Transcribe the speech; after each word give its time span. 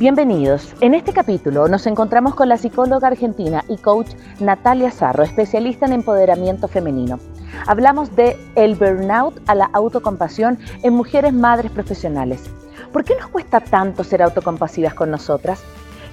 Bienvenidos. 0.00 0.74
En 0.80 0.94
este 0.94 1.12
capítulo 1.12 1.68
nos 1.68 1.86
encontramos 1.86 2.34
con 2.34 2.48
la 2.48 2.56
psicóloga 2.56 3.08
argentina 3.08 3.66
y 3.68 3.76
coach 3.76 4.08
Natalia 4.38 4.90
Zarro, 4.90 5.22
especialista 5.22 5.84
en 5.84 5.92
empoderamiento 5.92 6.68
femenino. 6.68 7.18
Hablamos 7.66 8.16
de 8.16 8.38
el 8.54 8.76
burnout 8.76 9.38
a 9.46 9.54
la 9.54 9.66
autocompasión 9.74 10.58
en 10.82 10.94
mujeres 10.94 11.34
madres 11.34 11.70
profesionales. 11.70 12.48
¿Por 12.94 13.04
qué 13.04 13.14
nos 13.14 13.28
cuesta 13.28 13.60
tanto 13.60 14.02
ser 14.02 14.22
autocompasivas 14.22 14.94
con 14.94 15.10
nosotras? 15.10 15.62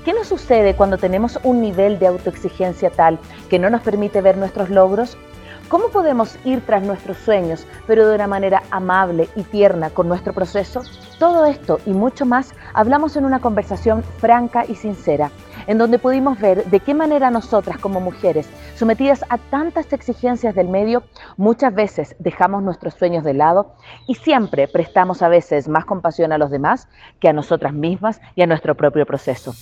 ¿Qué 0.03 0.11
nos 0.11 0.27
sucede 0.27 0.75
cuando 0.75 0.97
tenemos 0.97 1.39
un 1.45 1.61
nivel 1.61 1.97
de 1.97 2.07
autoexigencia 2.07 2.89
tal 2.89 3.17
que 3.49 3.57
no 3.57 3.69
nos 3.69 3.83
permite 3.83 4.19
ver 4.19 4.35
nuestros 4.35 4.69
logros? 4.69 5.17
¿Cómo 5.69 5.89
podemos 5.89 6.37
ir 6.45 6.61
tras 6.65 6.81
nuestros 6.81 7.17
sueños, 7.17 7.67
pero 7.87 8.07
de 8.07 8.15
una 8.15 8.27
manera 8.27 8.63
amable 8.71 9.27
y 9.35 9.43
tierna 9.43 9.89
con 9.89 10.07
nuestro 10.07 10.31
proceso? 10.31 10.81
Todo 11.19 11.45
esto 11.45 11.79
y 11.85 11.91
mucho 11.91 12.25
más 12.25 12.53
hablamos 12.73 13.17
en 13.17 13.25
una 13.25 13.41
conversación 13.41 14.01
franca 14.19 14.63
y 14.65 14.75
sincera, 14.75 15.29
en 15.67 15.77
donde 15.77 15.99
pudimos 15.99 16.39
ver 16.39 16.63
de 16.65 16.79
qué 16.79 16.93
manera 16.93 17.31
nosotras 17.31 17.79
como 17.79 17.99
mujeres, 17.99 18.47
sometidas 18.75 19.25
a 19.27 19.37
tantas 19.37 19.91
exigencias 19.91 20.55
del 20.55 20.69
medio, 20.69 21.03
muchas 21.35 21.75
veces 21.75 22.15
dejamos 22.19 22.63
nuestros 22.63 22.93
sueños 22.93 23.25
de 23.25 23.33
lado 23.33 23.75
y 24.07 24.15
siempre 24.15 24.69
prestamos 24.69 25.21
a 25.21 25.27
veces 25.27 25.67
más 25.67 25.83
compasión 25.83 26.31
a 26.31 26.37
los 26.37 26.49
demás 26.49 26.87
que 27.19 27.27
a 27.27 27.33
nosotras 27.33 27.73
mismas 27.73 28.21
y 28.35 28.41
a 28.41 28.47
nuestro 28.47 28.75
propio 28.75 29.05
proceso. 29.05 29.53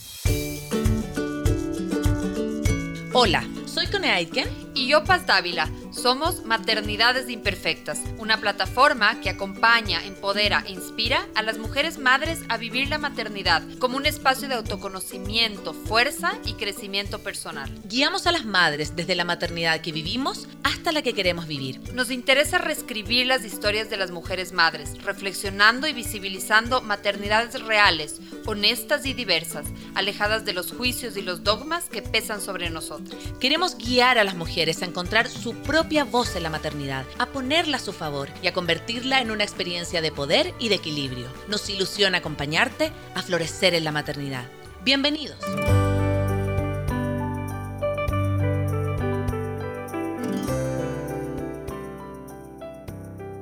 Hola, 3.13 3.43
soy 3.65 3.87
Cone 3.87 4.11
Aitken 4.11 4.47
y 4.75 4.87
yo 4.89 5.03
Paz 5.03 5.25
Dávila. 5.25 5.67
Somos 5.95 6.43
Maternidades 6.43 7.29
Imperfectas, 7.29 7.99
una 8.17 8.37
plataforma 8.41 9.21
que 9.21 9.29
acompaña, 9.29 10.03
empodera 10.03 10.61
e 10.67 10.73
inspira 10.73 11.25
a 11.35 11.41
las 11.41 11.57
mujeres 11.57 11.97
madres 11.97 12.41
a 12.49 12.57
vivir 12.57 12.89
la 12.89 12.97
maternidad 12.97 13.63
como 13.79 13.95
un 13.95 14.05
espacio 14.05 14.49
de 14.49 14.55
autoconocimiento, 14.55 15.73
fuerza 15.73 16.33
y 16.45 16.53
crecimiento 16.53 17.19
personal. 17.19 17.71
Guiamos 17.85 18.27
a 18.27 18.33
las 18.33 18.45
madres 18.45 18.97
desde 18.97 19.15
la 19.15 19.23
maternidad 19.23 19.79
que 19.79 19.93
vivimos 19.93 20.49
hasta 20.63 20.91
la 20.91 21.01
que 21.01 21.13
queremos 21.13 21.47
vivir. 21.47 21.79
Nos 21.93 22.11
interesa 22.11 22.57
reescribir 22.57 23.25
las 23.25 23.45
historias 23.45 23.89
de 23.89 23.97
las 23.97 24.11
mujeres 24.11 24.51
madres, 24.51 25.01
reflexionando 25.01 25.87
y 25.87 25.93
visibilizando 25.93 26.81
maternidades 26.81 27.61
reales, 27.63 28.19
honestas 28.45 29.05
y 29.05 29.13
diversas, 29.13 29.65
alejadas 29.95 30.43
de 30.43 30.53
los 30.53 30.73
juicios 30.73 31.15
y 31.15 31.21
los 31.21 31.43
dogmas 31.43 31.85
que 31.85 32.01
pesan 32.01 32.41
sobre 32.41 32.69
nosotros. 32.69 33.15
Queremos 33.39 33.77
guiar 33.77 34.17
a 34.17 34.25
las 34.25 34.35
mujeres 34.35 34.81
a 34.81 34.85
encontrar 34.85 35.29
su 35.29 35.55
propia 35.55 35.84
voz 36.03 36.35
en 36.35 36.43
la 36.43 36.49
maternidad, 36.49 37.05
a 37.19 37.27
ponerla 37.27 37.77
a 37.77 37.79
su 37.79 37.93
favor 37.93 38.29
y 38.41 38.47
a 38.47 38.53
convertirla 38.53 39.21
en 39.21 39.31
una 39.31 39.43
experiencia 39.43 40.01
de 40.01 40.11
poder 40.11 40.53
y 40.59 40.69
de 40.69 40.75
equilibrio. 40.75 41.27
Nos 41.47 41.69
ilusiona 41.69 42.17
acompañarte 42.17 42.91
a 43.13 43.21
florecer 43.21 43.73
en 43.73 43.83
la 43.83 43.91
maternidad. 43.91 44.43
Bienvenidos. 44.83 45.37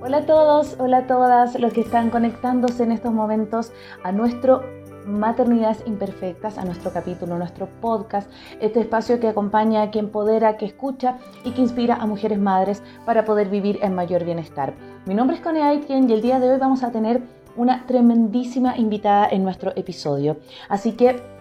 Hola 0.01 0.17
a 0.17 0.25
todos, 0.25 0.75
hola 0.77 0.97
a 0.97 1.07
todas 1.07 1.59
los 1.59 1.73
que 1.73 1.81
están 1.81 2.11
conectándose 2.11 2.83
en 2.83 2.91
estos 2.91 3.13
momentos 3.13 3.71
a 4.03 4.11
nuestro 4.11 4.63
Maternidades 5.05 5.83
Imperfectas, 5.85 6.57
a 6.57 6.65
nuestro 6.65 6.91
capítulo, 6.91 7.37
nuestro 7.37 7.67
podcast, 7.81 8.29
este 8.59 8.79
espacio 8.79 9.19
que 9.19 9.27
acompaña, 9.27 9.91
que 9.91 9.99
empodera, 9.99 10.57
que 10.57 10.65
escucha 10.65 11.17
y 11.43 11.51
que 11.51 11.61
inspira 11.61 11.95
a 11.95 12.05
mujeres 12.05 12.39
madres 12.39 12.83
para 13.05 13.25
poder 13.25 13.49
vivir 13.49 13.79
en 13.81 13.95
mayor 13.95 14.23
bienestar. 14.25 14.73
Mi 15.05 15.15
nombre 15.15 15.35
es 15.35 15.41
Connie 15.41 15.61
Aitken 15.61 16.09
y 16.09 16.13
el 16.13 16.21
día 16.21 16.39
de 16.39 16.51
hoy 16.51 16.57
vamos 16.59 16.83
a 16.83 16.91
tener 16.91 17.21
una 17.55 17.85
tremendísima 17.85 18.77
invitada 18.77 19.27
en 19.29 19.43
nuestro 19.43 19.73
episodio. 19.75 20.37
Así 20.69 20.93
que 20.93 21.32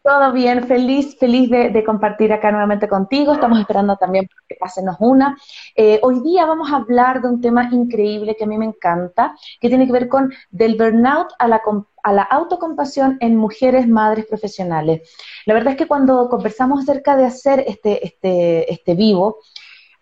Todo 0.02 0.32
bien, 0.32 0.66
feliz, 0.66 1.18
feliz 1.20 1.50
de, 1.50 1.84
compartir 1.84 2.34
acá 2.34 2.52
nuevamente 2.52 2.88
contigo. 2.88 3.34
Estamos 3.34 3.60
esperando 3.60 3.98
también 3.98 4.28
que 4.48 4.56
pásenos 4.56 4.96
una. 5.00 5.38
Eh, 5.76 6.00
hoy 6.02 6.22
día 6.22 6.46
vamos 6.46 6.72
a 6.72 6.78
hablar 6.78 7.22
de 7.22 7.28
un 7.28 7.42
tema 7.42 7.70
increíble 7.72 8.36
que 8.36 8.46
a 8.46 8.48
mí 8.48 8.58
me 8.58 8.66
encanta, 8.66 9.36
que 9.60 9.68
tiene 9.68 9.86
que 9.86 9.92
ver 9.92 10.08
con 10.08 10.32
del 10.50 10.78
burnout 10.78 11.28
a 11.38 11.48
la, 11.48 11.62
a 12.04 12.14
la 12.14 12.24
autocompasión 12.24 13.18
en 13.20 13.36
mujeres 13.36 13.88
madres 13.88 14.26
profesionales. 14.26 15.10
La 15.46 15.54
verdad 15.54 15.74
es 15.74 15.78
que 15.78 15.88
cuando 15.88 16.30
conversamos 16.30 16.82
acerca 16.82 17.16
de 17.16 17.26
hacer 17.26 17.64
este, 17.68 18.06
este, 18.06 18.72
este 18.72 18.96
vivo, 18.96 19.38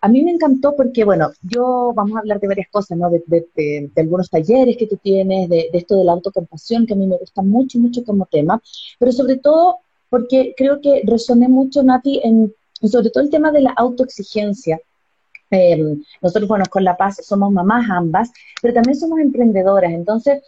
a 0.00 0.08
mí 0.08 0.22
me 0.22 0.30
encantó 0.30 0.76
porque, 0.76 1.04
bueno, 1.04 1.30
yo 1.42 1.92
vamos 1.94 2.16
a 2.16 2.20
hablar 2.20 2.38
de 2.38 2.46
varias 2.46 2.68
cosas, 2.70 2.96
¿no? 2.96 3.10
De, 3.10 3.90
algunos 3.96 4.30
talleres 4.30 4.76
que 4.76 4.86
tú 4.86 4.96
tienes, 4.96 5.48
de, 5.48 5.70
esto 5.72 5.96
de 5.98 6.04
la 6.04 6.12
autocompasión, 6.12 6.86
que 6.86 6.94
a 6.94 6.96
mí 6.96 7.06
me 7.06 7.16
gusta 7.16 7.42
mucho, 7.42 7.78
mucho 7.78 8.04
como 8.04 8.26
tema, 8.26 8.62
pero 8.98 9.12
sobre 9.12 9.36
todo 9.36 9.78
porque 10.08 10.54
creo 10.56 10.80
que 10.80 11.02
resoné 11.04 11.48
mucho, 11.48 11.82
Nati, 11.82 12.22
sobre 12.82 13.10
todo 13.10 13.24
el 13.24 13.30
tema 13.30 13.50
de 13.50 13.62
la 13.62 13.70
autoexigencia. 13.70 14.80
Em, 15.50 16.02
nosotros, 16.20 16.48
bueno, 16.48 16.64
con 16.70 16.84
La 16.84 16.96
Paz 16.96 17.20
somos 17.24 17.50
mamás 17.50 17.88
ambas, 17.90 18.30
pero 18.60 18.74
también 18.74 18.96
somos 18.96 19.18
emprendedoras, 19.18 19.92
entonces 19.92 20.42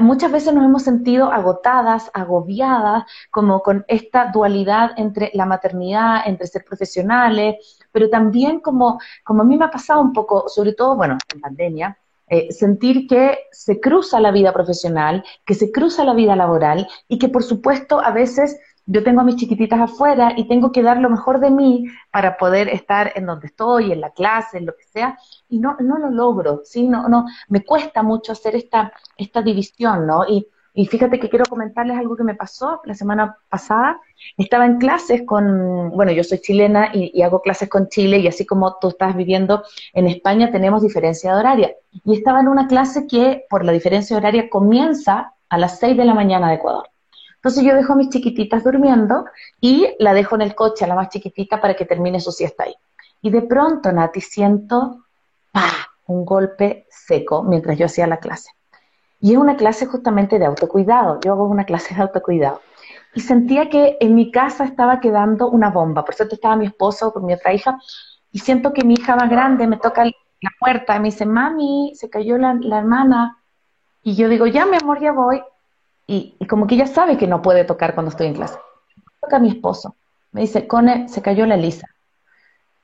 muchas 0.00 0.32
veces 0.32 0.54
nos 0.54 0.64
hemos 0.64 0.82
sentido 0.82 1.32
agotadas, 1.32 2.10
agobiadas, 2.14 3.04
como 3.30 3.62
con 3.62 3.84
esta 3.88 4.30
dualidad 4.32 4.92
entre 4.96 5.30
la 5.34 5.46
maternidad, 5.46 6.22
entre 6.26 6.46
ser 6.46 6.64
profesionales, 6.64 7.56
pero 7.92 8.08
también 8.10 8.60
como, 8.60 8.98
como 9.24 9.42
a 9.42 9.44
mí 9.44 9.56
me 9.56 9.64
ha 9.64 9.70
pasado 9.70 10.00
un 10.00 10.12
poco, 10.12 10.48
sobre 10.48 10.72
todo, 10.72 10.96
bueno, 10.96 11.16
en 11.32 11.40
pandemia, 11.40 11.98
eh, 12.28 12.50
sentir 12.50 13.06
que 13.06 13.38
se 13.52 13.78
cruza 13.78 14.18
la 14.18 14.32
vida 14.32 14.52
profesional, 14.52 15.24
que 15.44 15.54
se 15.54 15.70
cruza 15.70 16.04
la 16.04 16.12
vida 16.12 16.34
laboral 16.34 16.88
y 17.06 17.18
que 17.18 17.28
por 17.28 17.44
supuesto 17.44 18.00
a 18.00 18.10
veces 18.10 18.58
yo 18.86 19.02
tengo 19.02 19.20
a 19.20 19.24
mis 19.24 19.36
chiquititas 19.36 19.80
afuera 19.80 20.32
y 20.36 20.46
tengo 20.48 20.72
que 20.72 20.82
dar 20.82 20.98
lo 20.98 21.10
mejor 21.10 21.40
de 21.40 21.50
mí 21.50 21.86
para 22.10 22.36
poder 22.36 22.68
estar 22.68 23.12
en 23.16 23.26
donde 23.26 23.48
estoy, 23.48 23.92
en 23.92 24.00
la 24.00 24.10
clase, 24.10 24.58
en 24.58 24.66
lo 24.66 24.76
que 24.76 24.84
sea, 24.84 25.18
y 25.48 25.58
no, 25.58 25.76
no 25.80 25.98
lo 25.98 26.10
logro, 26.10 26.62
¿sí? 26.64 26.88
No, 26.88 27.08
no, 27.08 27.26
me 27.48 27.64
cuesta 27.64 28.02
mucho 28.02 28.32
hacer 28.32 28.54
esta, 28.54 28.92
esta 29.16 29.42
división, 29.42 30.06
¿no? 30.06 30.24
Y, 30.26 30.46
y 30.72 30.86
fíjate 30.86 31.18
que 31.18 31.30
quiero 31.30 31.46
comentarles 31.46 31.96
algo 31.96 32.16
que 32.16 32.22
me 32.22 32.34
pasó 32.34 32.82
la 32.84 32.94
semana 32.94 33.38
pasada. 33.48 33.98
Estaba 34.36 34.66
en 34.66 34.76
clases 34.76 35.22
con, 35.26 35.90
bueno, 35.90 36.12
yo 36.12 36.22
soy 36.22 36.38
chilena 36.38 36.90
y, 36.92 37.22
hago 37.22 37.40
clases 37.40 37.70
con 37.70 37.88
Chile 37.88 38.18
y 38.18 38.28
así 38.28 38.44
como 38.44 38.76
tú 38.78 38.88
estás 38.88 39.16
viviendo 39.16 39.64
en 39.94 40.06
España 40.06 40.52
tenemos 40.52 40.82
diferencia 40.82 41.32
de 41.32 41.40
horaria. 41.40 41.74
Y 42.04 42.14
estaba 42.14 42.40
en 42.40 42.48
una 42.48 42.68
clase 42.68 43.06
que 43.06 43.46
por 43.48 43.64
la 43.64 43.72
diferencia 43.72 44.18
horaria 44.18 44.50
comienza 44.50 45.32
a 45.48 45.56
las 45.56 45.78
6 45.78 45.96
de 45.96 46.04
la 46.04 46.12
mañana 46.12 46.50
de 46.50 46.56
Ecuador. 46.56 46.90
Entonces 47.46 47.62
yo 47.62 47.76
dejo 47.76 47.92
a 47.92 47.96
mis 47.96 48.08
chiquititas 48.08 48.64
durmiendo 48.64 49.24
y 49.60 49.94
la 50.00 50.14
dejo 50.14 50.34
en 50.34 50.42
el 50.42 50.56
coche 50.56 50.84
a 50.84 50.88
la 50.88 50.96
más 50.96 51.10
chiquitita 51.10 51.60
para 51.60 51.76
que 51.76 51.84
termine 51.84 52.18
su 52.18 52.32
siesta 52.32 52.64
ahí. 52.64 52.74
Y 53.22 53.30
de 53.30 53.42
pronto, 53.42 53.92
Nati, 53.92 54.20
siento 54.20 55.04
un 56.08 56.24
golpe 56.24 56.88
seco 56.90 57.44
mientras 57.44 57.78
yo 57.78 57.86
hacía 57.86 58.08
la 58.08 58.16
clase. 58.16 58.50
Y 59.20 59.34
es 59.34 59.38
una 59.38 59.56
clase 59.56 59.86
justamente 59.86 60.40
de 60.40 60.46
autocuidado. 60.46 61.20
Yo 61.20 61.34
hago 61.34 61.44
una 61.44 61.62
clase 61.62 61.94
de 61.94 62.02
autocuidado. 62.02 62.62
Y 63.14 63.20
sentía 63.20 63.70
que 63.70 63.96
en 64.00 64.16
mi 64.16 64.32
casa 64.32 64.64
estaba 64.64 64.98
quedando 64.98 65.48
una 65.48 65.70
bomba. 65.70 66.04
Por 66.04 66.16
cierto, 66.16 66.34
estaba 66.34 66.56
mi 66.56 66.66
esposo 66.66 67.12
con 67.12 67.26
mi 67.26 67.34
otra 67.34 67.54
hija. 67.54 67.78
Y 68.32 68.40
siento 68.40 68.72
que 68.72 68.82
mi 68.82 68.94
hija 68.94 69.14
más 69.14 69.30
grande 69.30 69.68
me 69.68 69.76
toca 69.76 70.04
la 70.04 70.50
puerta 70.58 70.96
y 70.96 70.98
me 70.98 71.10
dice, 71.10 71.24
mami, 71.26 71.92
se 71.94 72.10
cayó 72.10 72.38
la, 72.38 72.54
la 72.54 72.78
hermana. 72.78 73.38
Y 74.02 74.16
yo 74.16 74.28
digo, 74.28 74.48
ya, 74.48 74.66
mi 74.66 74.78
amor, 74.78 75.00
ya 75.00 75.12
voy. 75.12 75.40
Y, 76.06 76.36
como 76.46 76.66
que 76.66 76.76
ella 76.76 76.86
sabe 76.86 77.16
que 77.16 77.26
no 77.26 77.42
puede 77.42 77.64
tocar 77.64 77.94
cuando 77.94 78.10
estoy 78.10 78.28
en 78.28 78.34
clase. 78.34 78.58
Toca 79.20 79.36
a 79.36 79.40
mi 79.40 79.48
esposo. 79.48 79.96
Me 80.32 80.42
dice, 80.42 80.66
Cone, 80.66 81.08
se 81.08 81.22
cayó 81.22 81.46
la 81.46 81.56
Elisa. 81.56 81.88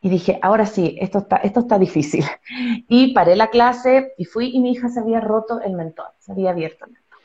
Y 0.00 0.08
dije, 0.08 0.38
ahora 0.42 0.66
sí, 0.66 0.96
esto 1.00 1.18
está, 1.18 1.36
esto 1.36 1.60
está 1.60 1.78
difícil. 1.78 2.24
Y 2.88 3.14
paré 3.14 3.36
la 3.36 3.48
clase 3.48 4.12
y 4.18 4.24
fui 4.24 4.50
y 4.52 4.60
mi 4.60 4.72
hija 4.72 4.88
se 4.88 5.00
había 5.00 5.20
roto 5.20 5.60
el 5.60 5.74
mentón, 5.74 6.06
se 6.18 6.32
había 6.32 6.50
abierto 6.50 6.84
el 6.84 6.92
mentón. 6.92 7.18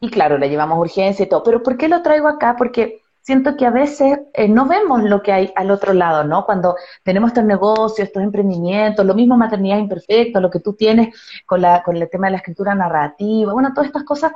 Y 0.00 0.10
claro, 0.10 0.38
la 0.38 0.46
llevamos 0.46 0.76
a 0.76 0.80
urgencia 0.80 1.24
y 1.24 1.28
todo. 1.28 1.42
Pero 1.42 1.62
¿por 1.62 1.76
qué 1.76 1.88
lo 1.88 2.02
traigo 2.02 2.26
acá? 2.26 2.56
Porque 2.56 3.02
siento 3.22 3.56
que 3.56 3.66
a 3.66 3.70
veces 3.70 4.18
eh, 4.32 4.48
no 4.48 4.66
vemos 4.66 5.02
lo 5.02 5.22
que 5.22 5.32
hay 5.32 5.52
al 5.54 5.70
otro 5.70 5.92
lado, 5.92 6.24
¿no? 6.24 6.44
Cuando 6.46 6.76
tenemos 7.02 7.28
estos 7.28 7.44
negocios, 7.44 8.08
estos 8.08 8.22
emprendimientos, 8.22 9.04
lo 9.04 9.14
mismo 9.14 9.36
maternidad 9.36 9.78
imperfecta, 9.78 10.40
lo 10.40 10.50
que 10.50 10.60
tú 10.60 10.72
tienes 10.72 11.14
con, 11.46 11.60
la, 11.60 11.82
con 11.82 11.96
el 11.96 12.08
tema 12.08 12.26
de 12.26 12.32
la 12.32 12.36
escritura 12.38 12.74
narrativa, 12.74 13.52
bueno, 13.52 13.72
todas 13.74 13.86
estas 13.88 14.04
cosas, 14.04 14.32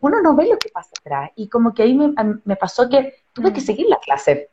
uno 0.00 0.20
no 0.20 0.34
ve 0.34 0.48
lo 0.48 0.58
que 0.58 0.68
pasa 0.68 0.90
atrás. 1.00 1.30
Y 1.36 1.48
como 1.48 1.74
que 1.74 1.82
ahí 1.82 1.94
me, 1.94 2.12
me 2.44 2.56
pasó 2.56 2.88
que 2.88 3.14
tuve 3.32 3.52
que 3.52 3.60
mm. 3.60 3.64
seguir 3.64 3.86
la 3.88 3.98
clase. 3.98 4.50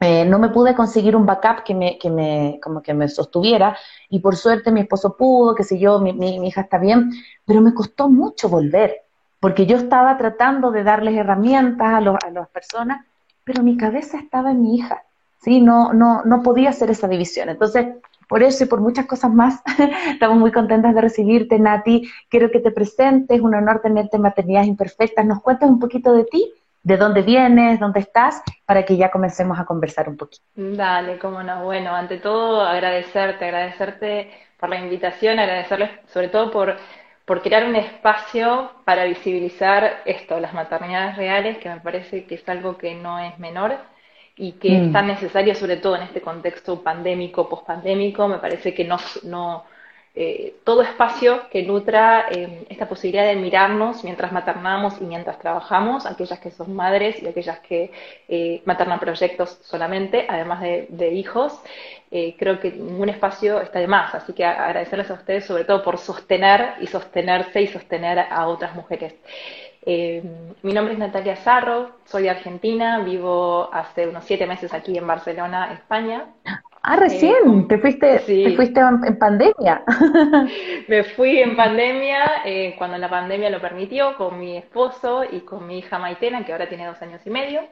Eh, 0.00 0.24
no 0.24 0.38
me 0.38 0.48
pude 0.48 0.74
conseguir 0.74 1.16
un 1.16 1.24
backup 1.24 1.62
que 1.64 1.74
me, 1.74 1.98
que 1.98 2.10
me, 2.10 2.58
como 2.62 2.82
que 2.82 2.92
me 2.92 3.08
sostuviera, 3.08 3.76
y 4.10 4.18
por 4.18 4.36
suerte 4.36 4.72
mi 4.72 4.80
esposo 4.80 5.16
pudo, 5.16 5.54
qué 5.54 5.62
sé 5.62 5.78
yo, 5.78 6.00
mi, 6.00 6.12
mi 6.12 6.46
hija 6.46 6.62
está 6.62 6.78
bien, 6.78 7.10
pero 7.46 7.60
me 7.60 7.72
costó 7.72 8.10
mucho 8.10 8.48
volver 8.48 9.04
porque 9.44 9.66
yo 9.66 9.76
estaba 9.76 10.16
tratando 10.16 10.70
de 10.70 10.84
darles 10.84 11.18
herramientas 11.18 11.86
a, 11.86 11.96
a 11.98 12.30
las 12.30 12.48
personas, 12.48 13.04
pero 13.44 13.62
mi 13.62 13.76
cabeza 13.76 14.16
estaba 14.16 14.52
en 14.52 14.62
mi 14.62 14.76
hija, 14.76 15.02
¿sí? 15.42 15.60
No, 15.60 15.92
no, 15.92 16.22
no 16.24 16.42
podía 16.42 16.70
hacer 16.70 16.90
esa 16.90 17.08
división. 17.08 17.50
Entonces, 17.50 17.88
por 18.28 18.42
eso 18.42 18.64
y 18.64 18.66
por 18.66 18.80
muchas 18.80 19.06
cosas 19.06 19.32
más, 19.32 19.62
estamos 20.08 20.38
muy 20.38 20.52
contentas 20.52 20.94
de 20.94 21.00
recibirte, 21.00 21.58
Nati. 21.58 22.10
Quiero 22.28 22.50
que 22.50 22.60
te 22.60 22.70
presentes, 22.70 23.40
un 23.40 23.54
honor 23.54 23.80
tenerte 23.80 24.16
en 24.16 24.22
Maternidades 24.22 24.68
Imperfectas. 24.68 25.24
Nos 25.24 25.40
cuentes 25.42 25.68
un 25.68 25.78
poquito 25.78 26.12
de 26.12 26.24
ti, 26.24 26.52
de 26.82 26.96
dónde 26.96 27.22
vienes, 27.22 27.80
dónde 27.80 28.00
estás, 28.00 28.42
para 28.66 28.84
que 28.84 28.96
ya 28.96 29.10
comencemos 29.10 29.58
a 29.58 29.64
conversar 29.64 30.08
un 30.08 30.16
poquito. 30.16 30.44
Dale, 30.54 31.18
cómo 31.18 31.42
no. 31.42 31.64
Bueno, 31.64 31.94
ante 31.94 32.18
todo, 32.18 32.62
agradecerte, 32.62 33.44
agradecerte 33.44 34.30
por 34.58 34.68
la 34.68 34.78
invitación, 34.78 35.38
agradecerles 35.38 35.90
sobre 36.06 36.28
todo 36.28 36.50
por 36.50 36.76
por 37.24 37.40
crear 37.40 37.64
un 37.64 37.76
espacio 37.76 38.70
para 38.84 39.04
visibilizar 39.04 40.02
esto, 40.04 40.38
las 40.40 40.52
maternidades 40.52 41.16
reales, 41.16 41.58
que 41.58 41.70
me 41.70 41.80
parece 41.80 42.26
que 42.26 42.34
es 42.34 42.48
algo 42.48 42.76
que 42.76 42.94
no 42.94 43.18
es 43.18 43.38
menor 43.38 43.78
y 44.36 44.52
que 44.52 44.76
es 44.76 44.82
mm. 44.88 44.92
tan 44.92 45.06
necesario, 45.06 45.54
sobre 45.54 45.76
todo 45.76 45.96
en 45.96 46.02
este 46.02 46.20
contexto 46.20 46.82
pandémico, 46.82 47.48
pospandémico, 47.48 48.26
me 48.28 48.38
parece 48.38 48.74
que 48.74 48.84
no, 48.84 48.98
no, 49.22 49.64
eh, 50.16 50.60
todo 50.62 50.82
espacio 50.82 51.48
que 51.50 51.64
nutra 51.64 52.26
eh, 52.30 52.66
esta 52.68 52.88
posibilidad 52.88 53.26
de 53.26 53.34
mirarnos 53.34 54.04
mientras 54.04 54.30
maternamos 54.30 54.94
y 55.00 55.04
mientras 55.04 55.40
trabajamos, 55.40 56.06
aquellas 56.06 56.38
que 56.38 56.52
son 56.52 56.72
madres 56.72 57.20
y 57.20 57.26
aquellas 57.26 57.58
que 57.58 57.90
eh, 58.28 58.62
maternan 58.64 59.00
proyectos 59.00 59.58
solamente, 59.62 60.24
además 60.28 60.60
de, 60.60 61.12
hijos, 61.14 61.60
creo 62.38 62.60
que 62.60 62.70
ningún 62.70 63.08
espacio 63.08 63.60
está 63.60 63.80
de 63.80 63.88
más. 63.88 64.14
Así 64.14 64.32
que 64.34 64.44
agradecerles 64.44 65.10
a 65.10 65.14
ustedes 65.14 65.46
sobre 65.46 65.64
todo 65.64 65.82
por 65.82 65.98
sostener 65.98 66.74
y 66.80 66.86
sostenerse 66.86 67.62
y 67.62 67.66
sostener 67.66 68.20
a 68.20 68.46
otras 68.46 68.76
mujeres. 68.76 69.16
Mi 69.86 70.72
nombre 70.72 70.94
es 70.94 70.98
Natalia 70.98 71.36
Zarro, 71.36 71.90
soy 72.04 72.24
de 72.24 72.30
Argentina, 72.30 73.00
vivo 73.00 73.68
hace 73.72 74.08
unos 74.08 74.24
siete 74.24 74.46
meses 74.46 74.72
aquí 74.72 74.96
en 74.96 75.06
Barcelona, 75.06 75.72
España. 75.72 76.26
Ah, 76.86 76.96
recién, 76.96 77.60
eh, 77.60 77.66
te 77.66 77.78
fuiste, 77.78 78.18
te 78.18 78.54
fuiste 78.54 78.78
en, 78.78 79.18
pandemia. 79.18 79.82
Me 80.88 81.02
fui 81.04 81.38
en 81.38 81.56
pandemia, 81.56 82.42
eh, 82.44 82.74
cuando 82.76 82.98
la 82.98 83.08
pandemia 83.08 83.48
lo 83.48 83.58
permitió, 83.58 84.16
con 84.18 84.38
mi 84.38 84.58
esposo 84.58 85.24
y 85.24 85.40
con 85.40 85.66
mi 85.66 85.78
hija 85.78 85.98
Maitena, 85.98 86.44
que 86.44 86.52
ahora 86.52 86.68
tiene 86.68 86.86
dos 86.86 87.00
años 87.00 87.22
y 87.24 87.30
medio. 87.30 87.62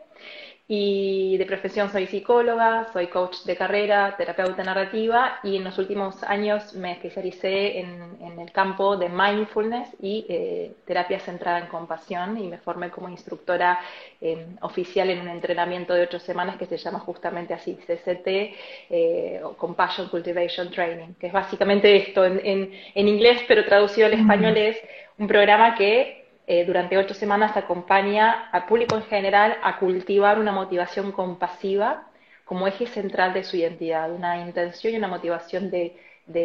Y 0.68 1.36
de 1.38 1.44
profesión 1.44 1.90
soy 1.90 2.06
psicóloga, 2.06 2.86
soy 2.92 3.08
coach 3.08 3.42
de 3.44 3.56
carrera, 3.56 4.14
terapeuta 4.16 4.62
narrativa 4.62 5.40
y 5.42 5.56
en 5.56 5.64
los 5.64 5.76
últimos 5.76 6.22
años 6.22 6.72
me 6.74 6.92
especialicé 6.92 7.80
en, 7.80 8.12
el 8.38 8.50
campo 8.52 8.96
de 8.96 9.08
mindfulness 9.08 9.88
y 10.00 10.24
eh, 10.28 10.72
terapia 10.86 11.20
centrada 11.20 11.58
en 11.58 11.66
compasión 11.66 12.38
y 12.38 12.48
me 12.48 12.58
formé 12.58 12.90
como 12.90 13.08
instructora 13.08 13.78
eh, 14.20 14.46
oficial 14.62 15.10
en 15.10 15.20
un 15.20 15.28
entrenamiento 15.28 15.92
de 15.94 16.02
ocho 16.02 16.18
semanas 16.18 16.56
que 16.56 16.66
se 16.66 16.78
llama 16.78 17.00
justamente 17.00 17.54
así, 17.54 17.74
CCT, 17.74 18.26
eh, 18.26 19.42
Compassion 19.56 20.08
Cultivation 20.08 20.70
Training, 20.70 21.14
que 21.20 21.26
es 21.26 21.32
básicamente 21.32 21.94
esto 21.94 22.24
en, 22.24 22.40
en 22.42 23.08
inglés, 23.08 23.42
pero 23.46 23.64
traducido 23.64 24.06
al 24.06 24.14
español 24.14 24.56
es 24.56 24.76
un 25.18 25.28
programa 25.28 25.74
que 25.74 26.21
eh, 26.46 26.64
durante 26.64 26.98
ocho 26.98 27.14
semanas 27.14 27.56
acompaña 27.56 28.48
al 28.50 28.66
público 28.66 28.96
en 28.96 29.04
general 29.04 29.56
a 29.62 29.78
cultivar 29.78 30.38
una 30.38 30.52
motivación 30.52 31.12
compasiva 31.12 32.08
como 32.44 32.66
eje 32.66 32.86
central 32.86 33.32
de 33.32 33.44
su 33.44 33.56
identidad, 33.56 34.12
una 34.12 34.38
intención 34.40 34.92
y 34.92 34.96
una 34.96 35.08
motivación 35.08 35.70
de, 35.70 35.96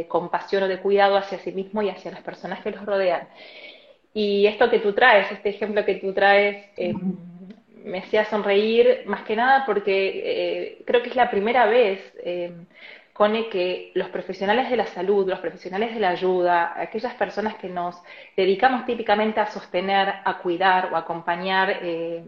compasión 0.07 0.63
o 0.63 0.67
de 0.67 0.79
cuidado 0.79 1.17
hacia 1.17 1.39
sí 1.39 1.51
mismo 1.51 1.81
y 1.81 1.89
hacia 1.89 2.11
las 2.11 2.21
personas 2.21 2.61
que 2.61 2.71
los 2.71 2.85
rodean. 2.85 3.27
Y 4.13 4.45
esto 4.45 4.69
que 4.69 4.79
tú 4.79 4.93
traes, 4.93 5.31
este 5.31 5.49
ejemplo 5.49 5.83
que 5.83 5.95
tú 5.95 6.13
traes, 6.13 6.65
eh, 6.77 6.93
me 7.83 7.99
hacía 7.99 8.25
sonreír 8.25 9.03
más 9.05 9.23
que 9.23 9.35
nada 9.35 9.65
porque 9.65 10.21
eh, 10.23 10.83
creo 10.85 11.01
que 11.01 11.09
es 11.09 11.15
la 11.15 11.29
primera 11.29 11.65
vez 11.65 11.99
Cone, 13.17 13.49
que 13.49 13.91
los 13.95 14.09
profesionales 14.09 14.69
de 14.69 14.77
la 14.77 14.85
salud, 14.85 15.27
los 15.27 15.39
profesionales 15.39 15.93
de 15.93 15.99
la 15.99 16.09
ayuda, 16.09 16.79
aquellas 16.79 17.15
personas 17.15 17.55
que 17.55 17.67
nos 17.67 18.01
dedicamos 18.35 18.85
típicamente 18.85 19.39
a 19.39 19.47
sostener, 19.47 20.13
a 20.23 20.37
cuidar 20.37 20.93
o 20.93 20.95
acompañar 20.95 21.79
eh, 21.81 22.23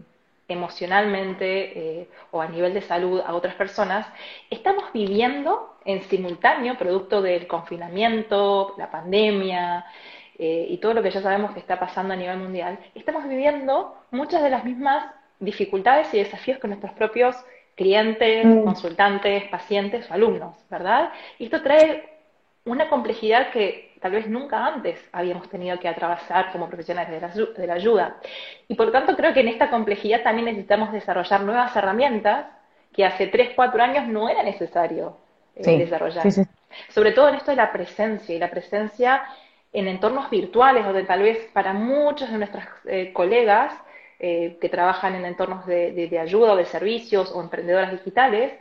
emocionalmente 0.48 2.00
eh, 2.00 2.08
o 2.32 2.40
a 2.40 2.48
nivel 2.48 2.74
de 2.74 2.82
salud 2.82 3.20
a 3.24 3.34
otras 3.34 3.54
personas, 3.54 4.06
estamos 4.50 4.92
viviendo 4.92 5.76
en 5.84 6.02
simultáneo, 6.02 6.76
producto 6.76 7.22
del 7.22 7.46
confinamiento, 7.46 8.74
la 8.76 8.90
pandemia 8.90 9.86
eh, 10.38 10.66
y 10.68 10.78
todo 10.78 10.94
lo 10.94 11.02
que 11.02 11.10
ya 11.10 11.22
sabemos 11.22 11.52
que 11.52 11.60
está 11.60 11.78
pasando 11.78 12.14
a 12.14 12.16
nivel 12.16 12.38
mundial, 12.38 12.78
estamos 12.94 13.28
viviendo 13.28 13.94
muchas 14.10 14.42
de 14.42 14.50
las 14.50 14.64
mismas 14.64 15.06
dificultades 15.38 16.12
y 16.12 16.18
desafíos 16.18 16.58
que 16.58 16.68
nuestros 16.68 16.92
propios 16.92 17.36
clientes, 17.76 18.44
mm. 18.44 18.64
consultantes, 18.64 19.44
pacientes 19.44 20.10
o 20.10 20.14
alumnos, 20.14 20.56
¿verdad? 20.68 21.12
Y 21.38 21.44
esto 21.44 21.62
trae 21.62 22.10
una 22.64 22.88
complejidad 22.88 23.50
que 23.50 23.94
tal 24.00 24.12
vez 24.12 24.26
nunca 24.26 24.66
antes 24.66 24.98
habíamos 25.12 25.48
tenido 25.48 25.78
que 25.78 25.88
atravesar 25.88 26.52
como 26.52 26.68
profesionales 26.68 27.10
de 27.56 27.66
la, 27.66 27.74
ayuda. 27.74 28.16
Y 28.68 28.74
por 28.74 28.90
tanto 28.90 29.16
creo 29.16 29.32
que 29.32 29.40
en 29.40 29.48
esta 29.48 29.70
complejidad 29.70 30.22
también 30.22 30.46
necesitamos 30.46 30.92
desarrollar 30.92 31.42
nuevas 31.42 31.74
herramientas 31.76 32.46
que 32.92 33.04
hace 33.04 33.26
3, 33.26 33.50
4 33.54 33.82
años 33.82 34.08
no 34.08 34.28
era 34.28 34.42
necesario 34.42 35.16
eh, 35.54 35.78
desarrollar. 35.78 36.24
Sobre 36.88 37.12
todo 37.12 37.28
en 37.28 37.34
esto 37.36 37.50
de 37.50 37.56
la 37.56 37.72
presencia 37.72 38.34
y 38.34 38.38
la 38.38 38.50
presencia 38.50 39.22
en 39.72 39.86
entornos 39.86 40.30
virtuales 40.30 40.84
donde 40.84 41.04
tal 41.04 41.22
vez 41.22 41.48
para 41.52 41.72
muchos 41.72 42.30
de 42.30 42.38
nuestras 42.38 42.66
eh, 42.86 43.12
colegas 43.12 43.72
eh, 44.22 44.58
que 44.60 44.68
trabajan 44.68 45.14
en 45.14 45.24
entornos 45.24 45.64
de, 45.64 46.18
ayuda 46.20 46.52
o 46.52 46.56
de 46.56 46.66
servicios 46.66 47.32
o 47.34 47.40
emprendedoras 47.40 47.90
digitales, 47.90 48.52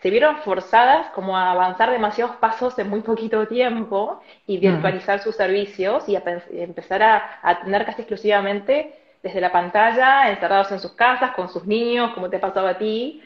se 0.00 0.10
vieron 0.10 0.36
forzadas 0.38 1.08
como 1.08 1.36
a 1.36 1.50
avanzar 1.50 1.90
demasiados 1.90 2.36
pasos 2.36 2.78
en 2.78 2.88
muy 2.88 3.00
poquito 3.00 3.48
tiempo 3.48 4.22
y 4.46 4.58
virtualizar 4.58 5.18
sus 5.18 5.34
servicios 5.34 6.08
y 6.08 6.14
a 6.14 6.22
empezar 6.52 7.02
a, 7.02 7.40
atender 7.42 7.84
casi 7.84 8.02
exclusivamente 8.02 8.94
desde 9.20 9.40
la 9.40 9.50
pantalla, 9.50 10.30
encerrados 10.30 10.70
en 10.70 10.78
sus 10.78 10.92
casas, 10.92 11.32
con 11.32 11.48
sus 11.48 11.66
niños, 11.66 12.12
como 12.14 12.30
te 12.30 12.38
pasaba 12.38 12.70
a 12.70 12.78
ti. 12.78 13.20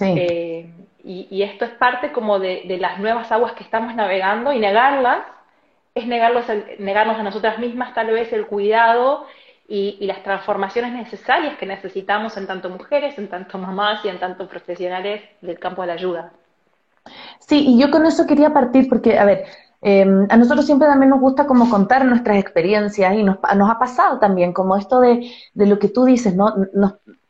Eh, 0.00 0.68
y, 1.04 1.42
esto 1.42 1.64
es 1.64 1.70
parte 1.70 2.10
como 2.10 2.40
de, 2.40 2.76
las 2.80 2.98
nuevas 2.98 3.30
aguas 3.30 3.52
que 3.52 3.62
estamos 3.62 3.94
navegando 3.94 4.52
y 4.52 4.58
negarlas 4.58 5.20
es 5.94 6.06
negarlos, 6.08 6.44
negarnos 6.80 7.18
a 7.18 7.22
nosotras 7.22 7.58
mismas 7.60 7.94
tal 7.94 8.08
vez 8.08 8.32
el 8.32 8.46
cuidado 8.46 9.26
y, 9.68 10.06
las 10.06 10.22
transformaciones 10.22 10.92
necesarias 10.92 11.56
que 11.58 11.66
necesitamos 11.66 12.36
en 12.36 12.46
tanto 12.46 12.70
mujeres, 12.70 13.18
en 13.18 13.28
tanto 13.28 13.58
mamás 13.58 14.04
y 14.04 14.08
en 14.08 14.18
tanto 14.18 14.48
profesionales 14.48 15.22
del 15.40 15.58
campo 15.58 15.82
de 15.82 15.88
la 15.88 15.94
ayuda. 15.94 16.32
Sí, 17.40 17.64
y 17.66 17.78
yo 17.78 17.90
con 17.90 18.06
eso 18.06 18.26
quería 18.26 18.52
partir 18.52 18.88
porque, 18.88 19.18
a 19.18 19.24
ver, 19.24 19.44
em, 19.80 20.26
a 20.28 20.36
nosotros 20.36 20.66
siempre 20.66 20.88
también 20.88 21.10
nos 21.10 21.20
gusta 21.20 21.46
como 21.46 21.68
contar 21.68 22.04
nuestras 22.04 22.38
experiencias 22.38 23.14
y 23.14 23.22
nos, 23.22 23.38
nos 23.56 23.70
ha 23.70 23.78
pasado 23.78 24.18
también 24.18 24.52
como 24.52 24.76
esto 24.76 25.00
de, 25.00 25.30
de 25.54 25.66
lo 25.66 25.78
que 25.78 25.88
tú 25.88 26.04
dices, 26.04 26.34
¿no? 26.34 26.54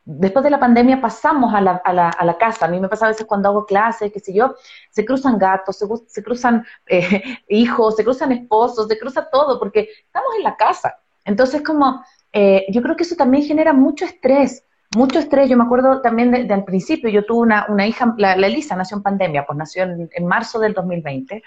después 0.07 0.45
de 0.45 0.51
la 0.51 0.61
pandemia 0.61 1.01
pasamos 1.01 1.53
a 1.53 1.61
la, 1.61 1.83
a, 1.85 1.93
la, 1.93 2.09
a 2.11 2.25
la, 2.25 2.39
casa. 2.39 2.67
A 2.67 2.69
mí 2.69 2.79
me 2.79 2.89
pasa 2.89 3.07
a 3.07 3.09
veces 3.09 3.27
cuando 3.27 3.49
hago 3.49 3.67
clases, 3.67 4.13
qué 4.13 4.21
sé 4.21 4.33
yo, 4.33 4.55
se 4.91 5.05
cruzan 5.05 5.37
gatos, 5.37 5.77
se, 5.77 5.87
se 6.07 6.23
cruzan 6.23 6.65
eh, 6.87 7.23
hijos, 7.49 7.97
se 7.97 8.05
cruzan 8.05 8.33
esposos, 8.33 8.87
se 8.87 8.99
cruza 8.99 9.29
todo, 9.31 9.59
porque 9.59 9.89
estamos 10.07 10.31
en 10.37 10.45
la 10.45 10.57
casa. 10.57 10.97
Entonces, 11.25 11.61
como 11.63 12.05
eh, 12.39 12.67
yo 12.69 12.83
creo 12.83 12.97
que 12.97 13.05
eso 13.05 13.17
también 13.17 13.45
genera 13.45 13.73
mucho 13.73 14.05
estrés, 14.05 14.63
mucho 14.95 15.19
estrés. 15.19 15.49
Yo 15.49 15.57
me 15.57 15.65
acuerdo 15.65 16.03
también 16.03 16.31
de, 16.31 16.53
al 16.53 16.65
principio, 16.65 17.09
yo 17.09 17.25
tuve 17.25 17.41
una, 17.41 17.65
una 17.71 17.87
hija, 17.87 18.15
la, 18.19 18.35
Elisa 18.35 18.77
nació 18.77 18.99
en 18.99 19.03
pandemia, 19.03 19.47
pues 19.47 19.57
nació 19.57 19.85
en, 19.85 20.27
marzo 20.27 20.59
del 20.59 20.75
2020. 20.75 21.43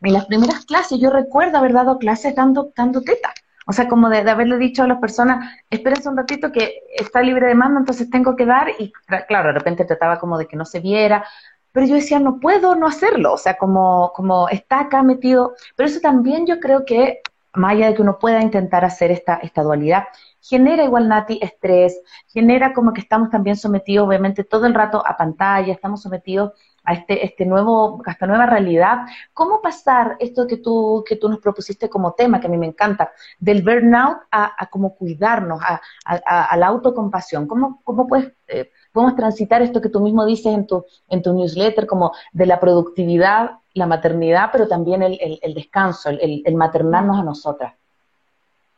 En 0.00 0.12
las 0.14 0.24
primeras 0.24 0.64
clases, 0.64 0.98
yo 0.98 1.10
recuerdo 1.10 1.58
haber 1.58 1.74
dado 1.74 1.98
clases 1.98 2.34
dando, 2.34 2.72
dando 2.74 3.02
teta. 3.02 3.34
O 3.66 3.74
sea, 3.74 3.86
como 3.86 4.08
de, 4.08 4.18
haberle 4.30 4.56
dicho 4.56 4.82
a 4.82 4.86
las 4.86 4.98
personas, 4.98 5.58
espérense 5.68 6.08
un 6.08 6.16
ratito 6.16 6.50
que 6.50 6.72
está 6.96 7.20
libre 7.20 7.48
de 7.48 7.54
mando, 7.54 7.78
entonces 7.78 8.08
tengo 8.08 8.34
que 8.34 8.46
dar. 8.46 8.70
Y 8.78 8.94
claro, 9.28 9.48
de 9.48 9.58
repente 9.58 9.84
trataba 9.84 10.18
como 10.18 10.38
de 10.38 10.46
que 10.46 10.56
no 10.56 10.64
se 10.64 10.80
viera. 10.80 11.22
Pero 11.70 11.86
yo 11.86 11.96
decía, 11.96 12.18
no 12.18 12.40
puedo 12.40 12.76
no 12.76 12.86
hacerlo. 12.86 13.34
O 13.34 13.38
sea, 13.38 13.58
como, 13.58 14.10
como 14.14 14.48
está 14.48 14.80
acá 14.80 15.02
metido. 15.02 15.52
Pero 15.76 15.86
eso 15.90 16.00
también 16.00 16.46
yo 16.46 16.60
creo 16.60 16.86
que 16.86 17.20
más 17.54 17.76
de 17.76 17.94
que 17.94 18.02
uno 18.02 18.18
pueda 18.18 18.40
intentar 18.42 18.84
hacer 18.84 19.10
esta, 19.10 19.36
esta 19.36 19.62
dualidad, 19.62 20.04
genera 20.40 20.84
igual, 20.84 21.08
Nati, 21.08 21.38
estrés, 21.40 22.00
genera 22.28 22.72
como 22.72 22.92
que 22.92 23.00
estamos 23.00 23.30
también 23.30 23.56
sometidos, 23.56 24.06
obviamente, 24.06 24.44
todo 24.44 24.66
el 24.66 24.74
rato 24.74 25.02
a 25.06 25.16
pantalla, 25.16 25.72
estamos 25.72 26.02
sometidos 26.02 26.52
a 26.84 26.94
este, 26.94 27.24
este 27.24 27.46
nuevo, 27.46 28.02
a 28.04 28.10
esta 28.10 28.26
nueva 28.26 28.46
realidad. 28.46 29.06
¿Cómo 29.32 29.62
pasar 29.62 30.16
esto 30.18 30.46
que 30.46 30.56
tú, 30.56 31.04
que 31.06 31.16
tú 31.16 31.28
nos 31.28 31.38
propusiste 31.38 31.88
como 31.88 32.14
tema, 32.14 32.40
que 32.40 32.48
a 32.48 32.50
mí 32.50 32.58
me 32.58 32.66
encanta, 32.66 33.12
del 33.38 33.62
burnout 33.62 34.18
a, 34.30 34.52
a 34.58 34.66
cómo 34.66 34.96
cuidarnos, 34.96 35.60
a, 35.62 35.80
a, 36.04 36.56
la 36.56 36.66
autocompasión? 36.66 37.46
¿Cómo, 37.46 37.80
cómo 37.84 38.08
puedes, 38.08 38.32
eh, 38.48 38.70
podemos 38.92 39.14
transitar 39.14 39.62
esto 39.62 39.80
que 39.80 39.90
tú 39.90 40.00
mismo 40.00 40.26
dices 40.26 40.52
en 40.52 40.66
tu, 40.66 40.84
en 41.08 41.22
tu 41.22 41.32
newsletter, 41.32 41.86
como 41.86 42.12
de 42.32 42.46
la 42.46 42.58
productividad, 42.58 43.61
la 43.74 43.86
maternidad, 43.86 44.50
pero 44.52 44.68
también 44.68 45.02
el, 45.02 45.18
el, 45.42 45.54
descanso, 45.54 46.10
el, 46.10 46.42
el 46.44 46.54
maternarnos 46.54 47.18
a 47.18 47.24
nosotras? 47.24 47.74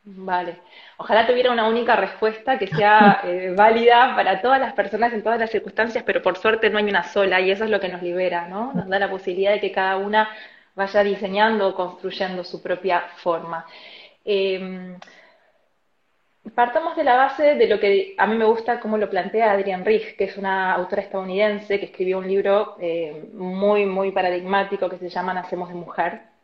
Vale. 0.06 0.58
Ojalá 0.98 1.26
tuviera 1.26 1.50
una 1.50 1.66
única 1.66 1.96
respuesta 1.96 2.58
que 2.58 2.66
sea 2.66 3.20
eh, 3.24 3.54
válida 3.56 4.14
para 4.14 4.42
todas 4.42 4.60
las 4.60 4.74
personas 4.74 5.12
en 5.14 5.22
todas 5.22 5.38
las 5.38 5.50
circunstancias, 5.50 6.04
pero 6.04 6.20
por 6.22 6.36
suerte 6.36 6.68
no 6.68 6.78
hay 6.78 6.84
una 6.84 7.04
sola 7.04 7.40
y 7.40 7.50
eso 7.50 7.64
es 7.64 7.70
lo 7.70 7.80
que 7.80 7.88
nos 7.88 8.02
libera, 8.02 8.46
¿no? 8.46 8.72
Nos 8.74 8.86
da 8.88 8.98
la 8.98 9.10
posibilidad 9.10 9.52
de 9.52 9.60
que 9.60 9.72
cada 9.72 9.96
una 9.96 10.28
vaya 10.74 11.02
diseñando 11.02 11.68
o 11.68 11.74
construyendo 11.74 12.44
su 12.44 12.62
propia 12.62 13.00
forma. 13.16 13.64
Em, 14.24 14.98
partamos 16.54 16.96
de 16.96 17.04
la 17.04 17.16
base 17.16 17.54
de 17.54 17.68
lo 17.68 17.80
que 17.80 18.14
a 18.18 18.26
mí 18.26 18.36
me 18.36 18.44
gusta, 18.44 18.80
cómo 18.80 18.98
lo 18.98 19.08
plantea 19.08 19.52
Adrienne 19.52 19.84
Rich, 19.84 20.16
que 20.16 20.24
es 20.24 20.36
una 20.36 20.72
autora 20.74 21.02
estadounidense 21.02 21.78
que 21.78 21.86
escribió 21.86 22.18
un 22.18 22.28
libro 22.28 22.76
eh, 22.80 23.28
muy, 23.32 23.86
muy 23.86 24.12
paradigmático 24.12 24.88
que 24.88 24.98
se 24.98 25.08
llama 25.08 25.34
Nacemos 25.34 25.68
de 25.68 25.74
Mujer 25.74 26.34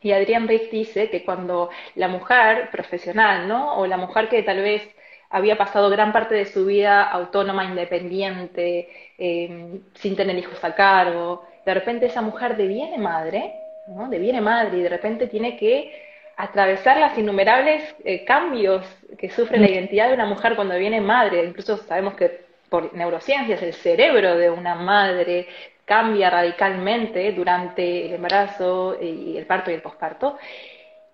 y 0.00 0.12
Adrián 0.12 0.46
Reif 0.46 0.70
dice 0.70 1.10
que 1.10 1.24
cuando 1.24 1.70
la 1.96 2.08
mujer 2.08 2.70
profesional, 2.70 3.48
¿no? 3.48 3.76
O 3.78 3.86
la 3.86 3.96
mujer 3.96 4.28
que 4.28 4.42
tal 4.42 4.62
vez 4.62 4.82
había 5.30 5.58
pasado 5.58 5.90
gran 5.90 6.12
parte 6.12 6.34
de 6.34 6.46
su 6.46 6.64
vida 6.66 7.02
autónoma, 7.04 7.64
independiente, 7.64 8.88
em, 9.18 9.82
sin 9.94 10.16
tener 10.16 10.38
hijos 10.38 10.62
a 10.64 10.74
cargo, 10.74 11.44
de 11.66 11.74
repente 11.74 12.06
esa 12.06 12.22
mujer 12.22 12.56
deviene 12.56 12.98
madre, 12.98 13.54
¿no? 13.88 14.08
Deviene 14.08 14.40
madre 14.40 14.78
y 14.78 14.82
de 14.82 14.88
repente 14.88 15.26
tiene 15.26 15.56
que 15.56 16.07
atravesar 16.38 16.98
las 16.98 17.18
innumerables 17.18 17.82
eh, 18.04 18.24
cambios 18.24 18.86
que 19.18 19.28
sufre 19.28 19.58
la 19.58 19.66
mm. 19.66 19.70
identidad 19.70 20.08
de 20.08 20.14
una 20.14 20.26
mujer 20.26 20.54
cuando 20.54 20.74
deviene 20.74 21.00
madre. 21.00 21.44
Incluso 21.44 21.76
sabemos 21.76 22.14
que 22.14 22.46
por 22.70 22.94
neurociencias 22.94 23.60
el 23.60 23.74
cerebro 23.74 24.36
de 24.36 24.48
una 24.48 24.76
madre 24.76 25.48
cambia 25.84 26.30
radicalmente 26.30 27.32
durante 27.32 28.06
el 28.06 28.14
embarazo 28.14 28.96
y 29.02 29.36
el 29.36 29.46
parto 29.46 29.70
y 29.70 29.74
el 29.74 29.82
posparto, 29.82 30.38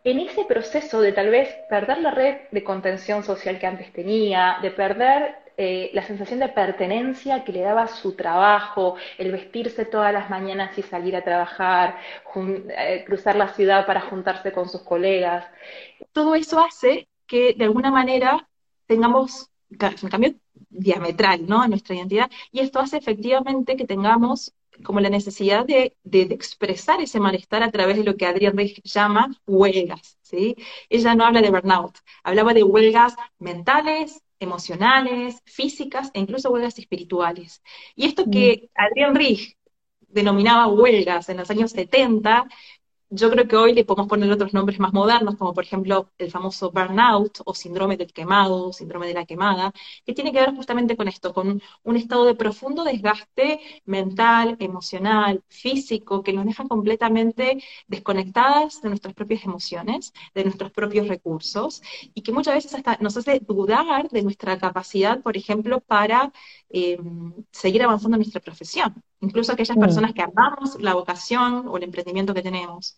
en 0.03 0.19
ese 0.19 0.45
proceso 0.45 1.01
de 1.01 1.13
tal 1.13 1.31
vez 1.31 1.49
perder 1.71 1.99
la 1.99 2.11
red 2.11 2.37
de 2.51 2.63
contención 2.63 3.23
social 3.23 3.59
que 3.59 3.67
antes 3.67 3.93
tenía, 3.93 4.59
de 4.61 4.73
perder 4.73 5.37
eh, 5.57 5.91
la 5.93 6.03
sensación 6.03 6.41
de 6.41 6.49
pertenencia 6.49 7.45
que 7.45 7.53
le 7.53 7.61
daba 7.61 7.87
su 7.87 8.13
trabajo, 8.17 8.97
el 9.19 9.31
vestirse 9.31 9.85
todas 9.85 10.13
las 10.13 10.29
mañanas 10.31 10.77
y 10.77 10.83
salir 10.83 11.15
a 11.15 11.23
trabajar, 11.23 11.97
eh, 12.37 13.05
cruzar 13.07 13.37
la 13.37 13.49
ciudad 13.55 13.87
para 13.87 14.01
juntarse 14.01 14.53
con 14.53 14.69
sus 14.69 14.83
colegas. 14.83 15.47
Todo 16.13 16.35
eso 16.35 16.59
hace 16.59 17.09
que 17.27 17.55
de 17.55 17.65
alguna 17.65 17.91
manera 17.91 18.49
tengamos 18.87 19.51
un 19.71 20.09
cambio 20.09 20.35
diametral 20.71 21.47
¿no? 21.47 21.65
en 21.65 21.71
nuestra 21.71 21.95
identidad 21.95 22.31
y 22.53 22.61
esto 22.61 22.81
hace 22.81 22.97
efectivamente 22.97 23.77
que 23.77 23.87
tengamos 23.87 24.53
como 24.83 25.01
la 25.01 25.11
necesidad 25.11 25.65
de, 25.67 25.97
expresar 26.05 27.01
ese 27.01 27.21
malestar 27.21 27.63
a 27.63 27.71
través 27.71 27.97
de 27.97 28.05
lo 28.05 28.17
que 28.17 28.27
Adrián 28.27 28.57
Rey 28.57 28.75
llama 28.83 29.31
huelgas, 29.47 30.19
¿sí? 30.23 30.57
Ella 30.89 31.15
no 31.15 31.25
habla 31.25 31.43
de 31.43 31.51
burnout, 31.51 31.99
hablaba 32.25 32.55
de 32.55 32.65
huelgas 32.65 33.15
mentales, 33.39 34.23
emocionales, 34.45 35.43
físicas 35.45 36.11
e 36.15 36.21
incluso 36.21 36.51
huelgas 36.51 36.79
espirituales. 36.79 37.63
Y 37.97 38.07
esto 38.07 38.25
que 38.31 38.63
mm. 38.63 38.81
Adrián 38.81 39.15
Rich 39.15 39.57
denominaba 40.15 40.69
huelgas 40.69 41.29
en 41.29 41.39
los 41.39 41.51
años 41.51 41.73
70, 41.73 42.47
yo 43.15 43.31
creo 43.31 43.47
que 43.49 43.57
hoy 43.57 43.73
le 43.75 43.85
podemos 43.85 44.09
poner 44.09 44.31
otros 44.33 44.53
nombres 44.55 44.79
más 44.81 44.93
modernos, 44.93 45.37
como 45.37 45.55
por 45.55 45.65
ejemplo 45.65 46.11
el 46.19 46.31
famoso 46.31 46.71
burnout 46.73 47.41
o 47.45 47.55
síndrome 47.55 47.97
del 47.97 48.13
quemado, 48.13 48.73
síndrome 48.73 49.07
de 49.07 49.15
la 49.15 49.25
quemada, 49.25 49.73
que 50.05 50.13
tiene 50.15 50.33
que 50.33 50.41
ver 50.41 50.55
justamente 50.55 50.97
con 50.97 51.07
esto, 51.09 51.33
con 51.33 51.63
un 51.83 51.97
estado 51.97 52.25
de 52.25 52.35
profundo 52.35 52.83
desgaste 52.85 53.61
mental, 53.85 54.57
emocional, 54.59 55.43
físico, 55.49 56.23
que 56.23 56.33
nos 56.33 56.45
deja 56.47 56.65
completamente 56.67 57.63
desconectadas 57.87 58.83
de 58.83 58.89
nuestras 58.89 59.15
propias 59.15 59.45
emociones, 59.45 60.13
de 60.35 60.45
nuestros 60.45 60.71
propios 60.73 61.07
recursos, 61.09 61.83
y 62.15 62.23
que 62.23 62.33
muchas 62.33 62.55
veces 62.55 62.75
hasta 62.75 62.99
nos 63.01 63.17
hace 63.17 63.41
dudar 63.41 64.09
de 64.11 64.23
nuestra 64.23 64.59
capacidad, 64.59 65.23
por 65.23 65.37
ejemplo, 65.37 65.81
para 65.81 66.33
eh, 66.71 66.99
seguir 67.53 67.83
avanzando 67.83 68.17
en 68.17 68.21
nuestra 68.23 68.41
profesión 68.41 69.03
incluso 69.25 69.53
aquellas 69.53 69.77
mm. 69.77 69.81
personas 69.81 70.13
que 70.15 70.23
amamos 70.23 70.81
la 70.81 70.95
vocación 70.95 71.67
o 71.69 71.77
el 71.77 71.85
emprendimiento 71.85 72.35
que 72.35 72.43
tenemos. 72.43 72.97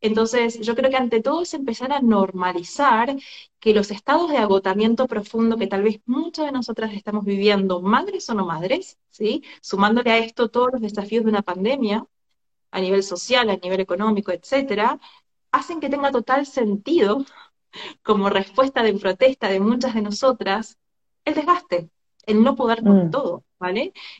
Entonces, 0.00 0.60
yo 0.60 0.74
creo 0.74 0.90
que 0.90 0.96
ante 0.96 1.20
todo 1.22 1.42
es 1.42 1.54
empezar 1.54 1.92
a 1.92 2.00
normalizar 2.00 3.16
que 3.60 3.74
los 3.74 3.90
estados 3.90 4.30
de 4.30 4.38
agotamiento 4.38 5.06
profundo 5.06 5.56
que 5.56 5.66
tal 5.66 5.82
vez 5.82 6.00
muchas 6.06 6.46
de 6.46 6.52
nosotras 6.52 6.92
estamos 6.94 7.24
viviendo, 7.24 7.80
madres 7.82 8.28
o 8.30 8.34
no 8.34 8.46
madres, 8.46 8.98
¿sí? 9.10 9.42
sumándole 9.60 10.10
a 10.12 10.18
esto 10.18 10.50
todos 10.50 10.70
los 10.72 10.82
desafíos 10.82 11.24
de 11.24 11.30
una 11.30 11.42
pandemia, 11.42 12.06
a 12.70 12.80
nivel 12.80 13.02
social, 13.02 13.48
a 13.50 13.56
nivel 13.56 13.80
económico, 13.80 14.32
etcétera, 14.32 15.00
hacen 15.52 15.80
que 15.80 15.88
tenga 15.88 16.10
total 16.10 16.46
sentido, 16.46 17.24
como 18.02 18.30
respuesta 18.30 18.82
de 18.82 18.94
protesta 18.94 19.48
de 19.48 19.60
muchas 19.60 19.94
de 19.94 20.02
nosotras, 20.02 20.78
el 21.24 21.34
desgaste, 21.34 21.90
el 22.26 22.42
no 22.42 22.54
poder 22.56 22.82
con 22.82 23.06
mm. 23.06 23.10
todo. 23.10 23.44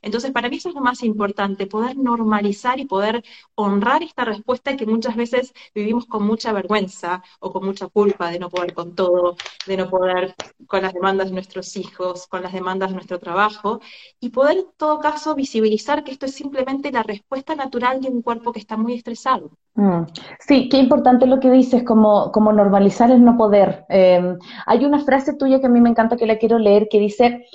Entonces, 0.02 0.30
para 0.32 0.48
mí 0.48 0.56
eso 0.56 0.68
es 0.68 0.74
lo 0.74 0.80
más 0.80 1.02
importante, 1.02 1.66
poder 1.66 1.96
normalizar 1.96 2.78
y 2.80 2.86
poder 2.86 3.22
honrar 3.54 4.02
esta 4.02 4.24
respuesta 4.24 4.76
que 4.76 4.86
muchas 4.86 5.16
veces 5.16 5.52
vivimos 5.74 6.06
con 6.06 6.26
mucha 6.26 6.52
vergüenza 6.52 7.22
o 7.40 7.52
con 7.52 7.64
mucha 7.64 7.88
culpa 7.88 8.30
de 8.30 8.38
no 8.38 8.48
poder 8.48 8.74
con 8.74 8.94
todo, 8.94 9.36
de 9.66 9.76
no 9.76 9.88
poder 9.90 10.34
con 10.66 10.82
las 10.82 10.94
demandas 10.94 11.28
de 11.28 11.34
nuestros 11.34 11.76
hijos, 11.76 12.26
con 12.26 12.42
las 12.42 12.52
demandas 12.52 12.90
de 12.90 12.94
nuestro 12.94 13.18
trabajo, 13.18 13.80
y 14.20 14.30
poder 14.30 14.58
en 14.58 14.66
todo 14.76 15.00
caso 15.00 15.34
visibilizar 15.34 16.04
que 16.04 16.12
esto 16.12 16.26
es 16.26 16.34
simplemente 16.34 16.92
la 16.92 17.02
respuesta 17.02 17.54
natural 17.54 18.00
de 18.00 18.08
un 18.08 18.22
cuerpo 18.22 18.52
que 18.52 18.60
está 18.60 18.76
muy 18.76 18.94
estresado. 18.94 19.50
Mm. 19.74 20.04
Sí, 20.38 20.68
qué 20.68 20.78
importante 20.78 21.26
lo 21.26 21.40
que 21.40 21.50
dices, 21.50 21.82
como, 21.82 22.30
como 22.32 22.52
normalizar 22.52 23.10
el 23.10 23.24
no 23.24 23.36
poder. 23.36 23.84
Eh, 23.88 24.36
hay 24.66 24.84
una 24.84 25.00
frase 25.00 25.34
tuya 25.34 25.60
que 25.60 25.66
a 25.66 25.70
mí 25.70 25.80
me 25.80 25.90
encanta 25.90 26.16
que 26.16 26.26
la 26.26 26.38
quiero 26.38 26.58
leer, 26.58 26.88
que 26.88 27.00
dice, 27.00 27.46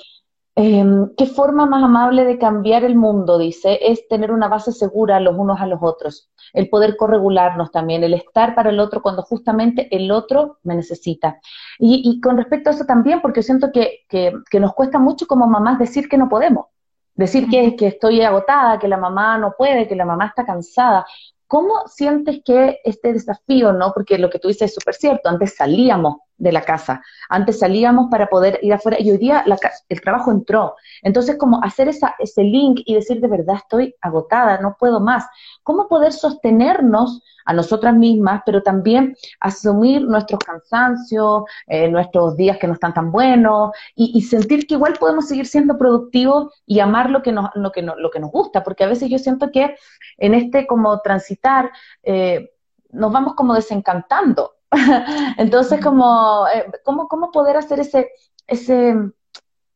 Em, 0.56 1.08
¿Qué 1.16 1.26
forma 1.26 1.64
más 1.64 1.82
amable 1.84 2.24
de 2.24 2.36
cambiar 2.36 2.84
el 2.84 2.96
mundo, 2.96 3.38
dice, 3.38 3.78
es 3.82 4.08
tener 4.08 4.32
una 4.32 4.48
base 4.48 4.72
segura 4.72 5.20
los 5.20 5.36
unos 5.36 5.60
a 5.60 5.66
los 5.66 5.78
otros, 5.80 6.28
el 6.52 6.68
poder 6.68 6.96
corregularnos 6.96 7.70
también, 7.70 8.02
el 8.02 8.14
estar 8.14 8.54
para 8.54 8.70
el 8.70 8.80
otro 8.80 9.00
cuando 9.00 9.22
justamente 9.22 9.88
el 9.94 10.10
otro 10.10 10.58
me 10.64 10.74
necesita. 10.74 11.40
Y, 11.78 12.20
con 12.20 12.36
respecto 12.36 12.68
a 12.70 12.72
eso 12.72 12.84
también, 12.84 13.22
porque 13.22 13.42
siento 13.42 13.70
que, 13.72 14.00
que, 14.08 14.60
nos 14.60 14.74
cuesta 14.74 14.98
mucho 14.98 15.26
como 15.26 15.46
mamás 15.46 15.78
decir 15.78 16.08
que 16.08 16.18
no 16.18 16.28
podemos, 16.28 16.66
decir 17.14 17.48
que, 17.48 17.76
que 17.76 17.86
estoy 17.86 18.20
agotada, 18.22 18.78
que 18.78 18.88
la 18.88 18.96
mamá 18.96 19.38
no 19.38 19.54
puede, 19.56 19.86
que 19.86 19.96
la 19.96 20.04
mamá 20.04 20.26
está 20.26 20.44
cansada. 20.44 21.06
¿Cómo 21.46 21.86
sientes 21.86 22.42
que 22.44 22.80
este 22.84 23.12
desafío, 23.12 23.72
no? 23.72 23.92
Porque 23.92 24.18
lo 24.18 24.30
que 24.30 24.38
tú 24.40 24.48
dices 24.48 24.70
es 24.70 24.74
súper 24.74 24.94
cierto, 24.94 25.28
antes 25.28 25.54
salíamos 25.56 26.16
de 26.40 26.52
la 26.52 26.62
casa. 26.62 27.02
Antes 27.28 27.60
salíamos 27.60 28.08
para 28.10 28.26
poder 28.26 28.58
ir 28.62 28.72
afuera 28.72 28.96
y 28.98 29.10
hoy 29.10 29.18
día 29.18 29.44
el 29.88 30.00
trabajo 30.00 30.32
entró. 30.32 30.74
Entonces, 31.02 31.36
como 31.36 31.62
hacer 31.62 31.88
esa, 31.88 32.16
ese 32.18 32.42
link 32.42 32.80
y 32.84 32.94
decir 32.94 33.20
de 33.20 33.28
verdad 33.28 33.56
estoy 33.56 33.94
agotada, 34.00 34.58
no 34.60 34.76
puedo 34.78 35.00
más. 35.00 35.26
¿Cómo 35.62 35.86
poder 35.86 36.12
sostenernos 36.12 37.22
a 37.44 37.52
nosotras 37.52 37.94
mismas, 37.94 38.42
pero 38.46 38.62
también 38.62 39.16
asumir 39.40 40.02
nuestros 40.02 40.38
cansancios, 40.40 41.44
eh, 41.66 41.88
nuestros 41.88 42.36
días 42.36 42.58
que 42.58 42.66
no 42.66 42.74
están 42.74 42.94
tan 42.94 43.10
buenos 43.10 43.72
y, 43.94 44.20
sentir 44.22 44.66
que 44.66 44.74
igual 44.74 44.94
podemos 45.00 45.26
seguir 45.26 45.46
siendo 45.46 45.76
productivos 45.76 46.52
y 46.66 46.80
amar 46.80 47.10
lo 47.10 47.22
que 47.22 47.32
nos, 47.32 47.50
lo 47.54 47.72
que, 47.72 47.82
lo 47.82 48.10
que 48.10 48.20
nos 48.20 48.30
gusta? 48.30 48.62
Porque 48.62 48.84
a 48.84 48.88
veces 48.88 49.10
yo 49.10 49.18
siento 49.18 49.50
que 49.50 49.74
en 50.18 50.34
este 50.34 50.66
como 50.66 51.00
transitar, 51.00 51.70
eh, 52.02 52.52
nos 52.92 53.12
vamos 53.12 53.34
como 53.34 53.54
desencantando 53.54 54.59
Entonces, 55.38 55.80
como, 55.80 56.46
eh, 56.54 56.66
¿cómo, 56.84 57.08
¿cómo, 57.08 57.30
poder 57.30 57.56
hacer 57.56 57.80
ese, 57.80 58.10
ese, 58.46 58.94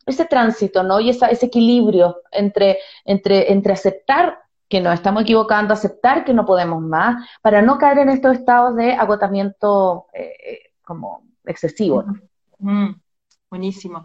ese 0.07 0.25
tránsito, 0.27 0.83
¿no? 0.83 1.01
Y 1.01 1.11
ese 1.11 1.47
equilibrio 1.47 2.17
entre, 2.31 2.79
entre, 3.05 3.53
entre 3.53 3.73
aceptar 3.73 4.39
que 4.69 4.81
nos 4.81 4.95
estamos 4.95 5.23
equivocando, 5.23 5.75
aceptar 5.75 6.25
que 6.25 6.35
no 6.35 6.45
podemos 6.45 6.83
más, 6.83 7.29
para 7.43 7.63
no 7.63 7.79
caer 7.79 7.99
en 7.99 8.09
estos 8.09 8.37
estados 8.37 8.77
de 8.77 8.93
agotamiento 8.93 10.07
eh, 10.13 10.73
como 10.83 11.25
excesivo, 11.45 12.05
mm, 12.59 12.91
buenísimo. 13.51 14.05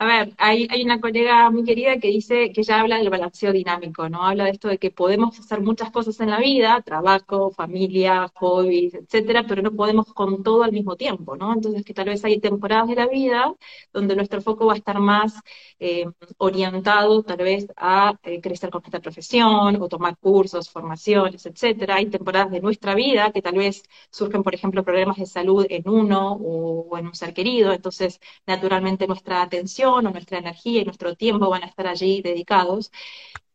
A 0.00 0.06
ver, 0.06 0.32
hay, 0.38 0.68
hay 0.70 0.84
una 0.84 1.00
colega 1.00 1.50
muy 1.50 1.64
querida 1.64 1.98
que 1.98 2.06
dice 2.06 2.52
que 2.52 2.62
ya 2.62 2.78
habla 2.80 2.98
del 2.98 3.10
balanceo 3.10 3.52
dinámico, 3.52 4.08
¿no? 4.08 4.22
Habla 4.24 4.44
de 4.44 4.50
esto 4.50 4.68
de 4.68 4.78
que 4.78 4.92
podemos 4.92 5.36
hacer 5.40 5.60
muchas 5.60 5.90
cosas 5.90 6.20
en 6.20 6.30
la 6.30 6.38
vida, 6.38 6.80
trabajo, 6.82 7.50
familia, 7.50 8.28
hobbies, 8.36 8.94
etcétera, 8.94 9.44
pero 9.48 9.60
no 9.60 9.72
podemos 9.72 10.06
con 10.14 10.44
todo 10.44 10.62
al 10.62 10.70
mismo 10.70 10.94
tiempo, 10.94 11.36
¿no? 11.36 11.52
Entonces 11.52 11.84
que 11.84 11.94
tal 11.94 12.06
vez 12.06 12.24
hay 12.24 12.38
temporadas 12.38 12.86
de 12.88 12.94
la 12.94 13.08
vida 13.08 13.52
donde 13.92 14.14
nuestro 14.14 14.40
foco 14.40 14.66
va 14.66 14.74
a 14.74 14.76
estar 14.76 15.00
más 15.00 15.34
eh, 15.80 16.04
orientado 16.38 17.22
tal 17.24 17.38
vez 17.38 17.66
a 17.76 18.14
eh, 18.22 18.40
crecer 18.40 18.70
con 18.70 18.82
esta 18.84 19.00
profesión 19.00 19.76
o 19.82 19.88
tomar 19.88 20.16
cursos, 20.18 20.70
formaciones, 20.70 21.44
etcétera. 21.46 21.96
Hay 21.96 22.06
temporadas 22.06 22.52
de 22.52 22.60
nuestra 22.60 22.94
vida 22.94 23.32
que 23.32 23.42
tal 23.42 23.56
vez 23.56 23.82
surgen, 24.12 24.44
por 24.44 24.54
ejemplo, 24.54 24.84
problemas 24.84 25.16
de 25.16 25.26
salud 25.26 25.66
en 25.68 25.88
uno 25.88 26.34
o 26.40 26.96
en 26.98 27.06
un 27.08 27.14
ser 27.16 27.34
querido, 27.34 27.72
entonces 27.72 28.20
naturalmente 28.46 29.06
nuestra 29.08 29.42
atención 29.42 29.87
o 29.94 30.02
nuestra 30.02 30.38
energía 30.38 30.82
y 30.82 30.84
nuestro 30.84 31.14
tiempo 31.16 31.48
van 31.50 31.64
a 31.64 31.66
estar 31.66 31.86
allí 31.86 32.22
dedicados. 32.22 32.90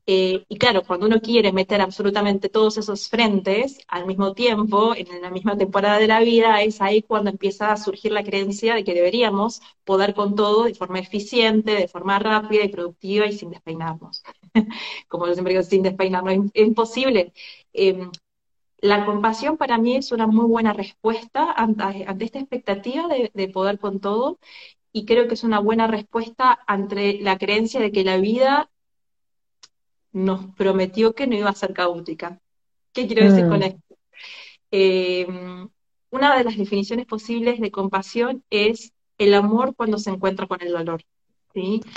Eh, 0.05 0.43
y 0.49 0.57
claro, 0.57 0.83
cuando 0.85 1.05
uno 1.05 1.21
quiere 1.21 1.53
meter 1.53 1.79
absolutamente 1.79 2.49
todos 2.49 2.77
esos 2.77 3.07
frentes 3.07 3.79
al 3.87 4.05
mismo 4.05 4.33
tiempo, 4.33 4.93
en 4.95 5.21
la 5.21 5.29
misma 5.29 5.57
temporada 5.57 5.97
de 5.97 6.07
la 6.07 6.19
vida, 6.19 6.61
es 6.61 6.81
ahí 6.81 7.01
cuando 7.01 7.29
empieza 7.29 7.71
a 7.71 7.77
surgir 7.77 8.11
la 8.11 8.23
creencia 8.23 8.75
de 8.75 8.83
que 8.83 8.93
deberíamos 8.93 9.61
poder 9.85 10.13
con 10.13 10.35
todo 10.35 10.65
de 10.65 10.75
forma 10.75 10.99
eficiente, 10.99 11.71
de 11.73 11.87
forma 11.87 12.19
rápida 12.19 12.65
y 12.65 12.69
productiva 12.69 13.27
y 13.27 13.33
sin 13.33 13.51
despeinarnos. 13.51 14.23
Como 15.07 15.25
yo 15.27 15.33
siempre 15.33 15.53
digo, 15.53 15.63
sin 15.63 15.83
despeinarnos, 15.83 16.51
es 16.53 16.67
imposible. 16.67 17.33
Em, 17.71 18.11
la 18.79 19.05
compasión 19.05 19.57
para 19.57 19.77
mí 19.77 19.95
es 19.95 20.11
una 20.11 20.27
muy 20.27 20.45
buena 20.45 20.73
respuesta 20.73 21.51
ante, 21.53 22.05
esta 22.25 22.39
expectativa 22.39 23.07
de, 23.07 23.31
de, 23.33 23.47
poder 23.49 23.79
con 23.79 24.01
todo 24.01 24.39
y 24.93 25.05
creo 25.05 25.27
que 25.27 25.33
es 25.33 25.43
una 25.43 25.59
buena 25.59 25.87
respuesta 25.87 26.59
ante 26.67 27.19
la 27.19 27.37
creencia 27.37 27.81
de 27.81 27.91
que 27.91 28.03
la 28.03 28.17
vida 28.17 28.69
nos 30.11 30.45
prometió 30.55 31.15
que 31.15 31.25
no 31.25 31.35
iba 31.35 31.49
a 31.49 31.55
ser 31.55 31.73
caótica. 31.73 32.39
¿Qué 32.93 33.07
quiero 33.07 33.25
decir 33.25 33.47
con 33.47 33.59
mm. 33.59 33.63
esto? 33.63 33.97
Eh, 34.69 35.27
una 36.11 36.37
de 36.37 36.43
las 36.43 36.57
definiciones 36.57 37.07
posibles 37.07 37.59
de 37.59 37.71
compasión 37.71 38.43
es 38.51 38.93
el 39.17 39.33
amor 39.33 39.75
cuando 39.75 39.97
se 39.97 40.11
encuentra 40.11 40.45
con 40.45 40.61
el 40.61 40.71
dolor. 40.71 41.03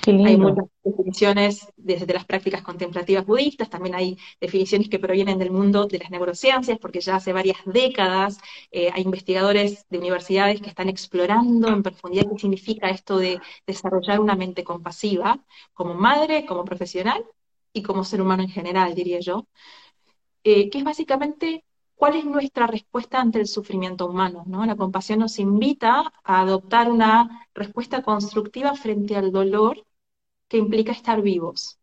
Hay 0.07 0.37
muchas 0.37 0.67
definiciones 0.85 1.73
desde 1.77 2.13
las 2.13 2.27
prácticas 2.27 2.63
contemplativas 2.63 3.25
budistas, 3.25 3.71
también 3.71 3.95
hay 3.95 4.19
definiciones 4.41 4.89
que 4.89 4.99
provienen 4.99 5.39
del 5.39 5.51
mundo 5.51 5.87
de 5.87 5.99
las 5.99 6.11
neurociencias, 6.11 6.79
porque 6.79 7.01
ya 7.01 7.17
hace 7.17 7.33
varias 7.33 7.59
décadas 7.65 8.39
eh, 8.71 8.91
hay 8.93 9.03
investigadores 9.03 9.87
de 9.89 9.99
universidades 9.99 10.61
que 10.61 10.69
están 10.69 10.89
explorando 10.89 11.69
en 11.69 11.83
profundidad 11.83 12.27
qué 12.31 12.39
significa 12.39 12.91
esto 12.91 13.19
de 13.19 13.41
desarrollar 13.67 14.21
una 14.21 14.37
mente 14.37 14.63
compasiva, 14.63 15.43
como 15.73 15.95
madre, 15.95 16.45
como 16.47 16.65
profesional 16.65 17.25
y 17.73 17.83
como 17.83 18.05
ser 18.05 18.21
humano 18.21 18.43
en 18.43 18.51
general, 18.51 18.95
diría 18.95 19.21
yo, 19.21 19.47
eh, 20.45 20.71
que 20.71 20.79
es 20.79 20.85
básicamente 20.85 21.65
cuál 21.97 22.17
es 22.17 22.25
nuestra 22.25 22.67
respuesta 22.67 23.21
ante 23.21 23.41
el 23.41 23.49
sufrimiento 23.49 24.07
humano. 24.07 24.45
¿no? 24.47 24.65
La 24.67 24.77
compasión 24.77 25.21
nos 25.21 25.39
invita 25.39 26.13
a 26.23 26.41
adoptar 26.41 26.91
una 26.91 27.49
respuesta 27.55 28.03
constructiva 28.03 28.75
frente 28.77 29.17
al 29.17 29.33
dolor 29.33 29.85
que 30.49 30.59
implica 30.59 30.93
estar 30.93 31.23
vivos. 31.23 31.79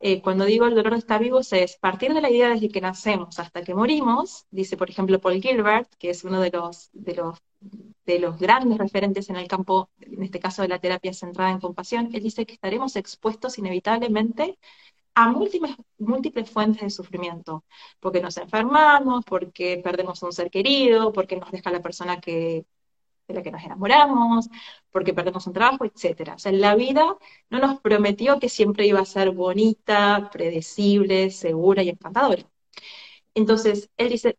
Eh, 0.00 0.20
cuando 0.20 0.44
digo 0.44 0.66
el 0.66 0.74
dolor 0.74 0.92
de 0.92 0.98
estar 0.98 1.20
vivos 1.20 1.52
es 1.52 1.76
partir 1.76 2.12
de 2.12 2.20
la 2.20 2.30
idea 2.30 2.50
desde 2.50 2.68
que 2.68 2.80
nacemos 2.80 3.38
hasta 3.38 3.62
que 3.62 3.74
morimos, 3.74 4.46
dice 4.50 4.76
por 4.76 4.90
ejemplo 4.90 5.20
Paul 5.20 5.40
Gilbert, 5.40 5.92
que 5.96 6.10
es 6.10 6.24
uno 6.24 6.40
de 6.40 6.50
los, 6.50 6.90
de 6.92 7.14
los, 7.14 7.38
de 8.04 8.18
los 8.18 8.38
grandes 8.38 8.78
referentes 8.78 9.30
en 9.30 9.36
el 9.36 9.46
campo, 9.48 9.90
en 10.00 10.22
este 10.22 10.40
caso 10.40 10.62
de 10.62 10.68
la 10.68 10.80
terapia 10.80 11.12
centrada 11.12 11.52
en 11.52 11.60
compasión, 11.60 12.10
él 12.12 12.22
dice 12.22 12.46
que 12.46 12.54
estaremos 12.54 12.96
expuestos 12.96 13.58
inevitablemente 13.58 14.58
a 15.14 15.28
múltiples, 15.28 15.76
múltiples 15.98 16.50
fuentes 16.50 16.82
de 16.82 16.90
sufrimiento, 16.90 17.64
porque 18.00 18.20
nos 18.20 18.36
enfermamos, 18.38 19.24
porque 19.24 19.80
perdemos 19.82 20.22
un 20.22 20.32
ser 20.32 20.50
querido, 20.50 21.12
porque 21.12 21.36
nos 21.36 21.50
deja 21.50 21.70
la 21.70 21.82
persona 21.82 22.20
que, 22.20 22.66
de 23.28 23.34
la 23.34 23.42
que 23.42 23.50
nos 23.52 23.62
enamoramos, 23.64 24.48
porque 24.90 25.14
perdemos 25.14 25.46
un 25.46 25.52
trabajo, 25.54 25.84
etc. 25.84 26.34
O 26.36 26.38
sea, 26.38 26.52
la 26.52 26.74
vida 26.76 27.16
no 27.50 27.58
nos 27.58 27.80
prometió 27.80 28.38
que 28.40 28.48
siempre 28.48 28.86
iba 28.86 29.00
a 29.00 29.04
ser 29.04 29.30
bonita, 29.32 30.30
predecible, 30.32 31.30
segura 31.30 31.82
y 31.82 31.90
encantadora. 31.90 32.44
Entonces, 33.34 33.90
él 33.96 34.10
dice, 34.10 34.38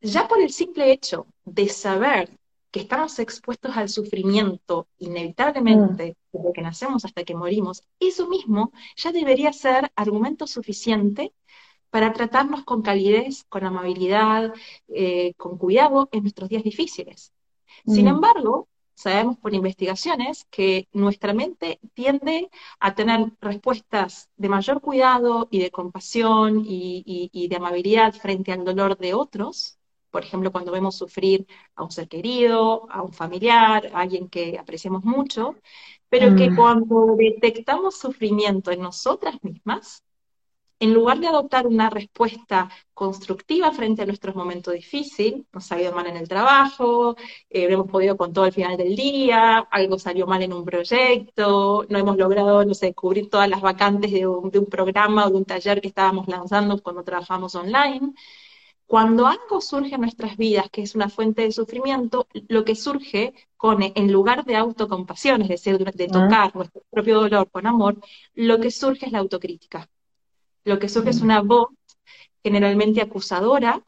ya 0.00 0.28
por 0.28 0.40
el 0.40 0.52
simple 0.52 0.92
hecho 0.92 1.26
de 1.44 1.68
saber 1.68 2.35
que 2.76 2.82
estamos 2.82 3.18
expuestos 3.20 3.74
al 3.74 3.88
sufrimiento 3.88 4.86
inevitablemente 4.98 6.04
mm. 6.30 6.36
desde 6.36 6.52
que 6.52 6.60
nacemos 6.60 7.06
hasta 7.06 7.24
que 7.24 7.34
morimos, 7.34 7.82
eso 7.98 8.28
mismo 8.28 8.70
ya 8.96 9.12
debería 9.12 9.50
ser 9.54 9.90
argumento 9.96 10.46
suficiente 10.46 11.32
para 11.88 12.12
tratarnos 12.12 12.64
con 12.64 12.82
calidez, 12.82 13.44
con 13.48 13.64
amabilidad, 13.64 14.52
eh, 14.88 15.32
con 15.38 15.56
cuidado 15.56 16.10
en 16.12 16.24
nuestros 16.24 16.50
días 16.50 16.64
difíciles. 16.64 17.32
Sin 17.86 18.04
mm. 18.04 18.08
embargo, 18.08 18.68
sabemos 18.94 19.38
por 19.38 19.54
investigaciones 19.54 20.44
que 20.50 20.86
nuestra 20.92 21.32
mente 21.32 21.80
tiende 21.94 22.50
a 22.78 22.94
tener 22.94 23.32
respuestas 23.40 24.28
de 24.36 24.50
mayor 24.50 24.82
cuidado 24.82 25.48
y 25.50 25.60
de 25.60 25.70
compasión 25.70 26.62
y 26.66 27.48
de 27.48 27.56
amabilidad 27.56 28.12
frente 28.12 28.52
al 28.52 28.66
dolor 28.66 28.98
de 28.98 29.14
otros 29.14 29.75
por 30.16 30.24
ejemplo, 30.24 30.50
cuando 30.50 30.72
vemos 30.72 30.96
sufrir 30.96 31.46
a 31.74 31.84
un 31.84 31.90
ser 31.90 32.08
querido, 32.08 32.90
a 32.90 33.02
un 33.02 33.12
familiar, 33.12 33.90
a 33.92 34.00
alguien 34.00 34.30
que 34.30 34.58
apreciamos 34.58 35.04
mucho, 35.04 35.56
pero 36.08 36.34
que 36.34 36.48
mm. 36.48 36.56
cuando 36.56 37.16
detectamos 37.18 37.98
sufrimiento 37.98 38.70
en 38.70 38.80
nosotras 38.80 39.36
mismas, 39.42 40.02
en 40.80 40.94
lugar 40.94 41.18
de 41.20 41.26
adoptar 41.26 41.66
una 41.66 41.90
respuesta 41.90 42.70
constructiva 42.94 43.72
frente 43.72 44.00
a 44.00 44.06
nuestros 44.06 44.34
momentos 44.34 44.72
difíciles, 44.72 45.42
nos 45.52 45.70
ha 45.70 45.82
ido 45.82 45.92
mal 45.92 46.06
en 46.06 46.16
el 46.16 46.28
trabajo, 46.28 47.14
eh, 47.50 47.66
hemos 47.70 47.86
podido 47.90 48.16
con 48.16 48.32
todo 48.32 48.46
al 48.46 48.52
final 48.54 48.78
del 48.78 48.96
día, 48.96 49.58
algo 49.70 49.98
salió 49.98 50.26
mal 50.26 50.42
en 50.42 50.54
un 50.54 50.64
proyecto, 50.64 51.84
no 51.90 51.98
hemos 51.98 52.16
logrado, 52.16 52.64
no 52.64 52.72
sé, 52.72 52.94
cubrir 52.94 53.28
todas 53.28 53.50
las 53.50 53.60
vacantes 53.60 54.12
de 54.12 54.26
un, 54.26 54.50
de 54.50 54.60
un 54.60 54.66
programa 54.66 55.26
o 55.26 55.30
de 55.30 55.36
un 55.36 55.44
taller 55.44 55.82
que 55.82 55.88
estábamos 55.88 56.26
lanzando 56.26 56.82
cuando 56.82 57.04
trabajamos 57.04 57.54
online, 57.54 58.14
cuando 58.86 59.26
algo 59.26 59.60
surge 59.60 59.96
en 59.96 60.00
nuestras 60.00 60.36
vidas, 60.36 60.70
que 60.70 60.82
es 60.82 60.94
una 60.94 61.08
fuente 61.08 61.42
de 61.42 61.52
sufrimiento, 61.52 62.28
lo 62.48 62.64
que 62.64 62.76
surge 62.76 63.34
con, 63.56 63.82
en 63.82 64.12
lugar 64.12 64.44
de 64.44 64.56
autocompasión, 64.56 65.42
es 65.42 65.48
decir, 65.48 65.78
de 65.78 66.06
tocar 66.06 66.54
nuestro 66.54 66.82
propio 66.90 67.20
dolor 67.20 67.50
con 67.50 67.66
amor, 67.66 67.98
lo 68.34 68.60
que 68.60 68.70
surge 68.70 69.06
es 69.06 69.12
la 69.12 69.18
autocrítica. 69.18 69.88
Lo 70.64 70.78
que 70.78 70.88
surge 70.88 71.10
es 71.10 71.20
una 71.20 71.40
voz 71.42 71.68
generalmente 72.44 73.00
acusadora 73.00 73.82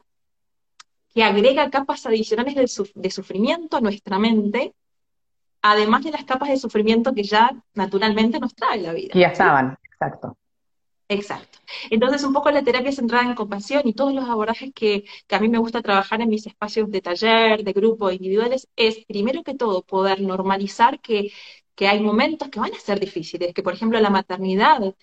que 1.13 1.23
agrega 1.23 1.69
capas 1.69 2.05
adicionales 2.05 2.55
de, 2.93 3.09
sufrimiento 3.09 3.77
a 3.77 3.81
nuestra 3.81 4.19
mente, 4.19 4.73
además 5.61 6.03
de 6.03 6.11
las 6.11 6.25
capas 6.25 6.49
de 6.49 6.57
sufrimiento 6.57 7.13
que 7.13 7.23
ya 7.23 7.51
naturalmente 7.73 8.39
nos 8.39 8.53
trae 8.53 8.81
la 8.81 8.93
vida. 8.93 9.13
ya 9.13 9.27
estaban, 9.27 9.77
exacto. 9.83 10.37
Exacto. 11.11 11.57
Entonces, 11.89 12.23
un 12.23 12.33
poco 12.33 12.51
la 12.51 12.63
terapia 12.63 12.91
centrada 12.91 13.25
en 13.25 13.33
compasión 13.35 13.81
y 13.85 13.93
todos 13.93 14.13
los 14.13 14.29
abordajes 14.29 14.71
que, 14.75 15.05
a 15.31 15.39
mí 15.39 15.49
me 15.49 15.57
gusta 15.57 15.81
trabajar 15.81 16.21
en 16.21 16.29
mis 16.29 16.45
espacios 16.45 16.91
de 16.91 17.01
taller, 17.01 17.63
de 17.63 17.73
grupo, 17.73 18.11
individuales, 18.11 18.67
es 18.75 19.05
primero 19.05 19.43
que 19.43 19.55
todo 19.55 19.81
poder 19.83 20.21
normalizar 20.21 20.99
que, 21.01 21.31
hay 21.79 22.01
momentos 22.01 22.49
que 22.49 22.59
van 22.59 22.73
a 22.73 22.79
ser 22.79 22.99
difíciles, 22.99 23.53
que 23.53 23.63
por 23.63 23.73
ejemplo 23.73 23.99
la 24.01 24.09
maternidad 24.09 24.95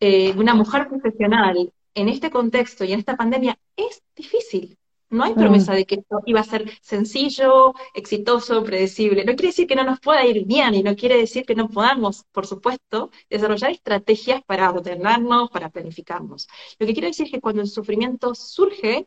eh, 0.00 0.32
una 0.36 0.54
mujer 0.54 0.88
profesional 0.88 1.72
en 1.94 2.08
este 2.08 2.30
contexto 2.30 2.84
y 2.84 2.92
en 2.92 3.00
esta 3.00 3.16
pandemia 3.16 3.58
es 3.76 4.02
difícil. 4.16 4.78
No 5.12 5.24
hay 5.24 5.34
promesa 5.34 5.72
mm. 5.72 5.74
de 5.76 5.84
que 5.86 5.94
esto 5.96 6.20
iba 6.24 6.40
a 6.40 6.44
ser 6.44 6.70
sencillo, 6.80 7.74
exitoso, 7.94 8.64
predecible. 8.64 9.24
No 9.26 9.34
quiere 9.34 9.48
decir 9.48 9.66
que 9.66 9.76
no 9.76 9.84
nos 9.84 10.00
pueda 10.00 10.24
ir 10.24 10.46
bien 10.46 10.74
y 10.74 10.82
no 10.82 10.96
quiere 10.96 11.18
decir 11.18 11.44
que 11.44 11.54
no 11.54 11.68
podamos, 11.68 12.24
por 12.32 12.46
supuesto, 12.46 13.10
desarrollar 13.28 13.70
estrategias 13.72 14.42
para 14.42 14.70
ordenarnos, 14.70 15.50
para 15.50 15.68
planificarnos. 15.68 16.48
Lo 16.78 16.86
que 16.86 16.94
quiere 16.94 17.08
decir 17.08 17.26
es 17.26 17.32
que 17.32 17.40
cuando 17.42 17.60
el 17.60 17.68
sufrimiento 17.68 18.34
surge, 18.34 19.06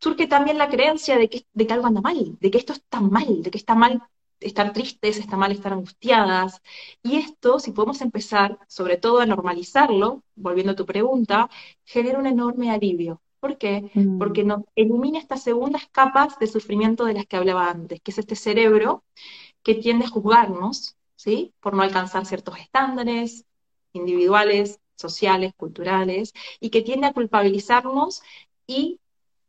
surge 0.00 0.26
también 0.26 0.58
la 0.58 0.68
creencia 0.68 1.16
de 1.18 1.28
que, 1.28 1.46
de 1.52 1.66
que 1.66 1.72
algo 1.72 1.86
anda 1.86 2.00
mal, 2.00 2.36
de 2.40 2.50
que 2.50 2.58
esto 2.58 2.72
está 2.72 3.00
mal, 3.00 3.42
de 3.44 3.50
que 3.50 3.58
está 3.58 3.76
mal 3.76 4.02
estar 4.40 4.72
tristes, 4.72 5.18
está 5.18 5.36
mal 5.36 5.52
estar 5.52 5.72
angustiadas. 5.72 6.62
Y 7.02 7.16
esto, 7.16 7.60
si 7.60 7.70
podemos 7.72 8.00
empezar, 8.00 8.58
sobre 8.66 8.96
todo 8.96 9.20
a 9.20 9.26
normalizarlo, 9.26 10.24
volviendo 10.34 10.72
a 10.72 10.76
tu 10.76 10.84
pregunta, 10.86 11.48
genera 11.84 12.18
un 12.18 12.26
enorme 12.26 12.70
alivio 12.72 13.20
¿Por 13.40 13.56
qué? 13.58 13.90
Mm. 13.94 14.18
Porque 14.18 14.44
nos 14.44 14.62
elimina 14.76 15.18
estas 15.18 15.42
segundas 15.42 15.88
capas 15.90 16.38
de 16.38 16.46
sufrimiento 16.46 17.04
de 17.04 17.14
las 17.14 17.26
que 17.26 17.36
hablaba 17.36 17.70
antes, 17.70 18.00
que 18.00 18.10
es 18.10 18.18
este 18.18 18.36
cerebro 18.36 19.02
que 19.62 19.74
tiende 19.74 20.04
a 20.04 20.08
juzgarnos, 20.08 20.96
¿sí? 21.16 21.52
Por 21.60 21.74
no 21.74 21.82
alcanzar 21.82 22.26
ciertos 22.26 22.58
estándares 22.58 23.46
individuales, 23.92 24.80
sociales, 24.96 25.52
culturales, 25.56 26.32
y 26.60 26.70
que 26.70 26.82
tiende 26.82 27.06
a 27.06 27.12
culpabilizarnos 27.12 28.22
y, 28.66 29.00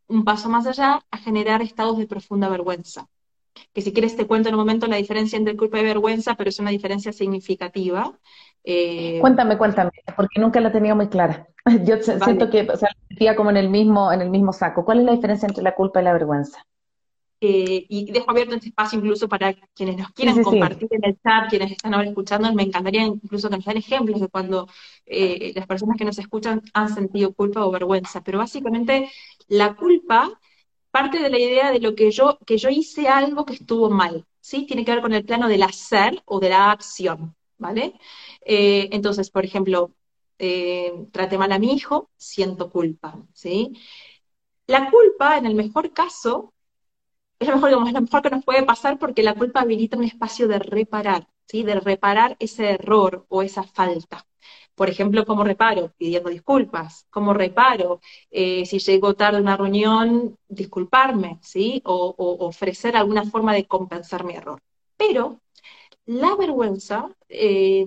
un 0.07 0.23
paso 0.23 0.49
más 0.49 0.65
allá, 0.67 1.05
a 1.11 1.17
generar 1.17 1.61
estados 1.61 1.97
de 1.97 2.07
profunda 2.07 2.49
vergüenza. 2.49 3.07
Que 3.73 3.81
si 3.81 3.93
quieres 3.93 4.15
te 4.15 4.27
cuento 4.27 4.49
en 4.49 4.55
un 4.55 4.61
momento 4.61 4.87
la 4.87 4.97
diferencia 4.97 5.37
entre 5.37 5.55
culpa 5.55 5.79
y 5.79 5.83
vergüenza, 5.83 6.35
pero 6.35 6.49
es 6.49 6.59
una 6.59 6.71
diferencia 6.71 7.13
significativa. 7.13 8.17
Eh, 8.63 9.19
cuéntame, 9.21 9.57
cuéntame, 9.57 9.91
porque 10.15 10.39
nunca 10.39 10.59
la 10.59 10.71
tenía 10.71 10.95
muy 10.95 11.07
clara. 11.07 11.47
Yo 11.85 11.97
siento 11.97 12.49
que 12.49 12.69
o 12.69 12.77
sea, 12.77 12.89
metía 13.09 13.35
como 13.35 13.49
en 13.49 13.57
el 13.57 13.69
mismo, 13.69 14.11
en 14.11 14.21
el 14.21 14.29
mismo 14.29 14.53
saco. 14.53 14.85
¿Cuál 14.85 14.99
es 14.99 15.05
la 15.05 15.13
diferencia 15.13 15.47
entre 15.47 15.63
la 15.63 15.75
culpa 15.75 16.01
y 16.01 16.03
la 16.03 16.13
vergüenza? 16.13 16.65
Eh, 17.43 17.87
y 17.89 18.11
dejo 18.11 18.29
abierto 18.29 18.53
este 18.53 18.67
espacio 18.67 18.99
incluso 18.99 19.27
para 19.27 19.55
quienes 19.73 19.97
nos 19.97 20.11
quieran 20.11 20.43
compartir 20.43 20.87
en 20.91 21.03
el 21.03 21.17
chat, 21.23 21.49
quienes 21.49 21.71
están 21.71 21.95
ahora 21.95 22.07
escuchando, 22.07 22.53
me 22.53 22.61
encantaría 22.61 23.01
incluso 23.01 23.49
que 23.49 23.55
nos 23.55 23.65
den 23.65 23.77
ejemplos 23.77 24.21
de 24.21 24.27
cuando 24.27 24.67
eh, 25.07 25.51
las 25.55 25.65
personas 25.65 25.97
que 25.97 26.05
nos 26.05 26.19
escuchan 26.19 26.61
han 26.75 26.93
sentido 26.93 27.33
culpa 27.33 27.65
o 27.65 27.71
vergüenza. 27.71 28.23
Pero 28.23 28.37
básicamente 28.37 29.09
la 29.47 29.75
culpa 29.75 30.29
parte 30.91 31.19
de 31.19 31.29
la 31.29 31.39
idea 31.39 31.71
de 31.71 31.79
lo 31.79 31.95
que 31.95 32.11
yo, 32.11 32.37
que 32.45 32.57
yo 32.57 32.69
hice 32.69 33.07
algo 33.07 33.45
que 33.45 33.53
estuvo 33.53 33.89
mal, 33.89 34.25
¿sí? 34.39 34.65
Tiene 34.65 34.85
que 34.85 34.91
ver 34.91 35.01
con 35.01 35.13
el 35.13 35.25
plano 35.25 35.47
del 35.47 35.63
hacer 35.63 36.21
o 36.25 36.39
de 36.39 36.49
la 36.49 36.71
acción, 36.71 37.35
¿vale? 37.57 37.93
Eh, 38.45 38.89
entonces, 38.91 39.29
por 39.31 39.45
ejemplo, 39.45 39.93
traté 41.11 41.37
mal 41.37 41.51
a 41.51 41.59
mi 41.59 41.73
hijo, 41.73 42.09
siento 42.17 42.69
culpa, 42.69 43.15
¿sí? 43.33 43.73
La 44.67 44.89
culpa, 44.89 45.37
en 45.37 45.45
el 45.45 45.55
mejor 45.55 45.93
caso, 45.93 46.53
es 47.39 47.47
lo 47.49 47.55
mejor, 47.55 47.71
lo 47.71 47.81
mejor 47.81 48.21
que 48.23 48.29
nos 48.29 48.45
puede 48.45 48.63
pasar 48.63 48.99
porque 48.99 49.23
la 49.23 49.35
culpa 49.35 49.61
habilita 49.61 49.97
un 49.97 50.05
espacio 50.05 50.47
de 50.47 50.59
reparar, 50.59 51.27
¿sí? 51.47 51.63
De 51.63 51.79
reparar 51.79 52.37
ese 52.39 52.71
error 52.71 53.25
o 53.29 53.43
esa 53.43 53.63
falta. 53.63 54.25
Por 54.75 54.89
ejemplo, 54.89 55.25
¿cómo 55.25 55.43
reparo? 55.43 55.91
Pidiendo 55.97 56.29
disculpas. 56.29 57.05
¿Cómo 57.09 57.33
reparo? 57.33 57.99
Eh, 58.29 58.65
si 58.65 58.79
llego 58.79 59.13
tarde 59.15 59.37
a 59.37 59.41
una 59.41 59.57
reunión, 59.57 60.35
disculparme, 60.47 61.39
¿sí? 61.41 61.81
O, 61.85 62.15
ofrecer 62.39 62.95
alguna 62.95 63.23
forma 63.25 63.53
de 63.53 63.65
compensar 63.65 64.23
mi 64.23 64.33
error. 64.33 64.61
Pero 64.97 65.41
la 66.05 66.35
vergüenza 66.35 67.09
eh, 67.29 67.85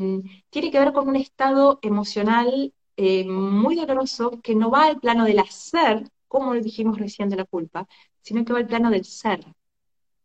tiene 0.51 0.71
que 0.71 0.79
ver 0.79 0.93
con 0.93 1.09
un 1.09 1.17
estado 1.17 1.79
emocional 1.83 2.73
eh, 2.97 3.25
muy 3.25 3.75
doloroso 3.75 4.41
que 4.43 4.55
no 4.55 4.71
va 4.71 4.87
al 4.87 5.01
plano 5.01 5.25
del 5.25 5.41
hacer, 5.41 6.09
como 6.29 6.55
lo 6.55 6.61
dijimos 6.61 6.99
recién 6.99 7.29
de 7.29 7.37
la 7.37 7.45
culpa, 7.45 7.87
sino 8.23 8.45
que 8.45 8.53
va 8.53 8.61
al 8.61 8.67
plano 8.67 8.91
del 8.91 9.05
ser, 9.05 9.45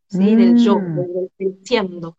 ¿sí? 0.08 0.36
del 0.36 0.58
yo, 0.58 0.78
mm. 0.80 0.96
del, 1.38 1.60
siendo. 1.64 2.16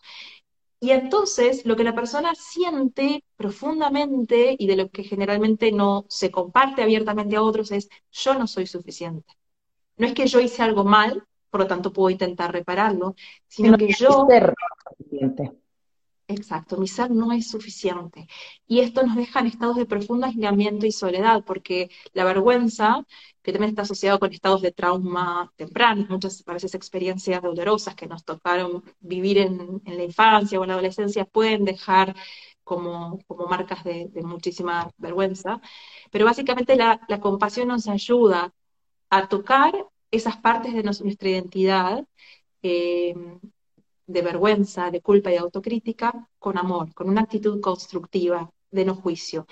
Y 0.82 0.92
entonces 0.92 1.66
lo 1.66 1.76
que 1.76 1.84
la 1.84 1.94
persona 1.94 2.32
siente 2.34 3.22
profundamente 3.36 4.56
y 4.58 4.66
de 4.66 4.76
lo 4.76 4.88
que 4.88 5.04
generalmente 5.04 5.72
no 5.72 6.06
se 6.08 6.30
comparte 6.30 6.82
abiertamente 6.82 7.36
a 7.36 7.42
otros 7.42 7.70
es 7.70 7.90
yo 8.10 8.34
no 8.34 8.46
soy 8.46 8.66
suficiente. 8.66 9.34
No 9.98 10.06
es 10.06 10.14
que 10.14 10.26
yo 10.26 10.40
hice 10.40 10.62
algo 10.62 10.84
mal, 10.84 11.22
por 11.50 11.60
lo 11.60 11.66
tanto 11.66 11.92
puedo 11.92 12.08
intentar 12.08 12.50
repararlo, 12.52 13.14
sino, 13.46 13.76
que, 13.76 13.92
yo... 13.92 14.26
Ser 14.26 14.54
suficiente. 14.96 15.52
Exacto, 16.30 16.76
mi 16.76 16.86
ser 16.86 17.10
no 17.10 17.32
es 17.32 17.48
suficiente. 17.50 18.28
Y 18.66 18.80
esto 18.80 19.02
nos 19.04 19.16
deja 19.16 19.40
en 19.40 19.46
estados 19.46 19.76
de 19.76 19.84
profundo 19.86 20.26
aislamiento 20.26 20.86
y 20.86 20.92
soledad, 20.92 21.42
porque 21.44 21.90
la 22.12 22.24
vergüenza, 22.24 23.04
que 23.42 23.52
también 23.52 23.70
está 23.70 23.82
asociado 23.82 24.20
con 24.20 24.32
estados 24.32 24.62
de 24.62 24.70
trauma 24.70 25.52
tempranos, 25.56 26.08
muchas 26.08 26.44
veces 26.44 26.74
experiencias 26.74 27.42
dolorosas 27.42 27.96
que 27.96 28.06
nos 28.06 28.24
tocaron 28.24 28.84
vivir 29.00 29.38
en, 29.38 29.82
la 29.84 30.04
infancia 30.04 30.60
o 30.60 30.62
en 30.62 30.68
la 30.68 30.74
adolescencia, 30.74 31.24
pueden 31.24 31.64
dejar 31.64 32.14
como, 32.62 33.18
como 33.26 33.46
marcas 33.46 33.82
de, 33.84 34.08
muchísima 34.22 34.88
vergüenza. 34.98 35.60
Pero 36.12 36.24
básicamente 36.26 36.76
la, 36.76 37.00
compasión 37.20 37.68
nos 37.68 37.88
ayuda 37.88 38.52
a 39.10 39.28
tocar 39.28 39.72
esas 40.12 40.36
partes 40.36 40.74
de 40.74 40.82
nuestra 40.84 41.28
identidad 41.28 42.06
eh, 42.62 43.14
de 44.12 44.22
vergüenza, 44.22 44.90
de 44.90 45.00
culpa 45.00 45.30
y 45.30 45.34
de 45.34 45.40
autocrítica 45.40 46.28
con 46.38 46.58
amor, 46.58 46.94
con 46.94 47.08
una 47.08 47.22
actitud 47.22 47.60
constructiva, 47.60 48.50
de 48.70 48.84
no 48.84 48.94
juicio. 48.94 49.46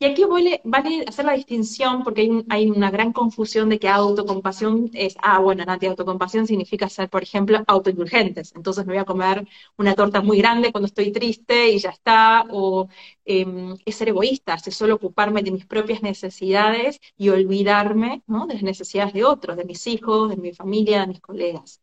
Y 0.00 0.04
aquí 0.06 0.24
vale, 0.24 0.60
vale 0.64 1.04
hacer 1.08 1.24
la 1.24 1.32
distinción 1.32 2.04
porque 2.04 2.44
hay, 2.48 2.70
una 2.70 2.88
gran 2.90 3.12
confusión 3.12 3.68
de 3.68 3.80
que 3.80 3.88
autocompasión 3.88 4.90
es, 4.94 5.16
ah, 5.20 5.40
bueno, 5.40 5.64
Nati, 5.64 5.86
autocompasión 5.86 6.46
significa 6.46 6.88
ser, 6.88 7.10
por 7.10 7.24
ejemplo, 7.24 7.64
autoindulgentes. 7.66 8.52
Entonces 8.54 8.86
me 8.86 8.92
voy 8.92 9.00
a 9.00 9.04
comer 9.04 9.44
una 9.76 9.94
torta 9.96 10.20
muy 10.20 10.38
grande 10.38 10.70
cuando 10.70 10.86
estoy 10.86 11.10
triste 11.10 11.70
y 11.70 11.78
ya 11.80 11.90
está. 11.90 12.44
O 12.50 12.88
em, 13.24 13.76
es 13.84 13.96
ser 13.96 14.08
egoísta, 14.10 14.54
es 14.64 14.76
solo 14.76 14.94
ocuparme 14.94 15.42
de 15.42 15.50
mis 15.50 15.66
propias 15.66 16.00
necesidades 16.02 17.00
y 17.16 17.30
olvidarme 17.30 18.22
de 18.26 18.54
las 18.54 18.62
necesidades 18.62 19.12
de 19.14 19.24
otros, 19.24 19.56
de 19.56 19.64
mis 19.64 19.84
hijos, 19.88 20.30
de 20.30 20.36
mi 20.36 20.52
familia, 20.52 21.00
de 21.00 21.06
mis 21.08 21.20
colegas. 21.20 21.80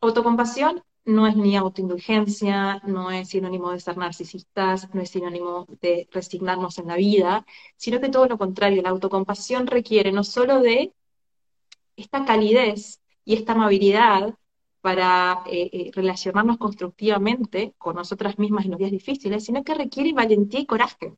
Autocompasión 0.00 0.82
no 1.04 1.26
es 1.26 1.36
ni 1.36 1.56
autoindulgencia, 1.56 2.80
no 2.84 3.10
es 3.10 3.28
sinónimo 3.30 3.72
de 3.72 3.80
ser 3.80 3.96
narcisistas, 3.96 4.92
no 4.94 5.00
es 5.00 5.10
sinónimo 5.10 5.66
de 5.80 6.08
resignarnos 6.12 6.78
en 6.78 6.88
la 6.88 6.96
vida, 6.96 7.46
sino 7.76 8.00
que 8.00 8.08
todo 8.08 8.26
lo 8.26 8.38
contrario, 8.38 8.82
la 8.82 8.90
autocompasión 8.90 9.66
requiere 9.66 10.12
no 10.12 10.24
solo 10.24 10.60
de 10.60 10.92
esta 11.96 12.24
calidez 12.24 13.00
y 13.24 13.34
esta 13.34 13.52
amabilidad 13.52 14.34
para 14.80 15.42
eh, 15.46 15.70
eh, 15.72 15.90
relacionarnos 15.94 16.58
constructivamente 16.58 17.74
con 17.76 17.96
nosotras 17.96 18.38
mismas 18.38 18.64
en 18.64 18.72
los 18.72 18.78
días 18.78 18.90
difíciles, 18.90 19.44
sino 19.44 19.62
que 19.62 19.74
requiere 19.74 20.12
valentía 20.12 20.60
y 20.60 20.66
coraje. 20.66 21.14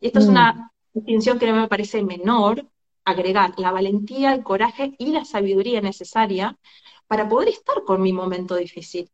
Y 0.00 0.08
esto 0.08 0.20
es 0.20 0.26
una 0.26 0.52
mm. 0.52 0.98
distinción 0.98 1.38
que 1.38 1.46
no 1.46 1.56
me 1.56 1.68
parece 1.68 2.04
menor, 2.04 2.66
agregar 3.04 3.54
la 3.58 3.72
valentía, 3.72 4.32
el 4.32 4.42
coraje 4.44 4.94
y 4.98 5.06
la 5.12 5.24
sabiduría 5.24 5.80
necesaria 5.80 6.56
para 7.06 7.28
poder 7.28 7.48
estar 7.48 7.84
con 7.84 8.02
mi 8.02 8.12
momento 8.12 8.56
difícil. 8.56 9.10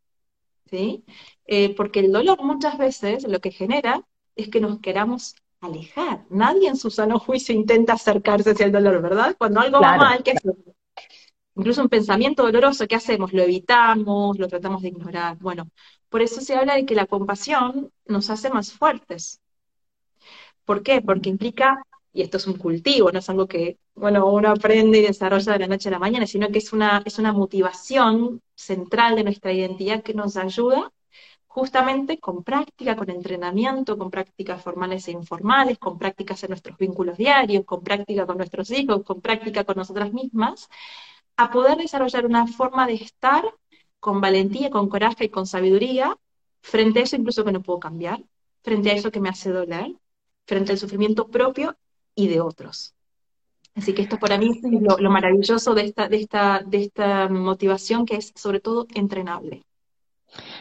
¿sí? 0.70 1.04
Eh, 1.46 1.74
porque 1.74 2.00
el 2.00 2.12
dolor 2.12 2.42
muchas 2.42 2.78
veces 2.78 3.24
lo 3.24 3.40
que 3.40 3.50
genera 3.50 4.06
es 4.36 4.48
que 4.48 4.60
nos 4.60 4.80
queramos 4.80 5.34
alejar. 5.60 6.24
Nadie 6.30 6.68
en 6.68 6.76
su 6.76 6.90
sano 6.90 7.18
juicio 7.18 7.54
intenta 7.54 7.94
acercarse 7.94 8.50
hacia 8.50 8.66
el 8.66 8.72
dolor, 8.72 9.02
¿verdad? 9.02 9.36
Cuando 9.36 9.60
algo 9.60 9.80
va 9.80 9.96
mal, 9.96 10.22
¿qué 10.22 10.32
hacemos? 10.32 10.56
Incluso 11.56 11.82
un 11.82 11.88
pensamiento 11.88 12.44
doloroso, 12.44 12.86
¿qué 12.86 12.94
hacemos? 12.94 13.32
Lo 13.32 13.42
evitamos, 13.42 14.38
lo 14.38 14.48
tratamos 14.48 14.82
de 14.82 14.88
ignorar. 14.88 15.36
Bueno, 15.38 15.68
por 16.08 16.22
eso 16.22 16.40
se 16.40 16.54
habla 16.54 16.76
de 16.76 16.86
que 16.86 16.94
la 16.94 17.06
compasión 17.06 17.92
nos 18.06 18.30
hace 18.30 18.48
más 18.50 18.72
fuertes. 18.72 19.40
¿Por 20.64 20.82
qué? 20.82 21.02
Porque 21.02 21.28
implica 21.28 21.82
y 22.12 22.22
esto 22.22 22.38
es 22.38 22.46
un 22.46 22.54
cultivo, 22.56 23.12
no 23.12 23.18
es 23.20 23.30
algo 23.30 23.46
que, 23.46 23.78
bueno, 23.94 24.26
uno 24.30 24.50
aprende 24.50 24.98
y 24.98 25.02
desarrolla 25.02 25.52
de 25.52 25.58
la 25.60 25.66
noche 25.68 25.88
a 25.88 25.92
la 25.92 25.98
mañana, 25.98 26.26
sino 26.26 26.48
que 26.50 26.58
es 26.58 26.72
una, 26.72 27.02
es 27.04 27.18
una 27.18 27.32
motivación 27.32 28.42
central 28.54 29.16
de 29.16 29.24
nuestra 29.24 29.52
identidad 29.52 30.02
que 30.02 30.14
nos 30.14 30.36
ayuda 30.36 30.92
justamente 31.46 32.18
con 32.20 32.44
práctica, 32.44 32.96
con 32.96 33.10
entrenamiento, 33.10 33.98
con 33.98 34.10
prácticas 34.10 34.62
formales 34.62 35.08
e 35.08 35.12
informales, 35.12 35.78
con 35.78 35.98
prácticas 35.98 36.42
en 36.44 36.50
nuestros 36.50 36.78
vínculos 36.78 37.16
diarios, 37.18 37.64
con 37.64 37.82
práctica 37.82 38.26
con 38.26 38.36
nuestros 38.38 38.70
hijos, 38.70 39.02
con 39.04 39.20
práctica 39.20 39.64
con 39.64 39.76
nosotras 39.76 40.12
mismas, 40.12 40.68
a 41.36 41.50
poder 41.50 41.78
desarrollar 41.78 42.26
una 42.26 42.46
forma 42.46 42.86
de 42.86 42.94
estar 42.94 43.44
con 43.98 44.20
valentía, 44.20 44.70
con 44.70 44.88
coraje 44.88 45.24
y 45.24 45.28
con 45.30 45.46
sabiduría 45.46 46.16
frente 46.62 47.00
a 47.00 47.02
eso 47.04 47.16
incluso 47.16 47.44
que 47.44 47.52
no 47.52 47.62
puedo 47.62 47.80
cambiar, 47.80 48.22
frente 48.62 48.90
a 48.90 48.94
eso 48.94 49.10
que 49.10 49.20
me 49.20 49.28
hace 49.28 49.50
doler, 49.50 49.96
frente 50.46 50.72
al 50.72 50.78
sufrimiento 50.78 51.28
propio 51.28 51.76
y 52.20 52.28
de 52.28 52.40
otros. 52.40 52.94
Así 53.74 53.94
que 53.94 54.02
esto 54.02 54.18
para 54.18 54.36
mí 54.36 54.50
es 54.62 55.00
lo, 55.00 55.10
maravilloso 55.10 55.74
de 55.74 55.86
esta, 55.86 56.08
de, 56.08 56.16
esta, 56.16 56.62
de 56.66 56.82
esta 56.82 57.28
motivación 57.28 58.04
que 58.04 58.16
es 58.16 58.32
sobre 58.34 58.60
todo 58.60 58.86
entrenable. 58.94 59.64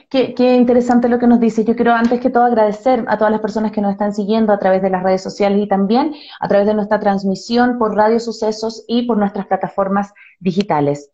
Qué, 0.09 0.33
qué, 0.33 0.55
interesante 0.55 1.09
lo 1.09 1.19
que 1.19 1.27
nos 1.27 1.39
dice. 1.39 1.65
Yo 1.65 1.75
quiero 1.75 1.91
antes 1.93 2.19
que 2.21 2.29
todo 2.29 2.43
agradecer 2.43 3.03
a 3.07 3.17
todas 3.17 3.31
las 3.31 3.41
personas 3.41 3.71
que 3.71 3.81
nos 3.81 3.91
están 3.91 4.13
siguiendo 4.13 4.53
a 4.53 4.59
través 4.59 4.81
de 4.81 4.89
las 4.89 5.03
redes 5.03 5.21
sociales 5.21 5.59
y 5.61 5.67
también 5.67 6.15
a 6.39 6.47
través 6.47 6.65
de 6.65 6.73
nuestra 6.73 6.99
transmisión 6.99 7.77
por 7.77 7.95
Radio 7.95 8.19
Sucesos 8.19 8.85
y 8.87 9.03
por 9.03 9.17
nuestras 9.17 9.47
plataformas 9.47 10.13
digitales. 10.39 11.11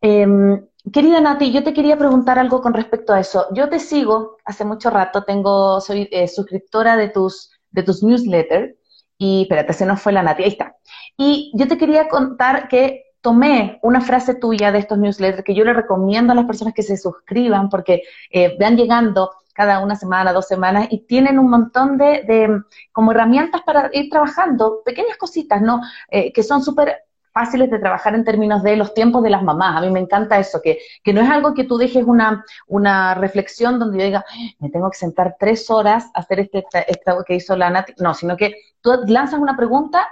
Em, 0.00 0.66
querida 0.92 1.20
Nati, 1.20 1.52
yo 1.52 1.62
te 1.62 1.72
quería 1.72 1.96
preguntar 1.96 2.38
algo 2.38 2.60
con 2.60 2.74
respecto 2.74 3.14
a 3.14 3.20
eso. 3.20 3.46
Yo 3.52 3.68
te 3.68 3.78
sigo 3.78 4.36
hace 4.44 4.64
mucho 4.64 4.90
rato, 4.90 5.22
tengo, 5.24 5.80
soy 5.80 6.08
eh, 6.10 6.28
suscriptora 6.28 6.96
de 6.96 7.08
tus, 7.08 7.50
de 7.70 7.82
tus 7.82 8.02
newsletters 8.02 8.74
y 9.18 9.42
espérate, 9.42 9.72
se 9.72 9.86
nos 9.86 10.00
fue 10.00 10.12
la 10.12 10.22
Nati, 10.22 10.42
ahí 10.42 10.50
está. 10.50 10.76
Y 11.16 11.52
yo 11.54 11.68
te 11.68 11.78
quería 11.78 12.08
contar 12.08 12.68
que 12.68 13.04
tomé 13.20 13.78
una 13.82 14.00
frase 14.00 14.34
tuya 14.34 14.70
de 14.70 14.78
estos 14.78 14.98
newsletters 14.98 15.42
que 15.42 15.54
yo 15.54 15.64
le 15.64 15.72
recomiendo 15.72 16.32
a 16.32 16.36
las 16.36 16.44
personas 16.44 16.74
que 16.74 16.82
se 16.82 16.96
suscriban 16.96 17.68
porque 17.68 18.02
eh, 18.30 18.56
van 18.60 18.76
llegando 18.76 19.30
cada 19.52 19.80
una 19.80 19.96
semana, 19.96 20.32
dos 20.32 20.46
semanas 20.46 20.86
y 20.90 21.06
tienen 21.06 21.38
un 21.38 21.48
montón 21.48 21.96
de, 21.96 22.22
de 22.24 22.60
como 22.92 23.12
herramientas 23.12 23.62
para 23.62 23.90
ir 23.92 24.10
trabajando, 24.10 24.82
pequeñas 24.84 25.16
cositas, 25.16 25.62
¿no? 25.62 25.80
Eh, 26.10 26.30
que 26.32 26.42
son 26.42 26.62
súper 26.62 27.05
fáciles 27.36 27.70
de 27.70 27.78
trabajar 27.78 28.14
en 28.14 28.24
términos 28.24 28.62
de 28.62 28.76
los 28.76 28.94
tiempos 28.94 29.22
de 29.22 29.28
las 29.28 29.42
mamás. 29.42 29.76
A 29.76 29.82
mí 29.82 29.90
me 29.90 30.00
encanta 30.00 30.38
eso, 30.38 30.62
que, 30.62 30.78
que 31.04 31.12
no 31.12 31.20
es 31.20 31.28
algo 31.28 31.52
que 31.52 31.64
tú 31.64 31.76
dejes 31.76 32.02
una, 32.04 32.42
una 32.66 33.14
reflexión 33.14 33.78
donde 33.78 33.98
yo 33.98 34.04
diga, 34.06 34.24
me 34.58 34.70
tengo 34.70 34.90
que 34.90 34.96
sentar 34.96 35.36
tres 35.38 35.70
horas 35.70 36.06
a 36.14 36.20
hacer 36.20 36.40
este, 36.40 36.64
este 36.88 37.12
que 37.26 37.34
hizo 37.34 37.54
la 37.54 37.68
Nati. 37.68 37.92
No, 37.98 38.14
sino 38.14 38.38
que 38.38 38.54
tú 38.80 38.90
lanzas 39.06 39.38
una 39.38 39.54
pregunta 39.54 40.08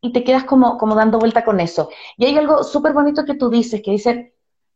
y 0.00 0.12
te 0.12 0.24
quedas 0.24 0.42
como, 0.42 0.76
como 0.76 0.96
dando 0.96 1.20
vuelta 1.20 1.44
con 1.44 1.60
eso. 1.60 1.90
Y 2.16 2.26
hay 2.26 2.36
algo 2.36 2.64
súper 2.64 2.92
bonito 2.92 3.24
que 3.24 3.34
tú 3.34 3.50
dices, 3.50 3.80
que 3.80 3.92
dice, 3.92 4.33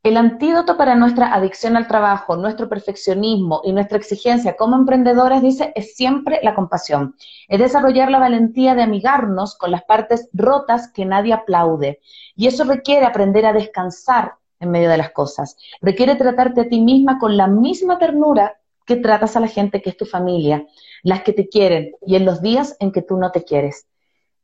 el 0.09 0.16
antídoto 0.16 0.77
para 0.77 0.94
nuestra 0.94 1.35
adicción 1.35 1.77
al 1.77 1.87
trabajo, 1.87 2.37
nuestro 2.37 2.68
perfeccionismo 2.68 3.61
y 3.64 3.73
nuestra 3.73 3.99
exigencia 3.99 4.57
como 4.57 4.77
emprendedores, 4.77 5.42
dice, 5.42 5.73
es 5.75 5.94
siempre 5.94 6.40
la 6.42 6.55
compasión. 6.55 7.14
Es 7.49 7.59
desarrollar 7.59 8.11
la 8.11 8.18
valentía 8.18 8.75
de 8.75 8.83
amigarnos 8.83 9.57
con 9.57 9.71
las 9.71 9.85
partes 9.85 10.29
rotas 10.33 10.88
que 10.92 11.05
nadie 11.05 11.33
aplaude. 11.33 12.01
Y 12.37 12.47
eso 12.47 12.64
requiere 12.64 13.07
aprender 13.07 13.47
a 13.47 13.53
descansar 13.53 14.35
en 14.61 14.71
medio 14.71 14.88
de 14.90 14.99
las 14.99 15.11
cosas. 15.11 15.57
Requiere 15.81 16.16
tratarte 16.16 16.62
a 16.62 16.68
ti 16.68 16.81
misma 16.81 17.18
con 17.18 17.37
la 17.37 17.47
misma 17.47 17.99
ternura 17.99 18.59
que 18.87 18.97
tratas 18.97 19.37
a 19.37 19.40
la 19.40 19.49
gente 19.49 19.83
que 19.83 19.90
es 19.90 19.97
tu 19.97 20.07
familia, 20.07 20.66
las 21.03 21.23
que 21.23 21.33
te 21.33 21.49
quieren 21.49 21.92
y 22.07 22.16
en 22.16 22.25
los 22.25 22.40
días 22.40 22.77
en 22.81 22.92
que 22.92 23.03
tú 23.03 23.16
no 23.18 23.31
te 23.31 23.44
quieres. 23.44 23.87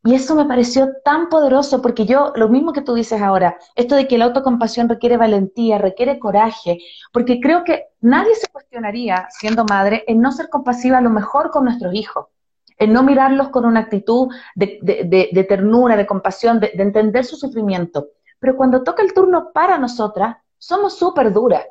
Y 0.07 0.15
eso 0.15 0.35
me 0.37 0.45
pareció 0.45 0.93
tan 1.03 1.31
poderoso 1.31 1.81
porque 1.81 2.05
yo, 2.05 2.35
lo 2.37 2.51
mismo 2.51 2.75
que 2.75 2.83
tú 2.83 2.93
dices 2.93 3.23
ahora, 3.23 3.57
esto 3.75 3.95
de 3.95 4.07
que 4.07 4.19
la 4.19 4.27
autocompasión 4.27 4.87
requiere 4.87 5.17
valentía, 5.17 5.79
requiere 5.79 6.19
coraje, 6.19 6.79
porque 7.11 7.41
creo 7.41 7.65
que 7.65 7.87
nadie 8.03 8.35
se 8.35 8.47
cuestionaría, 8.49 9.27
siendo 9.31 9.65
madre, 9.65 10.05
en 10.07 10.21
no 10.21 10.31
ser 10.31 10.51
compasiva 10.51 10.99
a 10.99 11.01
lo 11.01 11.09
mejor 11.09 11.51
con 11.51 11.65
nuestros 11.65 11.95
hijos, 11.95 12.27
en 12.79 12.93
no 12.93 13.03
mirarlos 13.03 13.49
con 13.49 13.65
una 13.65 13.81
actitud 13.81 14.29
de, 14.55 15.47
ternura, 15.49 15.97
de 15.97 16.07
compasión, 16.07 16.61
de, 16.61 16.73
entender 16.75 17.25
su 17.25 17.37
sufrimiento. 17.37 18.09
Pero 18.39 18.57
cuando 18.57 18.83
toca 18.83 19.03
el 19.03 19.15
turno 19.15 19.53
para 19.55 19.79
nosotras, 19.79 20.37
somos 20.59 20.99
súper 20.99 21.33
duras. 21.33 21.65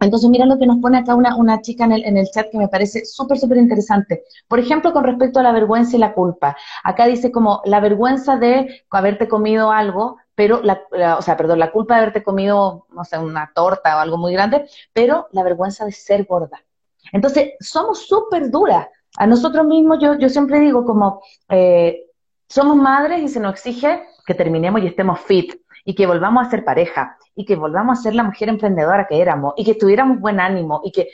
Entonces, 0.00 0.30
mira 0.30 0.46
lo 0.46 0.58
que 0.58 0.66
nos 0.66 0.78
pone 0.78 0.98
acá 0.98 1.14
una, 1.14 1.36
una 1.36 1.60
chica 1.60 1.84
en 1.84 1.92
el, 1.92 2.04
en 2.04 2.16
el, 2.16 2.26
chat 2.30 2.50
que 2.50 2.58
me 2.58 2.68
parece 2.68 3.04
súper, 3.04 3.38
súper 3.38 3.58
interesante. 3.58 4.24
Por 4.48 4.58
ejemplo, 4.58 4.92
con 4.92 5.04
respecto 5.04 5.40
a 5.40 5.42
la 5.42 5.52
vergüenza 5.52 5.96
y 5.96 6.00
la 6.00 6.14
culpa. 6.14 6.56
Acá 6.82 7.06
dice 7.06 7.30
como 7.30 7.60
la 7.66 7.80
vergüenza 7.80 8.36
de 8.38 8.82
haberte 8.90 9.28
comido 9.28 9.70
algo, 9.70 10.16
pero 10.34 10.62
la, 10.62 10.82
o 11.18 11.22
sea, 11.22 11.36
perdón, 11.36 11.58
la 11.58 11.70
culpa 11.70 11.94
de 11.94 12.00
haberte 12.00 12.22
comido, 12.22 12.86
no 12.90 13.04
sé, 13.04 13.18
una 13.18 13.52
torta 13.54 13.96
o 13.96 14.00
algo 14.00 14.16
muy 14.16 14.32
grande, 14.32 14.66
pero 14.94 15.28
la 15.32 15.42
vergüenza 15.42 15.84
de 15.84 15.92
ser 15.92 16.24
gorda. 16.24 16.64
Entonces, 17.12 17.52
somos 17.60 18.06
súper 18.06 18.50
duras. 18.50 18.88
A 19.18 19.26
nosotros 19.26 19.66
mismos, 19.66 19.98
yo, 20.00 20.18
yo 20.18 20.28
siempre 20.28 20.60
digo 20.60 20.84
como, 20.86 21.20
eh, 21.48 22.06
somos 22.48 22.76
madres 22.76 23.22
y 23.22 23.28
se 23.28 23.40
nos 23.40 23.52
exige 23.52 24.02
que 24.24 24.34
terminemos 24.34 24.80
y 24.82 24.86
estemos 24.86 25.20
fit 25.20 25.60
y 25.84 25.94
que 25.94 26.06
volvamos 26.06 26.46
a 26.46 26.50
ser 26.50 26.64
pareja 26.64 27.16
y 27.34 27.44
que 27.44 27.56
volvamos 27.56 27.98
a 27.98 28.02
ser 28.02 28.14
la 28.14 28.22
mujer 28.22 28.48
emprendedora 28.48 29.06
que 29.06 29.20
éramos 29.20 29.54
y 29.56 29.64
que 29.64 29.74
tuviéramos 29.74 30.20
buen 30.20 30.40
ánimo 30.40 30.80
y 30.84 30.92
que, 30.92 31.08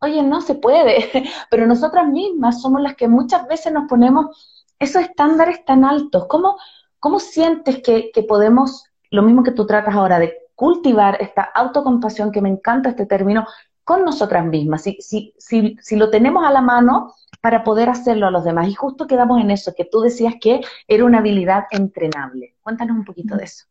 oye, 0.00 0.22
no 0.22 0.40
se 0.40 0.54
puede, 0.54 1.10
pero 1.50 1.66
nosotras 1.66 2.06
mismas 2.08 2.60
somos 2.60 2.80
las 2.80 2.94
que 2.94 3.08
muchas 3.08 3.46
veces 3.46 3.72
nos 3.72 3.88
ponemos 3.88 4.66
esos 4.78 5.02
estándares 5.02 5.64
tan 5.64 5.84
altos. 5.84 6.26
¿Cómo, 6.28 6.56
cómo 6.98 7.20
sientes 7.20 7.82
que, 7.82 8.10
que 8.12 8.22
podemos, 8.22 8.84
lo 9.10 9.22
mismo 9.22 9.42
que 9.42 9.52
tú 9.52 9.66
tratas 9.66 9.94
ahora, 9.94 10.18
de 10.18 10.34
cultivar 10.54 11.20
esta 11.20 11.42
autocompasión, 11.42 12.30
que 12.30 12.40
me 12.40 12.48
encanta 12.48 12.90
este 12.90 13.06
término, 13.06 13.46
con 13.84 14.04
nosotras 14.04 14.44
mismas? 14.46 14.82
Si, 14.82 14.96
si, 15.00 15.34
si, 15.38 15.76
si 15.80 15.96
lo 15.96 16.10
tenemos 16.10 16.44
a 16.44 16.50
la 16.50 16.60
mano, 16.60 17.14
para 17.44 17.62
poder 17.62 17.90
hacerlo 17.90 18.26
a 18.26 18.30
los 18.30 18.42
demás. 18.42 18.68
Y 18.68 18.74
justo 18.74 19.06
quedamos 19.06 19.38
en 19.38 19.50
eso, 19.50 19.74
que 19.76 19.84
tú 19.84 20.00
decías 20.00 20.36
que 20.40 20.62
era 20.88 21.04
una 21.04 21.18
habilidad 21.18 21.64
entrenable. 21.70 22.54
Cuéntanos 22.62 22.96
un 22.96 23.04
poquito 23.04 23.36
de 23.36 23.44
eso. 23.44 23.66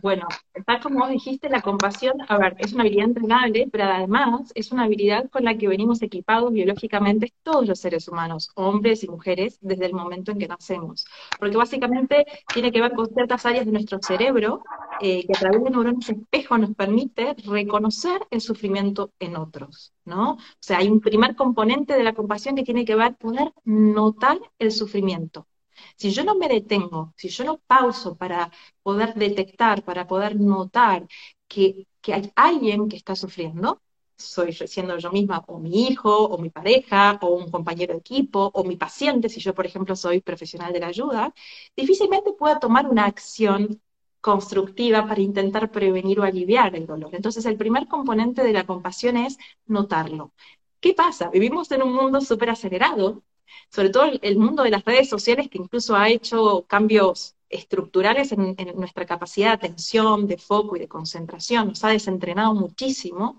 Bueno, 0.00 0.28
tal 0.64 0.80
como 0.80 1.00
vos 1.00 1.10
dijiste, 1.10 1.48
la 1.48 1.60
compasión, 1.60 2.14
a 2.28 2.38
ver, 2.38 2.54
es 2.58 2.72
una 2.72 2.82
habilidad 2.82 3.06
entrenable, 3.06 3.68
pero 3.70 3.84
además 3.84 4.52
es 4.54 4.70
una 4.70 4.84
habilidad 4.84 5.28
con 5.28 5.44
la 5.44 5.58
que 5.58 5.66
venimos 5.66 6.00
equipados 6.02 6.52
biológicamente 6.52 7.32
todos 7.42 7.66
los 7.66 7.80
seres 7.80 8.06
humanos, 8.06 8.50
hombres 8.54 9.02
y 9.02 9.08
mujeres, 9.08 9.58
desde 9.60 9.86
el 9.86 9.94
momento 9.94 10.30
en 10.30 10.38
que 10.38 10.46
nacemos. 10.46 11.04
Porque 11.40 11.56
básicamente 11.56 12.26
tiene 12.52 12.70
que 12.70 12.80
ver 12.80 12.92
con 12.92 13.08
ciertas 13.08 13.44
áreas 13.44 13.66
de 13.66 13.72
nuestro 13.72 13.98
cerebro 14.00 14.62
eh, 15.00 15.26
que 15.26 15.32
a 15.36 15.40
través 15.40 15.64
de 15.64 15.70
neuronas 15.70 16.08
espejo 16.08 16.58
nos 16.58 16.74
permite 16.76 17.34
reconocer 17.44 18.20
el 18.30 18.40
sufrimiento 18.40 19.12
en 19.18 19.36
otros, 19.36 19.92
¿no? 20.04 20.34
O 20.34 20.38
sea, 20.60 20.78
hay 20.78 20.88
un 20.88 21.00
primer 21.00 21.34
componente 21.34 21.94
de 21.94 22.04
la 22.04 22.14
compasión 22.14 22.54
que 22.54 22.62
tiene 22.62 22.84
que 22.84 22.94
ver 22.94 23.16
poder 23.16 23.52
notar 23.64 24.38
el 24.60 24.70
sufrimiento. 24.70 25.47
Si 25.96 26.10
yo 26.10 26.24
no 26.24 26.34
me 26.34 26.48
detengo, 26.48 27.12
si 27.16 27.28
yo 27.28 27.44
no 27.44 27.58
pauso 27.58 28.16
para 28.16 28.50
poder 28.82 29.14
detectar, 29.14 29.84
para 29.84 30.06
poder 30.06 30.38
notar 30.40 31.06
que, 31.48 31.86
hay 32.06 32.32
alguien 32.36 32.88
que 32.88 32.96
está 32.96 33.14
sufriendo, 33.16 33.82
soy 34.16 34.52
siendo 34.52 34.98
yo 34.98 35.10
misma, 35.12 35.44
o 35.46 35.58
mi 35.58 35.88
hijo, 35.88 36.10
o 36.26 36.38
mi 36.38 36.50
pareja, 36.50 37.18
o 37.22 37.28
un 37.34 37.50
compañero 37.50 37.92
de 37.94 38.00
equipo, 38.00 38.50
o 38.54 38.64
mi 38.64 38.76
paciente, 38.76 39.28
si 39.28 39.40
yo, 39.40 39.54
por 39.54 39.66
ejemplo, 39.66 39.94
soy 39.96 40.20
profesional 40.20 40.72
de 40.72 40.80
la 40.80 40.88
ayuda, 40.88 41.32
difícilmente 41.76 42.32
pueda 42.32 42.58
tomar 42.58 42.86
una 42.88 43.04
acción 43.06 43.80
constructiva 44.20 45.06
para 45.06 45.20
intentar 45.20 45.70
prevenir 45.70 46.18
o 46.20 46.24
aliviar 46.24 46.74
el 46.76 46.86
dolor. 46.86 47.14
Entonces, 47.14 47.46
el 47.46 47.56
primer 47.56 47.86
componente 47.88 48.42
de 48.42 48.52
la 48.52 48.66
compasión 48.66 49.16
es 49.16 49.38
notarlo. 49.66 50.32
¿Qué 50.80 50.94
pasa? 50.94 51.30
Vivimos 51.30 51.70
en 51.72 51.82
un 51.82 51.92
mundo 51.94 52.20
súper 52.20 52.50
acelerado, 52.50 53.22
sobre 53.70 53.90
todo 53.90 54.10
el 54.20 54.38
mundo 54.38 54.62
de 54.62 54.70
las 54.70 54.84
redes 54.84 55.08
sociales 55.08 55.48
que 55.48 55.58
incluso 55.58 55.96
ha 55.96 56.08
hecho 56.08 56.64
cambios 56.68 57.36
estructurales 57.48 58.32
en, 58.32 58.56
nuestra 58.76 59.06
capacidad 59.06 59.48
de 59.48 59.54
atención, 59.54 60.26
de 60.26 60.38
foco 60.38 60.76
y 60.76 60.80
de 60.80 60.88
concentración, 60.88 61.68
nos 61.68 61.84
ha 61.84 61.88
desentrenado 61.88 62.54
muchísimo 62.54 63.38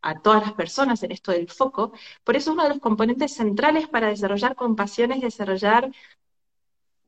a 0.00 0.20
todas 0.20 0.42
las 0.42 0.52
personas 0.52 1.02
en 1.02 1.12
esto 1.12 1.32
del 1.32 1.48
foco. 1.48 1.92
Por 2.24 2.36
eso 2.36 2.52
uno 2.52 2.62
de 2.64 2.70
los 2.70 2.78
componentes 2.78 3.34
centrales 3.34 3.88
para 3.88 4.08
desarrollar 4.08 4.54
compasión 4.54 5.12
es 5.12 5.22
desarrollar 5.22 5.90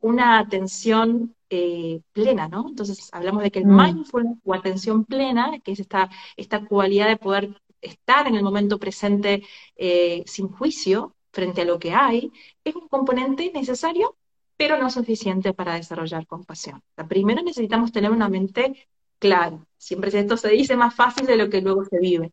una 0.01 0.39
atención 0.39 1.37
eh, 1.51 2.01
plena, 2.13 2.49
¿no? 2.49 2.69
Entonces 2.69 3.09
hablamos 3.13 3.43
de 3.43 3.51
que 3.51 3.61
el 3.61 3.67
mm. 3.67 3.77
mindfulness 3.77 4.39
o 4.45 4.55
atención 4.55 5.05
plena, 5.05 5.61
que 5.61 5.73
es 5.73 5.81
esta, 5.81 6.11
esta 6.37 6.65
cualidad 6.65 7.09
de 7.09 7.17
poder 7.17 7.61
estar 7.81 8.27
en 8.27 8.35
el 8.35 8.43
momento 8.43 8.79
presente 8.79 9.43
eh, 9.77 10.25
sin 10.27 10.49
juicio, 10.49 11.15
frente 11.33 11.62
a 11.62 11.64
lo 11.64 11.79
que 11.79 11.93
hay, 11.93 12.33
es 12.64 12.75
un 12.75 12.88
componente 12.88 13.51
necesario, 13.55 14.16
pero 14.57 14.77
no 14.79 14.90
suficiente 14.90 15.55
para 15.55 15.75
desarrollar 15.75 16.27
compasión. 16.27 16.83
primero 17.09 17.43
necesitamos 17.43 17.93
tener 17.93 18.11
una 18.11 18.29
mente 18.29 18.88
clara. 19.19 19.59
Siempre 19.79 20.11
esto 20.19 20.37
se 20.37 20.49
dice 20.51 20.77
más 20.77 20.95
fácil 20.95 21.27
de 21.27 21.37
lo 21.37 21.49
que 21.49 21.61
luego 21.61 21.85
se 21.85 21.99
vive. 21.99 22.33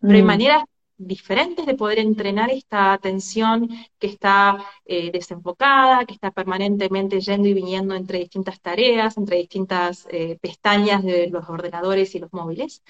Pero 0.00 0.14
hay 0.14 0.22
mm. 0.22 0.26
maneras 0.26 0.64
diferentes 0.96 1.66
de 1.66 1.74
poder 1.74 1.98
entrenar 1.98 2.50
esta 2.50 2.92
atención 2.92 3.68
que 3.98 4.06
está 4.06 4.64
eh, 4.84 5.10
desenfocada, 5.10 6.04
que 6.06 6.14
está 6.14 6.30
permanentemente 6.30 7.20
yendo 7.20 7.48
y 7.48 7.54
viniendo 7.54 7.94
entre 7.94 8.20
distintas 8.20 8.60
tareas, 8.60 9.16
entre 9.16 9.38
distintas 9.38 10.06
eh, 10.10 10.38
pestañas 10.40 11.02
de 11.02 11.28
los 11.28 11.48
ordenadores 11.48 12.14
y 12.14 12.20
los 12.20 12.32
móviles. 12.32 12.82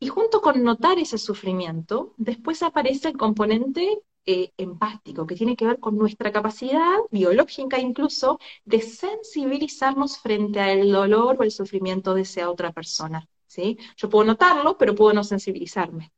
Y 0.00 0.08
junto 0.08 0.40
con 0.40 0.62
notar 0.64 0.98
ese 0.98 1.18
sufrimiento, 1.18 2.12
después 2.16 2.62
aparece 2.62 3.08
el 3.08 3.16
componente 3.16 4.00
eh, 4.24 4.52
empático, 4.56 5.26
que 5.26 5.34
tiene 5.34 5.56
que 5.56 5.66
ver 5.66 5.80
con 5.80 5.98
nuestra 5.98 6.30
capacidad 6.30 6.98
biológica 7.10 7.78
incluso 7.78 8.38
de 8.64 8.80
sensibilizarnos 8.80 10.18
frente 10.18 10.60
al 10.60 10.90
dolor 10.90 11.36
o 11.40 11.42
el 11.42 11.50
sufrimiento 11.50 12.14
de 12.14 12.22
esa 12.22 12.50
otra 12.50 12.72
persona. 12.72 13.28
¿sí? 13.46 13.78
Yo 13.96 14.08
puedo 14.08 14.24
notarlo, 14.24 14.78
pero 14.78 14.94
puedo 14.94 15.12
no 15.12 15.24
sensibilizarme. 15.24 16.12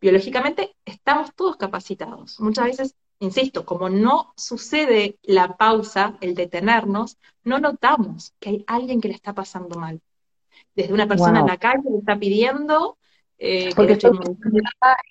Biológicamente 0.00 0.76
estamos 0.84 1.34
todos 1.34 1.56
capacitados. 1.56 2.38
Muchas 2.40 2.66
veces, 2.66 2.96
insisto, 3.18 3.64
como 3.64 3.88
no 3.88 4.32
sucede 4.36 5.18
la 5.22 5.56
pausa, 5.56 6.18
el 6.20 6.34
detenernos, 6.34 7.18
no 7.44 7.58
notamos 7.58 8.34
que 8.38 8.50
hay 8.50 8.64
alguien 8.66 9.00
que 9.00 9.08
le 9.08 9.14
está 9.14 9.32
pasando 9.32 9.78
mal. 9.78 10.00
Desde 10.74 10.92
una 10.92 11.08
persona 11.08 11.40
en 11.40 11.46
la 11.46 11.56
calle 11.56 11.90
le 11.90 11.98
está 11.98 12.18
pidiendo 12.18 12.98
eh, 13.44 13.70
Porque 13.74 13.94
estoy 13.94 14.12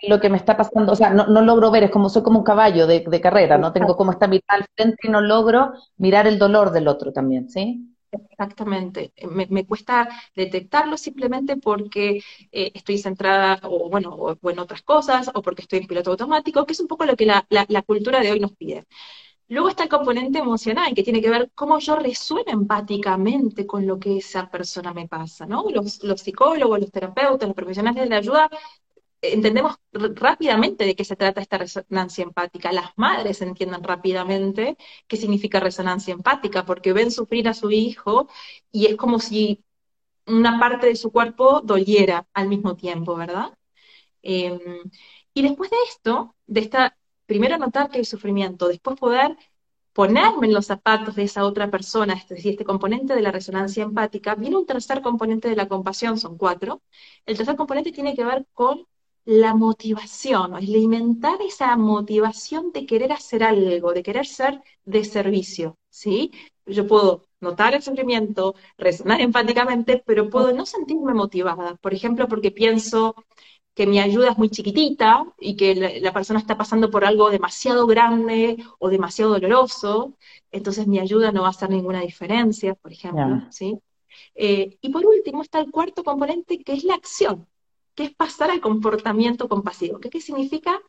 lo 0.08 0.22
que 0.22 0.30
me 0.30 0.38
está 0.38 0.56
pasando, 0.56 0.94
o 0.94 0.96
sea, 0.96 1.10
no, 1.10 1.28
no, 1.28 1.42
logro 1.42 1.70
ver, 1.70 1.84
es 1.84 1.92
como 1.92 2.08
soy 2.08 2.24
como 2.24 2.40
un 2.40 2.46
caballo 2.46 2.88
de, 2.88 3.04
carrera, 3.22 3.58
¿no? 3.58 3.74
Tengo 3.74 3.98
como 3.98 4.12
esta 4.12 4.28
mirada 4.28 4.60
al 4.60 4.66
frente 4.74 5.06
y 5.06 5.10
no 5.10 5.20
logro 5.20 5.74
mirar 5.98 6.28
el 6.28 6.40
dolor 6.40 6.72
del 6.72 6.88
otro 6.88 7.12
también, 7.12 7.50
¿sí? 7.50 7.94
Exactamente. 8.10 9.12
Me, 9.30 9.66
cuesta 9.66 10.08
detectarlo 10.34 10.96
simplemente 10.96 11.58
porque 11.58 12.22
eh, 12.54 12.72
estoy 12.74 13.00
centrada, 13.00 13.60
o 13.64 13.90
bueno, 13.90 14.16
o, 14.16 14.50
en 14.50 14.60
otras 14.60 14.82
cosas, 14.82 15.30
o 15.34 15.42
porque 15.42 15.64
estoy 15.64 15.80
en 15.80 15.88
piloto 15.88 16.12
automático, 16.12 16.66
que 16.66 16.72
es 16.72 16.80
un 16.80 16.88
poco 16.88 17.06
lo 17.06 17.18
que 17.18 17.26
la, 17.26 17.46
la 17.50 17.82
cultura 17.82 18.22
de 18.22 18.32
hoy 18.32 18.40
nos 18.40 18.54
pide. 18.54 18.86
Luego 19.52 19.68
está 19.68 19.84
el 19.84 19.90
componente 19.90 20.40
emocional, 20.40 20.94
que 20.96 21.04
tiene 21.04 21.22
que 21.22 21.30
ver 21.30 21.52
cómo 21.54 21.78
yo 21.80 21.98
resueno 21.98 22.52
empáticamente 22.52 23.68
con 23.68 23.86
lo 23.86 24.00
que 24.00 24.18
esa 24.18 24.50
persona 24.50 24.94
me 24.94 25.10
pasa, 25.10 25.46
¿no? 25.46 25.66
Los, 25.70 26.00
psicólogos, 26.22 26.80
los 26.80 26.92
terapeutas, 26.92 27.50
los 27.50 27.56
profesionales 27.56 28.02
de 28.04 28.10
la 28.10 28.18
ayuda 28.18 28.50
entendemos 29.22 29.76
rápidamente 29.92 30.86
de 30.86 30.96
qué 30.96 31.04
se 31.04 31.18
trata 31.18 31.42
esta 31.42 31.58
resonancia 31.58 32.24
empática. 32.24 32.72
Las 32.72 32.92
madres 32.96 33.42
entienden 33.42 33.84
rápidamente 33.84 34.78
qué 35.08 35.18
significa 35.18 35.60
resonancia 35.60 36.14
empática, 36.14 36.66
porque 36.66 36.94
ven 36.94 37.12
sufrir 37.12 37.50
a 37.50 37.54
su 37.54 37.72
hijo 37.72 38.30
y 38.72 38.86
es 38.88 38.96
como 38.96 39.20
si 39.20 39.66
una 40.28 40.60
parte 40.60 40.88
de 40.88 40.96
su 40.96 41.12
cuerpo 41.12 41.62
doliera 41.62 42.26
al 42.34 42.48
mismo 42.48 42.76
tiempo, 42.78 43.16
¿verdad? 43.16 43.54
Em, 44.22 44.60
y 45.34 45.42
después 45.42 45.70
de 45.72 45.78
esto, 45.90 46.36
de 46.48 46.62
esta 46.62 46.98
primero 47.32 47.58
notar 47.58 47.90
que 47.90 48.00
hay 48.00 48.04
sufrimiento, 48.06 48.68
después 48.68 49.00
poder 49.00 49.38
ponerme 49.94 50.48
en 50.48 50.54
los 50.54 50.66
zapatos 50.66 51.16
de 51.16 51.24
esa 51.24 51.46
otra 51.46 51.72
persona, 51.72 52.14
es 52.14 52.28
decir, 52.28 52.52
este 52.52 52.66
componente 52.66 53.16
de 53.16 53.22
la 53.22 53.32
resonancia 53.32 53.84
empática, 53.84 54.36
viene 54.36 54.58
un 54.58 54.66
tercer 54.66 55.02
componente 55.02 55.48
de 55.48 55.56
la 55.56 55.70
compasión, 55.70 56.18
son 56.20 56.38
cuatro. 56.38 56.82
El 57.26 57.38
tercer 57.38 57.56
componente 57.56 57.94
tiene 57.94 58.16
que 58.18 58.26
ver 58.26 58.46
con 58.54 58.86
la 59.24 59.54
motivación, 59.56 60.56
alimentar 60.56 61.42
esa 61.42 61.78
motivación 61.78 62.74
de 62.74 62.86
querer 62.86 63.14
hacer 63.14 63.44
algo, 63.44 63.94
de 63.94 64.04
querer 64.04 64.26
ser 64.26 64.62
de 64.84 65.06
servicio, 65.06 65.78
¿sí? 65.90 66.32
Yo 66.66 66.86
puedo 66.86 67.24
notar 67.40 67.74
el 67.76 67.82
sufrimiento, 67.82 68.56
resonar 68.78 69.22
empáticamente, 69.28 70.04
pero 70.06 70.30
puedo 70.30 70.52
no 70.52 70.66
sentirme 70.66 71.14
motivada, 71.14 71.76
por 71.76 71.94
ejemplo, 71.94 72.28
porque 72.28 72.52
pienso 72.52 73.16
que 73.74 73.88
mi 73.88 74.00
ayuda 74.00 74.32
es 74.32 74.38
muy 74.38 74.50
chiquitita 74.50 75.26
y 75.40 75.56
que 75.56 75.76
la, 76.02 76.14
persona 76.14 76.40
está 76.40 76.58
pasando 76.58 76.90
por 76.92 77.06
algo 77.06 77.30
demasiado 77.30 77.88
grande 77.88 78.58
o 78.80 78.90
demasiado 78.90 79.32
doloroso, 79.32 80.18
entonces 80.52 80.88
mi 80.88 81.00
ayuda 81.00 81.32
no 81.32 81.42
va 81.42 81.48
a 81.48 81.52
hacer 81.52 81.70
ninguna 81.70 82.02
diferencia, 82.02 82.76
por 82.76 82.92
ejemplo, 82.92 83.48
¿sí? 83.52 83.80
Eh, 84.36 84.78
y 84.82 84.90
por 84.90 85.06
último 85.06 85.42
está 85.42 85.60
el 85.60 85.72
cuarto 85.72 86.04
componente, 86.04 86.64
que 86.64 86.74
es 86.74 86.84
la 86.84 86.96
acción 86.96 87.48
que 87.96 88.04
es 88.04 88.14
pasar 88.16 88.52
al 88.52 88.62
comportamiento 88.62 89.48
compasivo. 89.50 90.00
¿Qué, 90.00 90.10
¿Qué 90.10 90.22
significa? 90.22 90.80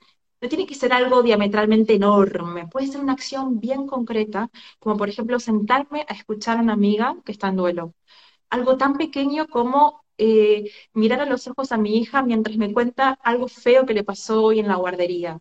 No 0.41 0.49
tiene 0.49 0.67
que 0.67 0.75
ser 0.75 0.93
algo 0.93 1.23
diametralmente 1.23 1.95
enorme, 1.95 2.67
puede 2.67 2.89
ser 2.89 3.01
una 3.01 3.13
acción 3.13 3.61
bien 3.61 3.87
concreta, 3.87 4.51
como 4.81 4.97
por 4.97 5.09
ejemplo 5.09 5.39
sentarme 5.39 6.05
a 6.09 6.15
escuchar 6.15 6.59
a 6.59 6.63
una 6.63 6.73
amiga 6.73 7.17
que 7.25 7.33
está 7.33 7.49
en 7.49 7.57
duelo. 7.57 7.95
Algo 8.51 8.77
tan 8.77 8.97
pequeño 8.99 9.47
como 9.49 10.02
eh, 10.19 10.71
mirar 10.95 11.21
a 11.21 11.27
los 11.27 11.47
ojos 11.49 11.73
a 11.73 11.79
mi 11.79 11.99
hija 11.99 12.23
mientras 12.23 12.57
me 12.57 12.73
cuenta 12.73 13.19
algo 13.23 13.49
feo 13.49 13.87
que 13.87 13.95
le 13.95 14.05
pasó 14.05 14.43
hoy 14.45 14.61
en 14.61 14.69
la 14.69 14.77
guardería. 14.77 15.41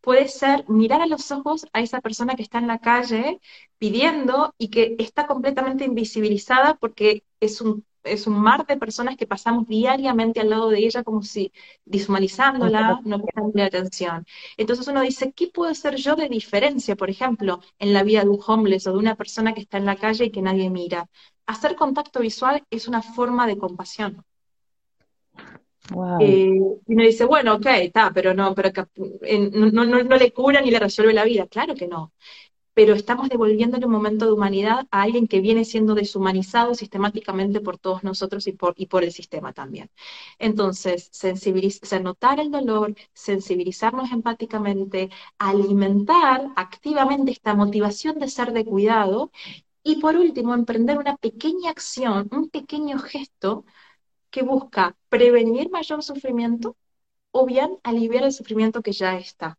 Puede 0.00 0.28
ser 0.28 0.64
mirar 0.68 1.02
a 1.02 1.06
los 1.06 1.30
ojos 1.30 1.66
a 1.72 1.80
esa 1.80 2.00
persona 2.00 2.34
que 2.36 2.42
está 2.42 2.58
en 2.58 2.66
la 2.66 2.78
calle 2.78 3.40
pidiendo 3.78 4.54
y 4.58 4.68
que 4.68 4.96
está 4.98 5.26
completamente 5.26 5.84
invisibilizada 5.84 6.74
porque 6.76 7.24
es 7.40 7.60
un 7.60 7.84
es 8.02 8.26
un 8.26 8.40
mar 8.40 8.66
de 8.66 8.78
personas 8.78 9.16
que 9.16 9.26
pasamos 9.26 9.66
diariamente 9.68 10.40
al 10.40 10.48
lado 10.50 10.70
de 10.70 10.78
ella 10.78 11.02
como 11.04 11.22
si 11.22 11.52
deshumanizándola, 11.84 13.00
no 13.04 13.20
prestándole 13.20 13.62
atención. 13.64 14.26
Entonces 14.56 14.88
uno 14.88 15.02
dice, 15.02 15.32
¿qué 15.32 15.48
puedo 15.48 15.70
hacer 15.70 15.96
yo 15.96 16.16
de 16.16 16.28
diferencia, 16.30 16.96
por 16.96 17.10
ejemplo, 17.10 17.60
en 17.78 17.92
la 17.92 18.02
vida 18.02 18.22
de 18.22 18.30
un 18.30 18.40
homeless 18.46 18.86
o 18.86 18.92
de 18.92 18.98
una 18.98 19.16
persona 19.16 19.52
que 19.54 19.60
está 19.60 19.76
en 19.78 19.84
la 19.86 19.96
calle 19.96 20.24
y 20.26 20.30
que 20.30 20.40
nadie 20.42 20.70
mira? 20.70 21.10
Hacer 21.50 21.74
contacto 21.74 22.20
visual 22.20 22.62
es 22.70 22.86
una 22.86 23.02
forma 23.02 23.44
de 23.44 23.58
compasión. 23.58 24.24
Eh, 26.20 26.60
y 26.86 26.94
uno 26.94 27.02
dice, 27.02 27.24
bueno, 27.24 27.54
ok, 27.54 27.66
está, 27.66 28.12
pero 28.14 28.32
no, 28.32 28.54
pero 28.54 28.70
no, 29.50 29.84
no, 29.84 30.16
le 30.16 30.32
cura 30.32 30.60
ni 30.60 30.70
le 30.70 30.78
resuelve 30.78 31.12
la 31.12 31.24
vida. 31.24 31.48
Claro 31.48 31.74
que 31.74 31.88
no 31.88 32.12
pero 32.72 32.94
estamos 32.94 33.28
devolviéndole 33.28 33.84
un 33.84 33.92
momento 33.92 34.24
de 34.26 34.32
humanidad 34.32 34.86
a 34.90 35.02
alguien 35.02 35.26
que 35.26 35.40
viene 35.40 35.64
siendo 35.64 35.94
deshumanizado 35.94 36.74
sistemáticamente 36.74 37.60
por 37.60 37.78
todos 37.78 38.04
nosotros 38.04 38.46
y 38.46 38.52
por, 38.52 38.74
y 38.76 38.86
por 38.86 39.04
el 39.04 39.12
sistema 39.12 39.52
también. 39.52 39.90
Entonces, 40.38 41.08
sensibilizar, 41.12 42.00
notar 42.00 42.40
el 42.40 42.50
dolor, 42.50 42.94
sensibilizarnos 43.12 44.12
empáticamente, 44.12 45.10
alimentar 45.36 46.46
activamente 46.56 47.32
esta 47.32 47.54
motivación 47.54 48.18
de 48.18 48.28
ser 48.28 48.52
de 48.52 48.64
cuidado 48.64 49.30
y 49.82 50.00
por 50.00 50.16
último, 50.16 50.54
emprender 50.54 50.98
una 50.98 51.16
pequeña 51.16 51.70
acción, 51.70 52.28
un 52.32 52.50
pequeño 52.50 52.98
gesto 52.98 53.64
que 54.30 54.42
busca 54.42 54.96
prevenir 55.08 55.70
mayor 55.70 56.02
sufrimiento 56.02 56.76
o 57.32 57.46
bien 57.46 57.78
aliviar 57.82 58.24
el 58.24 58.32
sufrimiento 58.32 58.82
que 58.82 58.92
ya 58.92 59.16
está. 59.18 59.58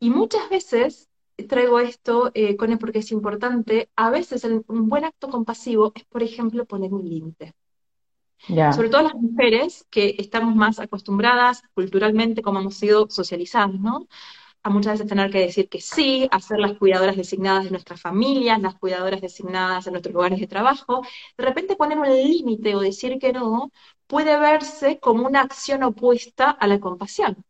Y 0.00 0.10
muchas 0.10 0.48
veces 0.50 1.08
traigo 1.48 1.80
esto, 1.80 2.30
eh, 2.34 2.56
con 2.56 2.72
él 2.72 2.78
porque 2.78 3.00
es 3.00 3.12
importante, 3.12 3.90
a 3.96 4.10
veces 4.10 4.44
un 4.44 4.88
buen 4.88 5.04
acto 5.04 5.28
compasivo 5.30 5.92
es, 5.94 6.04
por 6.04 6.22
ejemplo, 6.22 6.66
poner 6.66 6.92
un 6.92 7.08
límite. 7.08 7.54
Sobre 8.68 8.88
todo 8.90 9.02
las 9.02 9.14
mujeres 9.14 9.86
que 9.90 10.16
estamos 10.18 10.54
más 10.54 10.78
acostumbradas 10.78 11.62
culturalmente, 11.74 12.42
como 12.42 12.60
hemos 12.60 12.76
sido 12.76 13.08
socializadas, 13.10 13.80
¿no? 13.80 14.06
A 14.62 14.70
muchas 14.70 14.94
veces 14.94 15.08
tener 15.08 15.30
que 15.30 15.40
decir 15.40 15.68
que 15.68 15.80
sí, 15.80 16.28
a 16.30 16.38
las 16.58 16.78
cuidadoras 16.78 17.16
designadas 17.16 17.64
de 17.64 17.70
nuestras 17.70 18.00
familias, 18.00 18.60
las 18.60 18.74
cuidadoras 18.74 19.20
designadas 19.20 19.86
en 19.86 19.92
nuestros 19.92 20.14
lugares 20.14 20.40
de 20.40 20.46
trabajo. 20.46 21.02
De 21.36 21.44
repente 21.44 21.76
poner 21.76 21.98
un 21.98 22.08
límite 22.08 22.74
o 22.74 22.80
decir 22.80 23.18
que 23.18 23.32
no 23.32 23.72
puede 24.06 24.38
verse 24.38 24.98
como 25.00 25.26
una 25.26 25.42
acción 25.42 25.82
opuesta 25.84 26.50
a 26.50 26.66
la 26.66 26.80
compasión. 26.80 27.44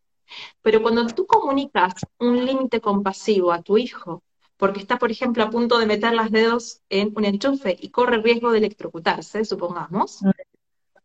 Pero 0.63 0.83
cuando 0.83 1.07
tú 1.07 1.27
comunicas 1.27 1.95
un 2.19 2.45
límite 2.45 2.81
compasivo 2.81 3.53
a 3.53 3.63
tu 3.63 3.79
hijo, 3.79 4.23
porque 4.57 4.81
está, 4.81 4.99
por 4.99 5.11
ejemplo, 5.11 5.43
a 5.45 5.51
punto 5.51 5.79
de 5.79 5.87
meter 5.87 6.13
los 6.15 6.31
dedos 6.31 6.83
en 6.91 7.13
un 7.17 7.25
enchufe 7.25 7.77
y 7.81 7.91
corre 7.91 8.21
riesgo 8.21 8.51
de 8.53 8.59
electrocutarse, 8.59 9.45
supongamos, 9.45 10.23
mm. 10.23 10.31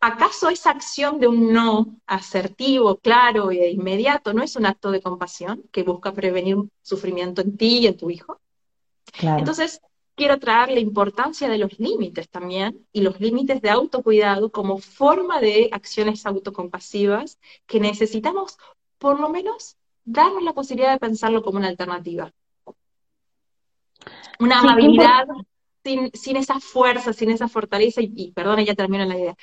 ¿Acaso 0.04 0.50
esa 0.50 0.72
acción 0.72 1.20
de 1.20 1.28
un 1.28 1.54
no 1.54 1.96
asertivo, 2.08 2.98
claro 2.98 3.52
e 3.52 3.72
inmediato 3.72 4.34
no 4.34 4.44
es 4.44 4.58
un 4.58 4.66
acto 4.66 4.92
de 4.92 5.02
compasión 5.02 5.64
que 5.72 5.84
busca 5.84 6.14
prevenir 6.14 6.58
sufrimiento 6.82 7.42
en 7.42 7.56
ti 7.56 7.80
y 7.80 7.88
en 7.88 7.96
tu 7.96 8.10
hijo? 8.10 8.42
Entonces, 9.22 9.80
quiero 10.16 10.40
traer 10.40 10.72
la 10.72 10.82
importancia 10.82 11.48
de 11.48 11.58
los 11.58 11.80
límites 11.80 12.28
también 12.30 12.86
y 12.92 13.00
los 13.00 13.22
límites 13.22 13.62
de 13.62 13.70
autocuidado 13.70 14.52
como 14.52 14.78
forma 14.80 15.40
de 15.40 15.70
acciones 15.72 16.26
autocompasivas 16.26 17.40
que 17.66 17.80
necesitamos 17.80 18.58
por 18.98 19.22
lo 19.22 19.30
menos 19.30 19.78
darnos 20.04 20.44
la 20.44 20.54
posibilidad 20.54 20.92
de 20.92 21.00
pensarlo 21.00 21.44
como 21.44 21.60
una 21.60 21.70
alternativa. 21.70 22.30
Una 24.40 24.60
amabilidad 24.60 25.28
sin, 25.82 26.36
esa 26.38 26.60
fuerza, 26.60 27.14
sin 27.14 27.30
esa 27.30 27.48
fortaleza, 27.48 28.02
y, 28.02 28.12
y 28.16 28.32
perdón, 28.32 28.66
ya 28.66 28.76
termino 28.76 29.06
la 29.06 29.18
idea. 29.18 29.36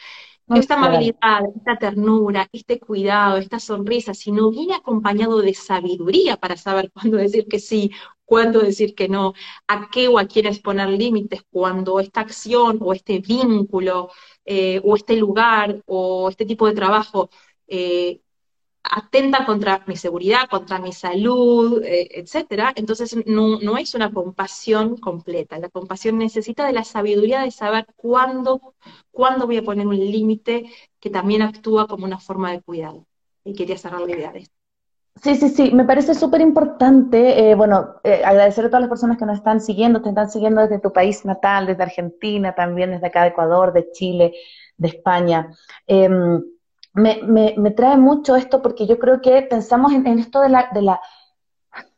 Esta 0.55 0.75
amabilidad, 0.75 1.41
esta 1.57 1.77
ternura, 1.79 2.49
este 2.53 2.81
cuidado, 2.81 3.37
esta 3.39 3.59
sonrisa, 3.61 4.15
si 4.15 4.33
no 4.33 4.51
viene 4.51 4.75
acompañado 4.75 5.41
de 5.43 5.55
sabiduría 5.55 6.37
para 6.37 6.57
saber 6.57 6.91
cuándo 6.95 7.17
decir 7.19 7.47
que 7.49 7.59
sí, 7.59 7.91
cuándo 8.25 8.61
decir 8.61 8.95
que 8.95 9.09
no, 9.09 9.35
a 9.69 9.89
qué 9.91 10.09
o 10.09 10.19
a 10.19 10.27
quiénes 10.27 10.61
poner 10.61 10.89
límites, 10.89 11.43
cuando 11.51 12.01
esta 12.01 12.21
acción 12.21 12.79
o 12.81 12.93
este 12.93 13.21
vínculo 13.21 14.11
eh, 14.45 14.81
o 14.85 14.97
este 14.97 15.17
lugar 15.17 15.83
o 15.87 16.29
este 16.29 16.47
tipo 16.47 16.67
de 16.67 16.75
trabajo 16.75 17.31
eh, 17.67 18.21
atenta 18.83 19.45
contra 19.45 19.83
mi 19.87 19.97
seguridad, 19.97 20.49
contra 20.49 20.79
mi 20.79 20.93
salud, 20.93 21.83
eh, 21.85 22.09
etcétera, 22.13 22.73
entonces 22.75 23.17
no, 23.27 23.77
es 23.77 23.95
una 23.95 24.11
compasión 24.11 24.97
completa. 24.97 25.59
La 25.59 25.69
compasión 25.69 26.19
necesita 26.19 26.67
de 26.67 26.73
la 26.73 26.85
sabiduría 26.85 27.43
de 27.43 27.51
saber 27.51 27.87
cuándo, 27.97 28.75
cuándo 29.11 29.47
voy 29.47 29.59
a 29.59 29.63
poner 29.63 29.87
un 29.87 29.97
límite 29.97 30.71
que 30.99 31.11
también 31.11 31.43
actúa 31.43 31.87
como 31.87 32.05
una 32.05 32.19
forma 32.19 32.53
de 32.53 32.63
cuidado. 32.63 33.07
Y 33.45 33.55
quería 33.55 33.79
cerrar 33.79 34.01
la 34.01 34.13
idea 34.13 34.33
de 34.33 34.41
esto. 34.41 34.55
Sí, 35.23 35.37
sí, 35.37 35.51
sí, 35.51 35.71
me 35.73 35.85
parece 35.85 36.15
súper 36.15 36.41
importante, 36.41 37.51
eh, 37.51 37.55
bueno, 37.55 37.97
eh, 38.05 38.23
agradecer 38.25 38.65
a 38.65 38.69
todas 38.69 38.81
las 38.81 38.89
personas 38.89 39.19
que 39.19 39.27
nos 39.27 39.37
están 39.37 39.61
siguiendo, 39.61 40.01
te 40.01 40.09
están 40.09 40.31
siguiendo 40.31 40.63
desde 40.63 40.79
tu 40.79 40.93
país 40.93 41.27
natal, 41.27 41.67
desde 41.67 41.83
Argentina, 41.83 42.55
también 42.55 42.93
desde 42.93 43.09
acá 43.09 43.23
de 43.23 43.29
Ecuador, 43.29 43.73
de 43.73 43.91
Chile, 43.93 44.33
de 44.79 44.89
España. 44.89 45.51
Em, 45.87 46.43
me, 46.93 47.21
me, 47.23 47.55
me, 47.57 47.71
trae 47.71 47.97
mucho 47.97 48.37
esto 48.37 48.63
porque 48.63 48.87
yo 48.87 48.99
creo 48.99 49.21
que 49.21 49.43
pensamos 49.43 49.93
en, 49.93 50.07
esto 50.07 50.41
de 50.41 50.49
la, 50.49 50.69
de, 50.73 50.83
la, 50.83 51.01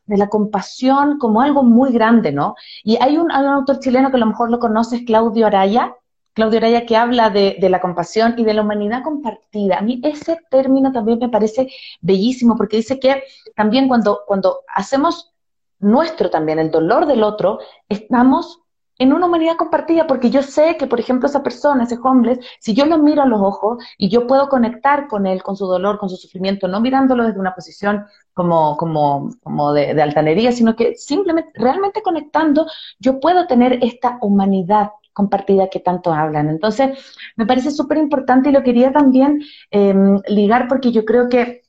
de 0.06 0.16
la 0.16 0.28
compasión 0.28 1.18
como 1.18 1.40
algo 1.40 1.62
muy 1.62 1.92
grande, 1.92 2.32
¿no? 2.32 2.54
Y 2.84 2.96
hay 3.00 3.16
un, 3.16 3.30
autor 3.30 3.78
chileno 3.78 4.10
que 4.10 4.16
a 4.16 4.20
lo 4.20 4.26
mejor 4.26 4.50
lo 4.50 4.58
conoces, 4.58 5.02
Claudio 5.06 5.46
Araya, 5.46 5.94
Claudio 6.34 6.58
Araya 6.58 6.86
que 6.86 6.96
habla 6.96 7.30
de, 7.30 7.56
de, 7.60 7.68
la 7.70 7.80
compasión 7.80 8.34
y 8.36 8.44
de 8.44 8.54
la 8.54 8.62
humanidad 8.62 9.02
compartida. 9.02 9.78
A 9.78 9.82
mí 9.82 10.00
ese 10.04 10.38
término 10.50 10.92
también 10.92 11.18
me 11.18 11.28
parece 11.28 11.70
bellísimo 12.00 12.56
porque 12.56 12.78
dice 12.78 12.98
que 13.00 13.22
también 13.54 13.88
cuando, 13.88 14.20
cuando 14.26 14.60
hacemos 14.74 15.32
nuestro 15.78 16.30
también, 16.30 16.58
el 16.58 16.70
dolor 16.70 17.06
del 17.06 17.22
otro, 17.22 17.58
estamos 17.88 18.61
en 19.02 19.12
una 19.12 19.26
humanidad 19.26 19.56
compartida, 19.56 20.06
porque 20.06 20.30
yo 20.30 20.42
sé 20.42 20.76
que, 20.76 20.86
por 20.86 21.00
ejemplo, 21.00 21.28
esa 21.28 21.42
persona, 21.42 21.84
ese 21.84 21.98
homeless, 22.02 22.38
si 22.60 22.72
yo 22.72 22.86
lo 22.86 22.98
miro 22.98 23.22
a 23.22 23.26
los 23.26 23.40
ojos 23.40 23.82
y 23.98 24.08
yo 24.08 24.26
puedo 24.28 24.48
conectar 24.48 25.08
con 25.08 25.26
él, 25.26 25.42
con 25.42 25.56
su 25.56 25.66
dolor, 25.66 25.98
con 25.98 26.08
su 26.08 26.16
sufrimiento, 26.16 26.68
no 26.68 26.80
mirándolo 26.80 27.24
desde 27.24 27.40
una 27.40 27.54
posición 27.54 28.06
como, 28.32 28.76
como, 28.76 29.30
como 29.42 29.72
de, 29.72 29.94
de 29.94 30.02
altanería, 30.02 30.52
sino 30.52 30.76
que 30.76 30.94
simplemente, 30.94 31.50
realmente 31.54 32.00
conectando, 32.00 32.66
yo 33.00 33.18
puedo 33.18 33.46
tener 33.48 33.80
esta 33.82 34.18
humanidad 34.20 34.90
compartida 35.12 35.68
que 35.68 35.80
tanto 35.80 36.12
hablan. 36.12 36.48
Entonces, 36.48 36.98
me 37.36 37.44
parece 37.44 37.70
súper 37.72 37.98
importante 37.98 38.48
y 38.50 38.52
lo 38.52 38.62
quería 38.62 38.92
también 38.92 39.42
em, 39.70 40.20
ligar 40.28 40.68
porque 40.68 40.92
yo 40.92 41.04
creo 41.04 41.28
que, 41.28 41.62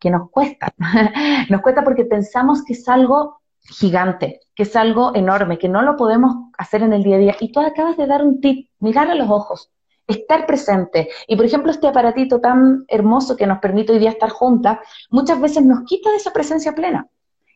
que 0.00 0.10
nos 0.10 0.30
cuesta. 0.30 0.72
nos 1.50 1.60
cuesta 1.60 1.84
porque 1.84 2.06
pensamos 2.06 2.64
que 2.64 2.72
es 2.72 2.88
algo 2.88 3.40
gigante, 3.68 4.40
que 4.54 4.62
es 4.64 4.76
algo 4.76 5.14
enorme, 5.14 5.58
que 5.58 5.68
no 5.68 5.82
lo 5.82 5.96
podemos 5.96 6.50
hacer 6.58 6.82
en 6.82 6.92
el 6.92 7.02
día 7.02 7.16
a 7.16 7.20
día. 7.20 7.36
Y 7.40 7.52
tú 7.52 7.60
acabas 7.60 7.96
de 7.96 8.06
dar 8.06 8.22
un 8.24 8.40
tip, 8.40 8.68
mirar 8.78 9.10
a 9.10 9.14
los 9.14 9.28
ojos, 9.30 9.70
estar 10.06 10.46
presente. 10.46 11.08
Y 11.26 11.36
por 11.36 11.44
ejemplo, 11.44 11.70
este 11.70 11.88
aparatito 11.88 12.40
tan 12.40 12.84
hermoso 12.88 13.36
que 13.36 13.46
nos 13.46 13.58
permite 13.58 13.92
hoy 13.92 13.98
día 13.98 14.10
estar 14.10 14.30
juntas, 14.30 14.78
muchas 15.10 15.40
veces 15.40 15.64
nos 15.64 15.84
quita 15.84 16.10
de 16.10 16.16
esa 16.16 16.32
presencia 16.32 16.74
plena. 16.74 17.08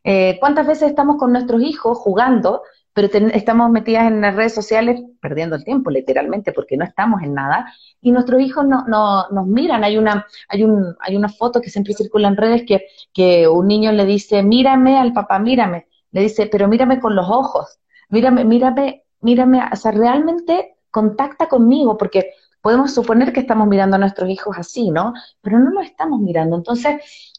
Eh, 0.03 0.39
¿Cuántas 0.41 0.67
veces 0.67 0.91
estamos 0.91 1.17
con 1.17 1.33
nuestros 1.33 1.63
hijos 1.63 1.99
jugando, 1.99 2.63
pero 2.93 3.09
estamos 3.33 3.71
metidas 3.71 4.09
en 4.09 4.21
las 4.21 4.35
redes 4.35 4.55
sociales 4.55 5.01
perdiendo 5.21 5.57
el 5.57 5.65
tiempo, 5.65 5.91
literalmente, 5.91 6.53
porque 6.53 6.77
no 6.77 6.85
estamos 6.85 7.23
en 7.23 7.35
nada, 7.35 7.73
y 8.01 8.11
nuestros 8.11 8.41
hijos 8.41 8.67
no, 8.67 8.85
no, 8.89 9.29
nos 9.31 9.47
miran. 9.47 9.85
Hay 9.85 9.97
una, 9.99 10.27
hay, 10.49 10.65
un, 10.65 10.97
hay 11.01 11.17
una 11.17 11.29
foto 11.29 11.61
que 11.61 11.71
siempre 11.71 11.95
circula 11.95 12.29
en 12.29 12.37
redes 12.37 12.65
que, 12.67 12.87
que 13.13 13.47
un 13.47 13.69
niño 13.69 13.93
le 13.93 14.07
dice, 14.07 14.43
mírame 14.43 14.99
al 14.99 15.13
papá, 15.13 15.39
mírame. 15.39 15.87
Le 16.13 16.23
dice, 16.23 16.47
pero 16.47 16.69
mírame 16.69 17.01
con 17.01 17.15
los 17.15 17.29
ojos, 17.29 17.79
mírame, 18.09 18.45
mírame, 18.45 19.05
mírame, 19.21 19.61
o 19.73 19.77
sea, 19.77 19.93
realmente 19.93 20.77
contacta 20.91 21.49
conmigo, 21.49 21.97
porque 21.97 22.33
podemos 22.61 22.93
suponer 22.93 23.33
que 23.33 23.41
estamos 23.41 23.69
mirando 23.69 23.97
a 23.97 23.99
nuestros 23.99 24.29
hijos 24.29 24.57
así, 24.59 24.91
¿no? 24.91 25.15
Pero 25.41 25.59
no 25.59 25.71
lo 25.71 25.81
estamos 25.81 26.21
mirando. 26.21 26.57
Entonces, 26.57 26.97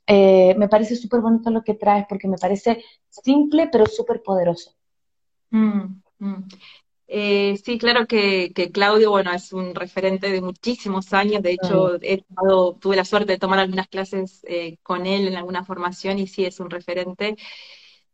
eh, 0.08 0.56
me 0.58 0.68
parece 0.68 0.96
súper 0.96 1.22
bonito 1.22 1.50
lo 1.52 1.64
que 1.64 1.76
traes, 1.76 2.06
porque 2.08 2.28
me 2.28 2.38
parece 2.38 2.84
simple, 3.10 3.70
pero 3.72 3.86
súper 3.86 4.22
poderoso. 4.24 4.72
Mm, 5.52 6.02
mm. 6.20 6.48
Eh, 7.14 7.58
sí, 7.64 7.78
claro 7.78 8.08
que, 8.08 8.54
Claudio, 8.74 9.12
bueno, 9.12 9.34
es 9.34 9.52
un 9.52 9.76
referente 9.76 10.32
de 10.32 10.42
muchísimos 10.42 11.12
años. 11.12 11.44
De 11.44 11.52
hecho, 11.52 11.96
he 12.02 12.24
tuve 12.80 12.96
la 12.96 13.04
suerte 13.04 13.34
de 13.34 13.38
tomar 13.38 13.60
algunas 13.60 13.90
clases 13.90 14.40
eh, 14.48 14.78
con 14.82 15.06
él 15.06 15.28
en 15.28 15.36
alguna 15.36 15.66
formación 15.66 16.20
y 16.20 16.28
sí 16.28 16.46
es 16.46 16.62
un 16.62 16.70
referente. 16.70 17.36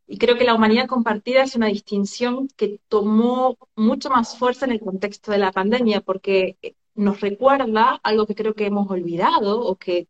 Y 0.08 0.18
creo 0.18 0.38
que 0.38 0.46
la 0.46 0.56
humanidad 0.56 0.88
compartida 0.88 1.44
es 1.44 1.56
una 1.56 1.68
distinción 1.68 2.48
que 2.56 2.80
tomó 2.88 3.58
mucho 3.76 4.10
más 4.10 4.38
fuerza 4.38 4.66
en 4.66 4.72
el 4.72 4.80
contexto 4.80 5.32
de 5.32 5.38
la 5.38 5.52
pandemia, 5.52 6.02
porque 6.02 6.58
nos 6.96 7.22
recuerda 7.22 8.00
algo 8.04 8.26
que 8.26 8.36
creo 8.36 8.56
que 8.56 8.66
hemos 8.66 8.90
olvidado 8.90 9.62
o 9.62 9.76
que 9.76 10.08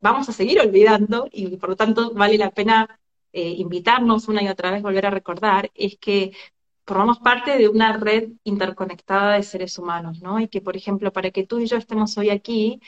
vamos 0.00 0.28
a 0.28 0.32
seguir 0.32 0.60
olvidando 0.60 1.28
y 1.32 1.56
por 1.56 1.70
lo 1.70 1.76
tanto 1.76 2.12
vale 2.14 2.38
la 2.38 2.50
pena 2.50 3.00
eh, 3.32 3.50
invitarnos 3.58 4.28
una 4.28 4.42
y 4.42 4.48
otra 4.48 4.70
vez 4.72 4.82
volver 4.82 5.06
a 5.06 5.10
recordar, 5.10 5.70
es 5.74 5.96
que 5.98 6.32
formamos 6.86 7.20
parte 7.20 7.56
de 7.56 7.68
una 7.68 7.96
red 7.96 8.30
interconectada 8.44 9.34
de 9.34 9.42
seres 9.44 9.78
humanos, 9.78 10.20
¿no? 10.22 10.40
Y 10.40 10.48
que, 10.48 10.60
por 10.60 10.76
ejemplo, 10.76 11.12
para 11.12 11.30
que 11.30 11.46
tú 11.46 11.60
y 11.60 11.66
yo 11.66 11.76
estemos 11.76 12.18
hoy 12.18 12.30
aquí, 12.30 12.80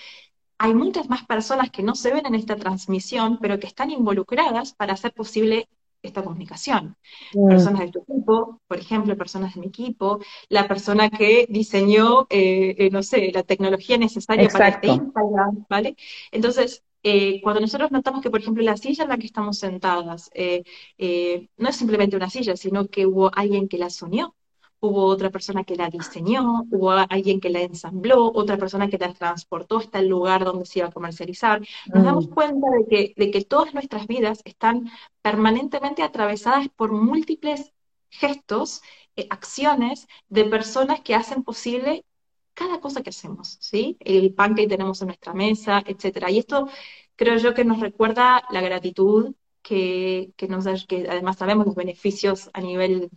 hay 0.58 0.74
muchas 0.74 1.08
más 1.08 1.24
personas 1.26 1.70
que 1.70 1.82
no 1.82 1.94
se 1.94 2.12
ven 2.12 2.26
en 2.26 2.34
esta 2.34 2.56
transmisión, 2.56 3.38
pero 3.40 3.58
que 3.60 3.66
están 3.68 3.90
involucradas 3.90 4.74
para 4.74 4.94
hacer 4.94 5.12
posible 5.12 5.68
esta 6.02 6.22
comunicación. 6.22 6.96
Mm. 7.34 7.48
Personas 7.48 7.80
de 7.80 7.90
tu 7.92 8.00
equipo, 8.00 8.60
por 8.66 8.78
ejemplo, 8.78 9.16
personas 9.16 9.54
de 9.54 9.60
mi 9.60 9.68
equipo, 9.68 10.20
la 10.48 10.66
persona 10.66 11.10
que 11.10 11.46
diseñó, 11.48 12.26
eh, 12.30 12.74
eh, 12.78 12.90
no 12.90 13.02
sé, 13.02 13.30
la 13.32 13.42
tecnología 13.42 13.96
necesaria 13.98 14.48
para 14.48 14.68
este 14.68 14.88
Instagram, 14.88 15.66
¿vale? 15.68 15.96
Entonces, 16.30 16.82
eh, 17.02 17.40
cuando 17.42 17.60
nosotros 17.60 17.90
notamos 17.90 18.22
que, 18.22 18.30
por 18.30 18.40
ejemplo, 18.40 18.62
la 18.62 18.76
silla 18.76 19.04
en 19.04 19.10
la 19.10 19.18
que 19.18 19.26
estamos 19.26 19.58
sentadas 19.58 20.30
no 20.34 21.68
es 21.68 21.76
simplemente 21.76 22.16
una 22.16 22.30
silla, 22.30 22.56
sino 22.56 22.88
que 22.88 23.06
hubo 23.06 23.30
alguien 23.34 23.68
que 23.68 23.78
la 23.78 23.90
soñó, 23.90 24.34
hubo 24.82 25.04
otra 25.06 25.30
persona 25.30 25.62
que 25.62 25.76
la 25.76 25.88
diseñó, 25.90 26.64
hubo 26.72 26.90
alguien 26.90 27.40
que 27.40 27.50
la 27.50 27.60
ensambló, 27.60 28.32
otra 28.34 28.56
persona 28.58 28.88
que 28.88 28.98
la 28.98 29.14
transportó 29.14 29.78
hasta 29.78 30.00
el 30.00 30.08
lugar 30.08 30.44
donde 30.44 30.66
se 30.66 30.80
iba 30.80 30.88
a 30.88 30.92
comercializar. 30.92 31.62
Nos 31.94 32.04
damos 32.04 32.28
mm. 32.28 32.34
cuenta 32.34 32.66
de 32.70 32.86
que, 32.90 33.14
de 33.16 33.30
que 33.30 33.44
todas 33.44 33.74
nuestras 33.74 34.08
vidas 34.08 34.40
están 34.44 34.90
permanentemente 35.22 36.02
atravesadas 36.02 36.68
por 36.68 36.90
múltiples 36.90 37.72
gestos, 38.10 38.82
eh, 39.14 39.28
acciones 39.30 40.08
de 40.28 40.44
personas 40.46 41.00
que 41.00 41.14
hacen 41.14 41.44
posible 41.44 42.04
cada 42.52 42.80
cosa 42.80 43.02
que 43.02 43.10
hacemos, 43.10 43.58
¿sí? 43.60 43.96
El 44.00 44.34
pan 44.34 44.56
que 44.56 44.66
tenemos 44.66 45.00
en 45.00 45.08
nuestra 45.08 45.32
mesa, 45.32 45.82
etcétera. 45.86 46.28
Y 46.30 46.38
esto 46.38 46.68
creo 47.14 47.36
yo 47.38 47.54
que 47.54 47.64
nos 47.64 47.78
recuerda 47.78 48.42
la 48.50 48.60
gratitud 48.60 49.34
que, 49.62 50.32
que, 50.36 50.48
nos, 50.48 50.86
que 50.86 51.06
además 51.08 51.38
sabemos 51.38 51.66
los 51.66 51.76
beneficios 51.76 52.50
a 52.52 52.60
nivel 52.60 53.10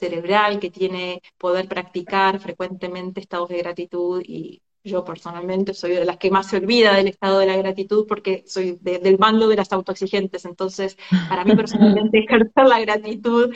cerebral 0.00 0.58
que 0.60 0.70
tiene 0.70 1.22
poder 1.38 1.68
practicar 1.68 2.40
frecuentemente 2.40 3.20
estados 3.20 3.48
de 3.50 3.58
gratitud 3.58 4.22
y 4.24 4.62
yo 4.82 5.04
personalmente 5.04 5.74
soy 5.74 5.92
de 5.92 6.04
las 6.04 6.16
que 6.16 6.30
más 6.30 6.48
se 6.48 6.56
olvida 6.56 6.94
del 6.94 7.08
estado 7.08 7.38
de 7.38 7.46
la 7.46 7.56
gratitud 7.56 8.06
porque 8.08 8.44
soy 8.46 8.78
del 8.80 9.16
bando 9.18 9.46
de 9.48 9.56
las 9.56 9.72
autoexigentes. 9.72 10.44
Entonces, 10.44 10.96
para 11.28 11.44
mí 11.44 11.54
personalmente 11.54 12.18
ejercer 12.24 12.66
la 12.66 12.80
gratitud 12.80 13.54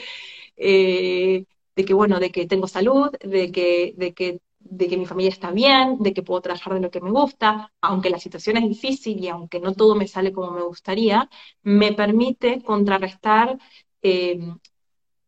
eh, 0.55 1.45
de 1.75 1.85
que, 1.85 1.93
bueno, 1.93 2.19
de 2.19 2.31
que 2.31 2.45
tengo 2.45 2.67
salud, 2.67 3.09
de 3.21 3.51
que, 3.51 3.93
de 3.97 4.13
que 4.13 4.39
de 4.67 4.87
que 4.87 4.97
mi 4.97 5.05
familia 5.05 5.29
está 5.29 5.51
bien, 5.51 5.99
de 5.99 6.11
que 6.13 6.23
puedo 6.23 6.41
trabajar 6.41 6.73
de 6.73 6.79
lo 6.79 6.89
que 6.89 6.99
me 6.99 7.11
gusta, 7.11 7.71
aunque 7.81 8.09
la 8.09 8.19
situación 8.19 8.57
es 8.57 8.67
difícil 8.67 9.23
y 9.23 9.27
aunque 9.27 9.59
no 9.59 9.73
todo 9.73 9.95
me 9.95 10.07
sale 10.07 10.33
como 10.33 10.51
me 10.51 10.63
gustaría, 10.63 11.29
me 11.61 11.93
permite 11.93 12.61
contrarrestar 12.63 13.57
eh, 14.01 14.39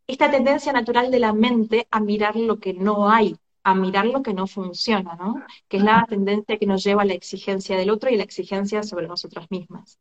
esta 0.07 0.31
tendencia 0.31 0.71
natural 0.71 1.11
de 1.11 1.19
la 1.19 1.33
mente 1.33 1.87
a 1.91 1.99
mirar 1.99 2.35
lo 2.35 2.59
que 2.59 2.73
no 2.73 3.09
hay, 3.09 3.35
a 3.63 3.75
mirar 3.75 4.05
lo 4.05 4.23
que 4.23 4.33
no 4.33 4.47
funciona, 4.47 5.15
¿no? 5.15 5.43
Que 5.67 5.77
es 5.77 5.83
la 5.83 6.05
tendencia 6.09 6.57
que 6.57 6.65
nos 6.65 6.83
lleva 6.83 7.01
a 7.01 7.05
la 7.05 7.13
exigencia 7.13 7.77
del 7.77 7.89
otro 7.89 8.09
y 8.09 8.15
la 8.17 8.23
exigencia 8.23 8.83
sobre 8.83 9.07
nosotras 9.07 9.51
mismas. 9.51 9.99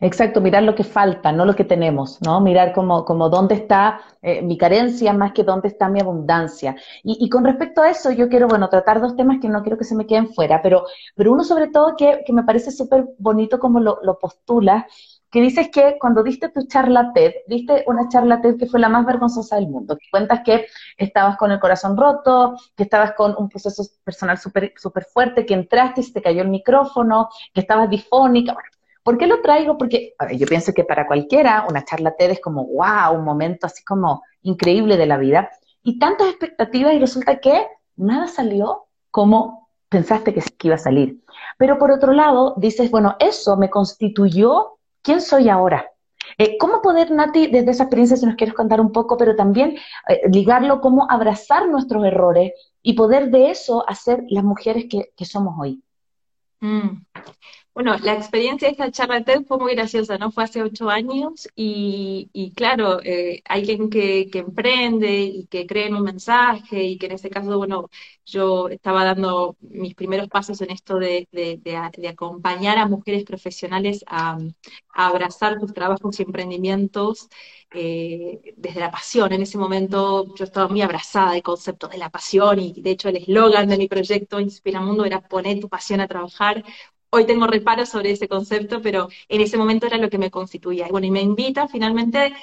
Exacto, 0.00 0.40
mirar 0.40 0.64
lo 0.64 0.74
que 0.74 0.82
falta, 0.82 1.30
no 1.30 1.44
lo 1.44 1.54
que 1.54 1.64
tenemos, 1.64 2.20
¿no? 2.22 2.40
Mirar 2.40 2.72
como, 2.72 3.04
como 3.04 3.28
dónde 3.28 3.54
está 3.54 4.00
eh, 4.22 4.42
mi 4.42 4.58
carencia 4.58 5.12
más 5.12 5.32
que 5.32 5.44
dónde 5.44 5.68
está 5.68 5.88
mi 5.88 6.00
abundancia. 6.00 6.74
Y, 7.04 7.28
con 7.28 7.44
respecto 7.44 7.82
a 7.82 7.90
eso, 7.90 8.10
yo 8.10 8.28
quiero, 8.28 8.48
bueno, 8.48 8.68
tratar 8.68 9.00
dos 9.00 9.14
temas 9.14 9.38
que 9.40 9.48
no 9.48 9.62
quiero 9.62 9.78
que 9.78 9.84
se 9.84 9.94
me 9.94 10.06
queden 10.06 10.32
fuera, 10.34 10.62
pero, 10.62 10.84
pero 11.14 11.32
uno 11.32 11.44
sobre 11.44 11.68
todo 11.68 11.94
que, 11.96 12.24
me 12.32 12.42
parece 12.42 12.72
súper 12.72 13.06
bonito 13.18 13.58
como 13.60 13.78
lo, 13.78 14.00
lo 14.02 14.18
postulas, 14.18 14.84
que 15.30 15.40
dices 15.40 15.68
que 15.70 15.98
cuando 16.00 16.22
diste 16.22 16.48
tu 16.48 16.66
charla 16.66 17.12
TED, 17.12 17.32
diste 17.46 17.84
una 17.86 18.08
charla 18.08 18.40
TED 18.40 18.56
que 18.56 18.66
fue 18.66 18.80
la 18.80 18.88
más 18.88 19.04
vergonzosa 19.04 19.56
del 19.56 19.68
mundo, 19.68 19.96
que 19.96 20.06
cuentas 20.10 20.40
que 20.44 20.66
estabas 20.96 21.36
con 21.36 21.50
el 21.50 21.60
corazón 21.60 21.96
roto, 21.96 22.56
que 22.76 22.84
estabas 22.84 23.12
con 23.12 23.34
un 23.36 23.48
proceso 23.48 23.82
personal 24.04 24.38
súper 24.38 24.72
super 24.76 25.04
fuerte, 25.04 25.44
que 25.44 25.54
entraste 25.54 26.00
y 26.00 26.04
se 26.04 26.12
te 26.12 26.22
cayó 26.22 26.42
el 26.42 26.48
micrófono, 26.48 27.28
que 27.52 27.60
estabas 27.60 27.90
difónica. 27.90 28.54
Bueno, 28.54 28.68
¿por 29.02 29.18
qué 29.18 29.26
lo 29.26 29.42
traigo? 29.42 29.76
Porque 29.76 30.14
yo 30.36 30.46
pienso 30.46 30.72
que 30.72 30.84
para 30.84 31.06
cualquiera 31.06 31.66
una 31.68 31.84
charla 31.84 32.16
TED 32.16 32.30
es 32.30 32.40
como, 32.40 32.64
wow, 32.66 33.14
un 33.14 33.24
momento 33.24 33.66
así 33.66 33.84
como 33.84 34.22
increíble 34.42 34.96
de 34.96 35.06
la 35.06 35.18
vida. 35.18 35.50
Y 35.82 35.98
tantas 35.98 36.28
expectativas 36.28 36.94
y 36.94 36.98
resulta 36.98 37.38
que 37.38 37.66
nada 37.96 38.28
salió 38.28 38.86
como 39.10 39.68
pensaste 39.88 40.34
que 40.34 40.42
iba 40.62 40.74
a 40.74 40.78
salir. 40.78 41.22
Pero 41.56 41.78
por 41.78 41.90
otro 41.90 42.12
lado, 42.12 42.54
dices, 42.56 42.90
bueno, 42.90 43.16
eso 43.18 43.56
me 43.56 43.70
constituyó 43.70 44.77
¿Quién 45.08 45.22
soy 45.22 45.48
ahora? 45.48 45.90
Eh, 46.36 46.58
¿Cómo 46.58 46.82
poder, 46.82 47.10
Nati, 47.10 47.46
desde 47.46 47.70
esa 47.70 47.84
experiencia, 47.84 48.18
si 48.18 48.26
nos 48.26 48.34
quieres 48.34 48.54
contar 48.54 48.78
un 48.78 48.92
poco, 48.92 49.16
pero 49.16 49.34
también 49.34 49.78
eh, 50.06 50.20
ligarlo, 50.30 50.82
cómo 50.82 51.10
abrazar 51.10 51.66
nuestros 51.66 52.04
errores 52.04 52.52
y 52.82 52.92
poder 52.92 53.30
de 53.30 53.48
eso 53.48 53.88
hacer 53.88 54.22
las 54.28 54.44
mujeres 54.44 54.84
que, 54.86 55.24
somos 55.24 55.54
hoy? 55.58 55.82
Mm. 56.60 57.06
Bueno, 57.78 57.96
la 58.02 58.14
experiencia 58.14 58.66
de 58.66 58.72
esta 58.72 58.90
charla 58.90 59.22
TED 59.22 59.44
fue 59.46 59.56
muy 59.56 59.72
graciosa, 59.76 60.18
¿no? 60.18 60.32
Fue 60.32 60.42
hace 60.42 60.62
ocho 60.62 60.90
años 60.90 61.48
y, 61.54 62.52
claro, 62.56 63.00
eh, 63.04 63.40
alguien 63.44 63.88
que, 63.88 64.28
emprende 64.34 65.20
y 65.20 65.46
que 65.46 65.64
cree 65.64 65.86
en 65.86 65.94
un 65.94 66.02
mensaje 66.02 66.82
y 66.82 66.98
que 66.98 67.06
en 67.06 67.12
ese 67.12 67.30
caso, 67.30 67.56
bueno, 67.56 67.88
yo 68.26 68.68
estaba 68.68 69.04
dando 69.04 69.56
mis 69.60 69.94
primeros 69.94 70.26
pasos 70.28 70.60
en 70.60 70.72
esto 70.72 70.98
de, 70.98 71.28
acompañar 72.08 72.78
a 72.78 72.88
mujeres 72.88 73.22
profesionales 73.24 74.04
a, 74.08 74.38
abrazar 74.92 75.60
sus 75.60 75.72
trabajos 75.72 76.18
y 76.18 76.24
emprendimientos 76.24 77.28
eh, 77.72 78.54
desde 78.56 78.80
la 78.80 78.90
pasión. 78.90 79.32
En 79.32 79.42
ese 79.42 79.56
momento 79.56 80.34
yo 80.34 80.44
estaba 80.44 80.66
muy 80.68 80.82
abrazada 80.82 81.32
del 81.32 81.42
concepto 81.44 81.86
de 81.86 81.98
la 81.98 82.10
pasión 82.10 82.58
y 82.58 82.72
de 82.72 82.90
hecho 82.90 83.08
el 83.08 83.18
eslogan 83.18 83.68
de 83.68 83.78
mi 83.78 83.86
proyecto 83.86 84.40
Inspira 84.40 84.80
Mundo 84.80 85.04
era 85.04 85.20
poner 85.20 85.60
tu 85.60 85.68
pasión 85.68 86.00
a 86.00 86.08
trabajar 86.08 86.64
hoy 87.10 87.26
tengo 87.26 87.46
reparos 87.46 87.88
sobre 87.88 88.10
ese 88.12 88.28
concepto, 88.28 88.80
pero 88.82 89.08
en 89.28 89.40
ese 89.40 89.56
momento 89.56 89.86
era 89.86 89.98
lo 89.98 90.10
que 90.10 90.18
me 90.18 90.30
constituía. 90.30 90.88
Y 90.88 90.90
bueno, 90.90 91.06
y 91.06 91.10
me 91.10 91.22
invita 91.22 91.68
finalmente 91.68 92.34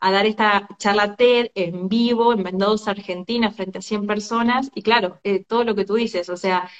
a 0.00 0.12
dar 0.12 0.26
esta 0.26 0.68
charla 0.78 1.16
TED 1.16 1.50
en 1.54 1.88
vivo 1.88 2.32
en 2.32 2.42
Mendoza, 2.42 2.90
Argentina, 2.92 3.50
frente 3.50 3.78
a 3.78 3.82
100 3.82 4.06
personas, 4.06 4.70
y 4.74 4.82
claro, 4.82 5.20
eh, 5.24 5.44
todo 5.44 5.64
lo 5.64 5.74
que 5.74 5.84
tú 5.86 5.94
dices, 5.94 6.28
o 6.28 6.36
sea, 6.36 6.70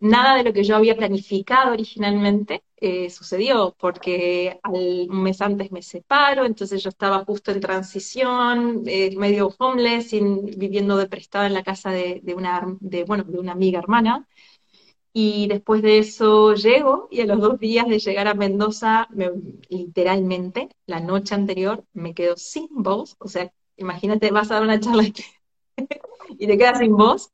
nada 0.00 0.36
de 0.36 0.44
lo 0.44 0.52
que 0.52 0.64
yo 0.64 0.76
había 0.76 0.96
planificado 0.96 1.72
originalmente 1.72 2.62
eh, 2.76 3.10
sucedió, 3.10 3.74
porque 3.78 4.60
un 4.64 5.22
mes 5.22 5.40
antes 5.40 5.72
me 5.72 5.82
separo, 5.82 6.44
entonces 6.44 6.82
yo 6.82 6.90
estaba 6.90 7.24
justo 7.24 7.50
en 7.50 7.60
transición, 7.60 8.82
eh, 8.86 9.14
medio 9.16 9.54
homeless, 9.58 10.12
viviendo 10.12 10.96
de 10.96 11.08
prestada 11.08 11.46
en 11.46 11.54
la 11.54 11.64
casa 11.64 11.90
de, 11.90 12.22
una, 12.36 12.62
de, 12.80 13.04
bueno, 13.04 13.24
de 13.24 13.38
una 13.38 13.52
amiga 13.52 13.80
hermana, 13.80 14.28
y 15.20 15.48
después 15.48 15.82
de 15.82 15.98
eso 15.98 16.54
llego 16.54 17.08
y 17.10 17.22
a 17.22 17.26
los 17.26 17.40
dos 17.40 17.58
días 17.58 17.88
de 17.88 17.98
llegar 17.98 18.28
a 18.28 18.34
Mendoza, 18.34 19.08
literalmente, 19.68 20.68
la 20.86 21.00
noche 21.00 21.34
anterior, 21.34 21.84
me 21.92 22.14
quedo 22.14 22.36
sin 22.36 22.68
voz. 22.70 23.16
O 23.18 23.26
sea, 23.26 23.52
imagínate, 23.76 24.30
vas 24.30 24.52
a 24.52 24.54
dar 24.54 24.62
una 24.62 24.78
charla 24.78 25.02
y 26.38 26.46
te 26.46 26.56
quedas 26.56 26.78
sin 26.78 26.96
voz. 26.96 27.32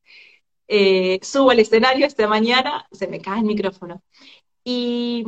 Eh, 0.67 1.21
subo 1.23 1.51
al 1.51 1.61
escenario 1.61 2.07
esta 2.07 2.27
mañana, 2.27 2.89
se 2.91 3.07
me 3.07 3.21
cae 3.21 3.41
el 3.41 3.45
micrófono. 3.45 4.03
Y 4.65 5.27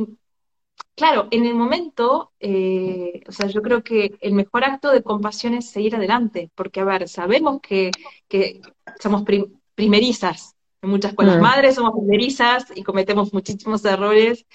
claro, 0.95 1.27
en 1.29 1.45
el 1.45 1.53
momento, 1.53 2.33
eh, 2.39 3.21
o 3.27 3.31
sea, 3.31 3.47
yo 3.47 3.61
creo 3.61 3.83
que 3.83 4.17
el 4.19 4.33
mejor 4.33 4.63
acto 4.63 4.91
de 4.91 5.03
compasión 5.03 5.53
es 5.53 5.69
seguir 5.69 5.95
adelante, 5.95 6.49
porque, 6.55 6.79
a 6.79 6.85
ver, 6.85 7.07
sabemos 7.07 7.61
que, 7.61 7.91
que 8.27 8.61
somos 8.99 9.23
primerizas, 9.75 10.55
en 10.55 10.56
muchas 10.81 11.13
con 11.13 11.25
las 11.25 11.37
mm. 11.37 11.41
madres 11.41 11.75
somos 11.75 11.93
primerizas 11.93 12.65
y 12.75 12.83
cometemos 12.83 13.33
muchísimos 13.33 13.83
errores, 13.85 14.45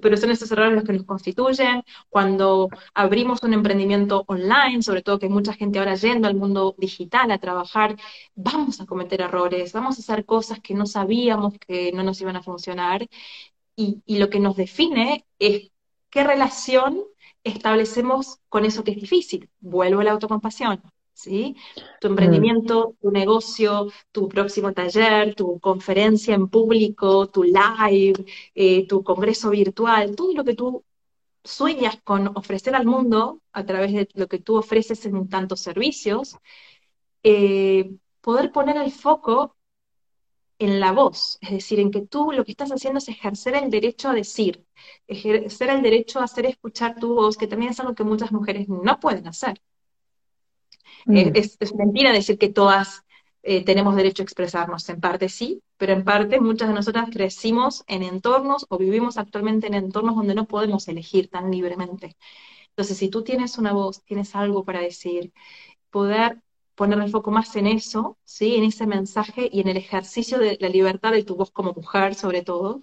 pero 0.00 0.16
son 0.16 0.30
estos 0.30 0.50
errores 0.52 0.74
los 0.74 0.84
que 0.84 0.92
nos 0.92 1.04
constituyen. 1.04 1.82
Cuando 2.08 2.68
abrimos 2.94 3.42
un 3.42 3.54
emprendimiento 3.54 4.24
online, 4.28 4.82
sobre 4.82 5.02
todo 5.02 5.18
que 5.18 5.26
hay 5.26 5.32
mucha 5.32 5.54
gente 5.54 5.78
ahora 5.78 5.94
yendo 5.94 6.28
al 6.28 6.36
mundo 6.36 6.74
digital 6.78 7.30
a 7.30 7.38
trabajar, 7.38 7.96
vamos 8.34 8.80
a 8.80 8.86
cometer 8.86 9.20
errores, 9.20 9.72
vamos 9.72 9.98
a 9.98 10.00
hacer 10.02 10.24
cosas 10.24 10.60
que 10.60 10.74
no 10.74 10.86
sabíamos 10.86 11.54
que 11.58 11.92
no 11.92 12.02
nos 12.02 12.20
iban 12.20 12.36
a 12.36 12.42
funcionar. 12.42 13.06
Y, 13.76 14.02
y 14.06 14.18
lo 14.18 14.30
que 14.30 14.40
nos 14.40 14.56
define 14.56 15.26
es 15.38 15.70
qué 16.10 16.24
relación 16.24 17.02
establecemos 17.44 18.38
con 18.48 18.64
eso 18.64 18.84
que 18.84 18.92
es 18.92 18.98
difícil. 18.98 19.50
Vuelvo 19.60 20.00
a 20.00 20.04
la 20.04 20.12
autocompasión. 20.12 20.82
¿Sí? 21.12 21.56
Tu 22.00 22.08
emprendimiento, 22.08 22.96
tu 23.00 23.10
negocio, 23.10 23.88
tu 24.12 24.28
próximo 24.28 24.72
taller, 24.72 25.34
tu 25.34 25.58
conferencia 25.60 26.34
en 26.34 26.48
público, 26.48 27.28
tu 27.28 27.42
live, 27.44 28.24
eh, 28.54 28.86
tu 28.86 29.02
congreso 29.02 29.50
virtual, 29.50 30.16
todo 30.16 30.32
lo 30.34 30.44
que 30.44 30.54
tú 30.54 30.84
sueñas 31.44 31.98
con 32.04 32.28
ofrecer 32.36 32.74
al 32.74 32.86
mundo 32.86 33.42
a 33.52 33.64
través 33.66 33.92
de 33.92 34.08
lo 34.14 34.28
que 34.28 34.38
tú 34.38 34.56
ofreces 34.56 35.04
en 35.06 35.28
tantos 35.28 35.60
servicios, 35.60 36.36
eh, 37.22 37.92
poder 38.20 38.52
poner 38.52 38.76
el 38.76 38.92
foco 38.92 39.56
en 40.58 40.78
la 40.80 40.92
voz, 40.92 41.38
es 41.40 41.50
decir, 41.50 41.80
en 41.80 41.90
que 41.90 42.02
tú 42.02 42.30
lo 42.32 42.44
que 42.44 42.52
estás 42.52 42.70
haciendo 42.70 42.98
es 42.98 43.08
ejercer 43.08 43.56
el 43.56 43.70
derecho 43.70 44.08
a 44.10 44.14
decir, 44.14 44.64
ejercer 45.08 45.70
el 45.70 45.82
derecho 45.82 46.20
a 46.20 46.24
hacer 46.24 46.46
escuchar 46.46 46.94
tu 47.00 47.14
voz, 47.14 47.36
que 47.36 47.48
también 47.48 47.72
es 47.72 47.80
algo 47.80 47.94
que 47.94 48.04
muchas 48.04 48.30
mujeres 48.32 48.68
no 48.68 49.00
pueden 49.00 49.26
hacer. 49.26 49.60
Eh, 51.06 51.26
mm. 51.26 51.32
es, 51.34 51.74
mentira 51.74 52.12
decir 52.12 52.38
que 52.38 52.48
todas 52.48 53.04
eh, 53.42 53.64
tenemos 53.64 53.96
derecho 53.96 54.22
a 54.22 54.24
expresarnos. 54.24 54.88
En 54.88 55.00
parte 55.00 55.28
sí, 55.28 55.62
pero 55.76 55.92
en 55.92 56.04
parte 56.04 56.40
muchas 56.40 56.68
de 56.68 56.74
nosotras 56.74 57.08
crecimos 57.12 57.84
en 57.86 58.02
entornos 58.02 58.66
o 58.68 58.78
vivimos 58.78 59.18
actualmente 59.18 59.66
en 59.66 59.74
entornos 59.74 60.16
donde 60.16 60.34
no 60.34 60.46
podemos 60.46 60.88
elegir 60.88 61.28
tan 61.28 61.50
libremente. 61.50 62.16
Entonces, 62.70 62.96
si 62.98 63.08
tú 63.10 63.22
tienes 63.22 63.58
una 63.58 63.72
voz, 63.72 64.02
tienes 64.04 64.34
algo 64.34 64.64
para 64.64 64.80
decir, 64.80 65.32
poder 65.90 66.42
poner 66.74 66.98
el 67.00 67.10
foco 67.10 67.30
más 67.30 67.54
en 67.56 67.66
eso, 67.66 68.18
¿sí? 68.24 68.56
en 68.56 68.64
ese 68.64 68.86
mensaje 68.86 69.48
y 69.52 69.60
en 69.60 69.68
el 69.68 69.76
ejercicio 69.76 70.38
de 70.38 70.56
la 70.60 70.68
libertad 70.68 71.12
de 71.12 71.24
tu 71.24 71.36
voz 71.36 71.50
como 71.50 71.72
mujer, 71.74 72.14
sobre 72.14 72.42
todo, 72.42 72.82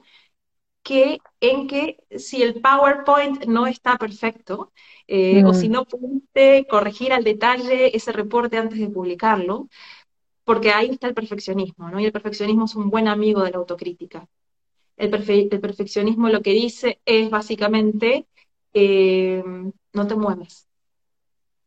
que 0.83 1.19
en 1.41 1.67
que 1.67 1.97
si 2.17 2.41
el 2.41 2.61
PowerPoint 2.61 3.45
no 3.45 3.67
está 3.67 3.97
perfecto, 3.97 4.71
eh, 5.07 5.43
o 5.45 5.53
si 5.53 5.69
mm. 5.69 5.71
no 5.71 5.85
pudiste 5.85 6.67
corregir 6.67 7.13
al 7.13 7.23
detalle 7.23 7.95
ese 7.95 8.11
reporte 8.11 8.57
antes 8.57 8.79
de 8.79 8.89
publicarlo, 8.89 9.69
porque 10.43 10.71
ahí 10.71 10.89
está 10.91 11.07
el 11.07 11.13
perfeccionismo, 11.13 11.89
¿no? 11.89 11.99
Y 11.99 12.05
el 12.05 12.11
perfeccionismo 12.11 12.65
es 12.65 12.75
un 12.75 12.89
buen 12.89 13.07
amigo 13.07 13.43
de 13.43 13.51
la 13.51 13.57
autocrítica. 13.57 14.27
El, 14.97 15.09
perfeccionismo 15.11 16.29
lo 16.29 16.41
que 16.41 16.51
dice 16.51 17.01
es 17.05 17.29
básicamente, 17.29 18.27
eh, 18.73 19.43
no 19.93 20.07
te 20.07 20.15
mueves, 20.15 20.68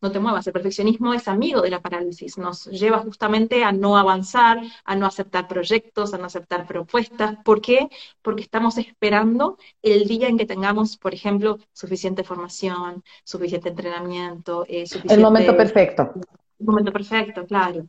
no 0.03 0.11
te 0.11 0.19
muevas. 0.19 0.47
El 0.47 0.53
perfeccionismo 0.53 1.15
es 1.15 1.29
amigo 1.29 1.63
de 1.63 1.71
la 1.71 1.81
parálisis, 1.81 2.37
nos 2.37 2.67
lleva 2.67 2.99
justamente 2.99 3.63
a 3.63 3.73
no 3.73 3.97
avanzar, 3.97 4.61
a 4.85 4.97
no 4.97 5.07
aceptar 5.07 5.47
proyectos, 5.47 6.13
a 6.13 6.19
no 6.19 6.27
aceptar 6.27 6.67
propuestas. 6.67 7.39
¿Por 7.45 7.61
qué? 7.61 7.89
Porque 8.21 8.43
estamos 8.43 8.77
esperando 8.79 9.59
el 9.81 10.07
día 10.09 10.29
en 10.29 10.37
que 10.37 10.47
tengamos, 10.47 10.97
por 10.97 11.15
ejemplo, 11.15 11.59
suficiente 11.73 12.25
formación, 12.25 13.05
suficiente 13.25 13.69
entrenamiento, 13.69 14.67
eh, 14.69 14.85
El 15.09 15.21
momento 15.21 15.57
perfecto. 15.57 16.13
El 16.59 16.67
momento 16.67 16.93
perfecto, 16.93 17.47
claro. 17.47 17.87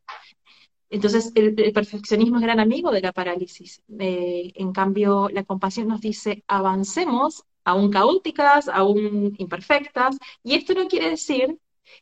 Entonces, 0.90 1.32
el, 1.34 1.56
perfeccionismo 1.74 2.38
es 2.38 2.44
gran 2.44 2.60
amigo 2.60 2.92
de 2.92 3.02
la 3.02 3.12
parálisis. 3.12 3.82
Eh, 3.98 4.52
en 4.54 4.72
cambio, 4.72 5.28
la 5.30 5.44
compasión 5.44 5.88
nos 5.88 6.02
dice, 6.02 6.44
avancemos 6.48 7.44
aún 7.66 7.90
caóticas, 7.90 8.68
aún 8.68 9.34
imperfectas, 9.38 10.18
y 10.44 10.56
esto 10.56 10.74
no 10.74 10.88
quiere 10.88 11.10
decir 11.10 11.58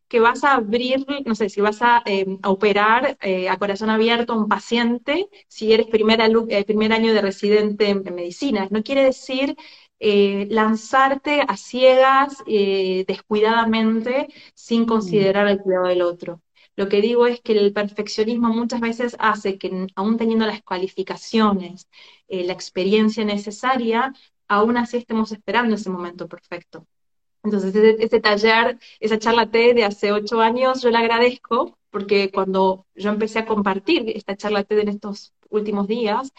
que 0.07 0.19
vas 0.19 0.43
a 0.43 0.55
abrir, 0.55 1.05
no 1.25 1.35
sé, 1.35 1.49
si 1.49 1.61
vas 1.61 1.81
a, 1.81 2.03
eh, 2.05 2.25
operar 2.43 3.17
eh, 3.21 3.49
a 3.49 3.57
corazón 3.57 3.89
abierto 3.89 4.33
a 4.33 4.37
un 4.37 4.47
paciente 4.47 5.27
si 5.47 5.73
eres 5.73 5.87
primer, 5.87 6.19
eh, 6.49 6.65
primer 6.65 6.93
año 6.93 7.13
de 7.13 7.21
residente 7.21 7.89
en, 7.89 8.03
medicina. 8.15 8.67
No 8.71 8.83
quiere 8.83 9.03
decir 9.03 9.55
lanzarte 10.49 11.41
a 11.47 11.57
ciegas, 11.57 12.37
descuidadamente, 12.47 14.27
sin 14.55 14.85
considerar 14.85 15.47
el 15.47 15.59
cuidado 15.59 15.87
del 15.87 16.01
otro. 16.01 16.41
Lo 16.75 16.89
que 16.89 17.01
digo 17.01 17.27
es 17.27 17.39
que 17.41 17.53
el 17.53 17.71
perfeccionismo 17.71 18.49
muchas 18.49 18.81
veces 18.81 19.15
hace 19.19 19.59
que, 19.59 19.87
aún 19.95 20.17
teniendo 20.17 20.47
las 20.47 20.63
cualificaciones, 20.63 21.87
la 22.27 22.53
experiencia 22.53 23.23
necesaria, 23.25 24.11
aún 24.47 24.77
así 24.77 24.97
estemos 24.97 25.31
esperando 25.31 25.75
ese 25.75 25.89
momento 25.91 26.27
perfecto. 26.27 26.87
Entonces, 27.43 27.73
ese, 27.75 28.19
taller, 28.19 28.77
esa 28.99 29.17
charla 29.17 29.49
T 29.49 29.73
de 29.73 29.83
hace 29.85 30.11
ocho 30.11 30.41
años, 30.41 30.81
yo 30.81 30.91
le 30.91 30.97
agradezco 30.97 31.77
porque 31.89 32.31
cuando 32.31 32.87
yo 32.95 33.09
empecé 33.09 33.39
a 33.39 33.45
compartir 33.45 34.09
esta 34.15 34.35
charla 34.37 34.63
TED 34.63 34.79
en 34.79 34.89
estos 34.89 35.33
últimos 35.49 35.87
días, 35.87 36.31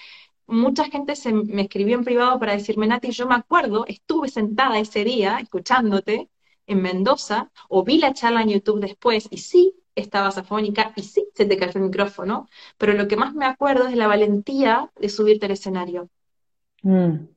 mucha 0.47 0.85
gente 0.87 1.17
se 1.17 1.33
me 1.33 1.63
escribió 1.63 1.97
en 1.97 2.05
privado 2.05 2.39
para 2.39 2.55
decirme, 2.55 2.87
Nati, 2.87 3.11
yo 3.13 3.27
me 3.29 3.35
acuerdo, 3.35 3.85
estuve 3.87 4.29
sentada 4.29 4.79
ese 4.79 5.05
día 5.05 5.39
escuchándote 5.41 6.31
en 6.67 6.83
Mendoza, 6.83 7.51
o 7.69 7.85
vi 7.85 7.99
la 7.99 8.15
charla 8.15 8.43
en 8.43 8.51
YouTube 8.51 8.81
después, 8.81 9.29
y 9.31 9.39
sí, 9.39 9.75
estabas 9.95 10.39
afónica, 10.39 10.93
y 10.97 11.03
sí, 11.03 11.29
se 11.35 11.45
te 11.45 11.57
cayó 11.59 11.73
el 11.77 11.87
micrófono, 11.87 12.49
pero 12.79 12.95
lo 12.95 13.09
que 13.09 13.17
más 13.17 13.35
me 13.35 13.45
acuerdo 13.47 13.89
es 13.89 13.97
la 13.97 14.07
valentía 14.07 14.91
de 14.99 15.09
subirte 15.09 15.47
al 15.47 15.53
escenario. 15.53 16.09
Mm 16.83 17.32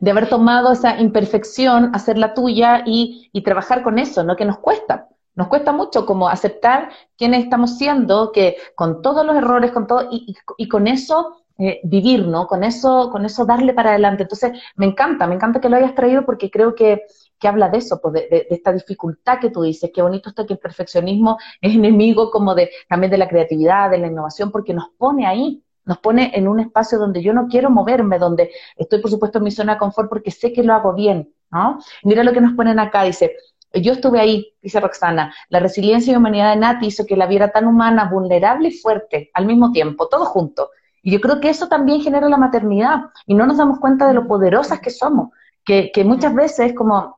de 0.00 0.10
haber 0.10 0.28
tomado 0.28 0.72
esa 0.72 0.98
imperfección, 1.00 1.94
hacerla 1.94 2.34
tuya 2.34 2.82
y, 2.86 3.30
trabajar 3.44 3.82
con 3.82 3.98
eso, 3.98 4.24
¿no? 4.24 4.34
Que 4.36 4.44
nos 4.44 4.58
cuesta. 4.58 5.08
Nos 5.34 5.48
cuesta 5.48 5.70
mucho 5.70 6.06
como 6.06 6.28
aceptar 6.28 6.90
quiénes 7.16 7.44
estamos 7.44 7.76
siendo, 7.76 8.32
que 8.32 8.56
con 8.74 9.02
todos 9.02 9.24
los 9.24 9.36
errores, 9.36 9.70
con 9.70 9.86
todo, 9.86 10.08
y, 10.10 10.68
con 10.68 10.86
eso 10.86 11.42
eh, 11.58 11.80
vivir, 11.84 12.26
¿no? 12.26 12.46
Con 12.46 12.64
eso, 12.64 13.10
con 13.10 13.24
eso 13.24 13.44
darle 13.44 13.74
para 13.74 13.90
adelante. 13.90 14.22
Entonces, 14.24 14.52
me 14.76 14.86
encanta, 14.86 15.26
me 15.26 15.34
encanta 15.34 15.60
que 15.60 15.68
lo 15.68 15.76
hayas 15.76 15.94
traído 15.94 16.24
porque 16.24 16.50
creo 16.50 16.74
que, 16.74 17.02
habla 17.42 17.68
de 17.68 17.78
eso, 17.78 18.00
pues 18.00 18.14
de, 18.14 18.46
esta 18.50 18.72
dificultad 18.72 19.38
que 19.38 19.50
tú 19.50 19.62
dices. 19.62 19.90
Qué 19.94 20.02
bonito 20.02 20.30
está 20.30 20.44
que 20.44 20.54
el 20.54 20.58
perfeccionismo 20.58 21.38
es 21.60 21.74
enemigo 21.76 22.30
como 22.30 22.54
de, 22.56 22.70
también 22.88 23.10
de 23.10 23.18
la 23.18 23.28
creatividad, 23.28 23.90
de 23.90 23.98
la 23.98 24.08
innovación, 24.08 24.50
porque 24.50 24.74
nos 24.74 24.88
pone 24.98 25.26
ahí, 25.26 25.62
nos 25.86 25.98
pone 25.98 26.32
en 26.34 26.48
un 26.48 26.60
espacio 26.60 26.98
donde 26.98 27.22
yo 27.22 27.32
no 27.32 27.46
quiero 27.48 27.70
moverme, 27.70 28.18
donde 28.18 28.50
estoy, 28.76 29.00
por 29.00 29.10
supuesto, 29.10 29.38
en 29.38 29.44
mi 29.44 29.50
zona 29.50 29.74
de 29.74 29.78
confort 29.78 30.08
porque 30.08 30.30
sé 30.30 30.52
que 30.52 30.62
lo 30.62 30.74
hago 30.74 30.92
bien, 30.92 31.32
¿no? 31.50 31.78
Mira 32.02 32.24
lo 32.24 32.32
que 32.32 32.40
nos 32.40 32.52
ponen 32.52 32.78
acá, 32.78 33.04
dice, 33.04 33.36
yo 33.72 33.92
estuve 33.92 34.20
ahí, 34.20 34.54
dice 34.60 34.80
Roxana, 34.80 35.32
la 35.48 35.60
resiliencia 35.60 36.12
y 36.12 36.16
humanidad 36.16 36.50
de 36.50 36.60
Nati 36.60 36.86
hizo 36.86 37.06
que 37.06 37.16
la 37.16 37.26
viera 37.26 37.50
tan 37.50 37.66
humana, 37.66 38.08
vulnerable 38.10 38.68
y 38.68 38.72
fuerte 38.72 39.30
al 39.32 39.46
mismo 39.46 39.72
tiempo, 39.72 40.08
todo 40.08 40.26
junto. 40.26 40.70
Y 41.02 41.12
yo 41.12 41.20
creo 41.20 41.40
que 41.40 41.50
eso 41.50 41.68
también 41.68 42.00
genera 42.00 42.28
la 42.28 42.36
maternidad 42.36 43.04
y 43.26 43.34
no 43.34 43.46
nos 43.46 43.58
damos 43.58 43.78
cuenta 43.78 44.08
de 44.08 44.14
lo 44.14 44.26
poderosas 44.26 44.80
que 44.80 44.90
somos, 44.90 45.30
que, 45.64 45.90
que 45.92 46.04
muchas 46.04 46.34
veces 46.34 46.74
como 46.74 47.15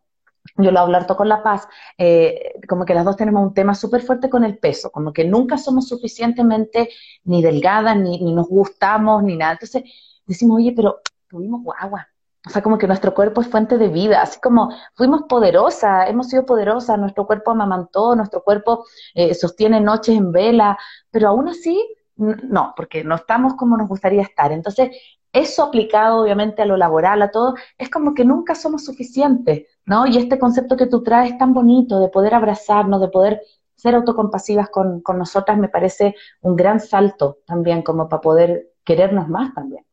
yo 0.58 0.72
lo 0.72 0.80
hablo 0.80 0.96
harto 0.96 1.16
con 1.16 1.28
La 1.28 1.42
Paz, 1.42 1.68
eh, 1.96 2.54
como 2.68 2.84
que 2.84 2.94
las 2.94 3.04
dos 3.04 3.16
tenemos 3.16 3.42
un 3.42 3.54
tema 3.54 3.74
súper 3.74 4.02
fuerte 4.02 4.28
con 4.28 4.44
el 4.44 4.58
peso, 4.58 4.90
como 4.90 5.12
que 5.12 5.24
nunca 5.24 5.56
somos 5.56 5.88
suficientemente 5.88 6.90
ni 7.24 7.42
delgadas, 7.42 7.96
ni, 7.96 8.20
ni, 8.20 8.32
nos 8.34 8.48
gustamos, 8.48 9.22
ni 9.22 9.36
nada. 9.36 9.52
Entonces 9.52 9.84
decimos, 10.26 10.58
oye, 10.58 10.72
pero 10.74 11.00
tuvimos 11.28 11.62
guagua. 11.62 12.08
O 12.46 12.50
sea, 12.50 12.62
como 12.62 12.78
que 12.78 12.86
nuestro 12.86 13.14
cuerpo 13.14 13.40
es 13.40 13.48
fuente 13.48 13.78
de 13.78 13.88
vida, 13.88 14.22
así 14.22 14.40
como 14.40 14.70
fuimos 14.94 15.22
poderosas, 15.28 16.08
hemos 16.08 16.28
sido 16.28 16.46
poderosas, 16.46 16.98
nuestro 16.98 17.26
cuerpo 17.26 17.50
amamantó, 17.50 18.14
nuestro 18.14 18.42
cuerpo 18.42 18.84
eh, 19.14 19.34
sostiene 19.34 19.80
noches 19.80 20.16
en 20.16 20.32
vela, 20.32 20.78
pero 21.10 21.28
aún 21.28 21.48
así, 21.48 21.84
no, 22.16 22.74
porque 22.76 23.04
no 23.04 23.16
estamos 23.16 23.54
como 23.54 23.76
nos 23.76 23.88
gustaría 23.88 24.22
estar. 24.22 24.50
Entonces, 24.52 24.90
eso 25.32 25.64
aplicado 25.64 26.22
obviamente 26.22 26.62
a 26.62 26.66
lo 26.66 26.76
laboral, 26.76 27.22
a 27.22 27.30
todo, 27.30 27.54
es 27.76 27.90
como 27.90 28.14
que 28.14 28.24
nunca 28.24 28.54
somos 28.54 28.84
suficientes, 28.84 29.66
¿no? 29.84 30.06
Y 30.06 30.16
este 30.16 30.38
concepto 30.38 30.76
que 30.76 30.86
tú 30.86 31.02
traes 31.02 31.36
tan 31.38 31.52
bonito 31.52 32.00
de 32.00 32.08
poder 32.08 32.34
abrazarnos, 32.34 33.00
de 33.00 33.08
poder 33.08 33.42
ser 33.74 33.94
autocompasivas 33.94 34.70
con, 34.70 35.00
con 35.02 35.18
nosotras, 35.18 35.56
me 35.58 35.68
parece 35.68 36.14
un 36.40 36.56
gran 36.56 36.80
salto 36.80 37.38
también, 37.46 37.82
como 37.82 38.08
para 38.08 38.20
poder 38.20 38.72
querernos 38.84 39.28
más 39.28 39.54
también. 39.54 39.84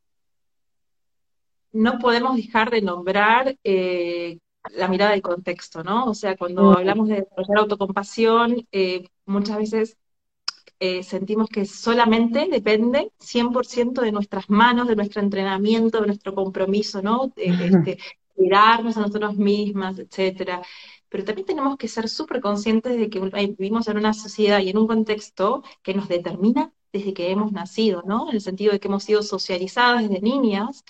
No 1.71 1.99
podemos 1.99 2.37
dejar 2.37 2.71
de 2.71 2.81
nombrar 2.81 3.57
eh, 3.63 4.39
la 4.71 4.87
mirada 4.87 5.11
del 5.11 5.21
contexto, 5.21 5.83
¿no? 5.83 6.05
O 6.05 6.13
sea, 6.13 6.37
cuando 6.37 6.71
hablamos 6.71 7.09
de 7.09 7.21
desarrollar 7.21 7.57
autocompasión, 7.59 8.65
eh, 8.71 9.07
muchas 9.25 9.57
veces 9.57 9.97
eh, 10.79 11.03
sentimos 11.03 11.49
que 11.49 11.65
solamente 11.65 12.47
depende 12.51 13.11
100% 13.19 14.01
de 14.01 14.11
nuestras 14.11 14.49
manos, 14.49 14.87
de 14.87 14.95
nuestro 14.95 15.21
entrenamiento, 15.21 16.01
de 16.01 16.07
nuestro 16.07 16.35
compromiso, 16.35 17.01
¿no? 17.01 17.33
Este, 17.35 17.97
cuidarnos 18.33 18.97
a 18.97 19.01
nosotros 19.01 19.35
mismas, 19.37 19.97
etcétera. 19.99 20.61
Pero 21.09 21.23
también 21.23 21.45
tenemos 21.45 21.77
que 21.77 21.87
ser 21.87 22.09
súper 22.09 22.41
conscientes 22.41 22.97
de 22.97 23.09
que 23.09 23.19
vivimos 23.57 23.87
en 23.87 23.97
una 23.97 24.13
sociedad 24.13 24.59
y 24.59 24.69
en 24.69 24.77
un 24.77 24.87
contexto 24.87 25.63
que 25.81 25.93
nos 25.93 26.07
determina 26.09 26.73
desde 26.91 27.13
que 27.13 27.31
hemos 27.31 27.51
nacido, 27.51 28.03
¿no? 28.05 28.29
En 28.29 28.35
el 28.35 28.41
sentido 28.41 28.71
de 28.73 28.79
que 28.79 28.87
hemos 28.87 29.03
sido 29.03 29.21
socializadas 29.23 30.03
desde 30.03 30.21
niñas, 30.21 30.83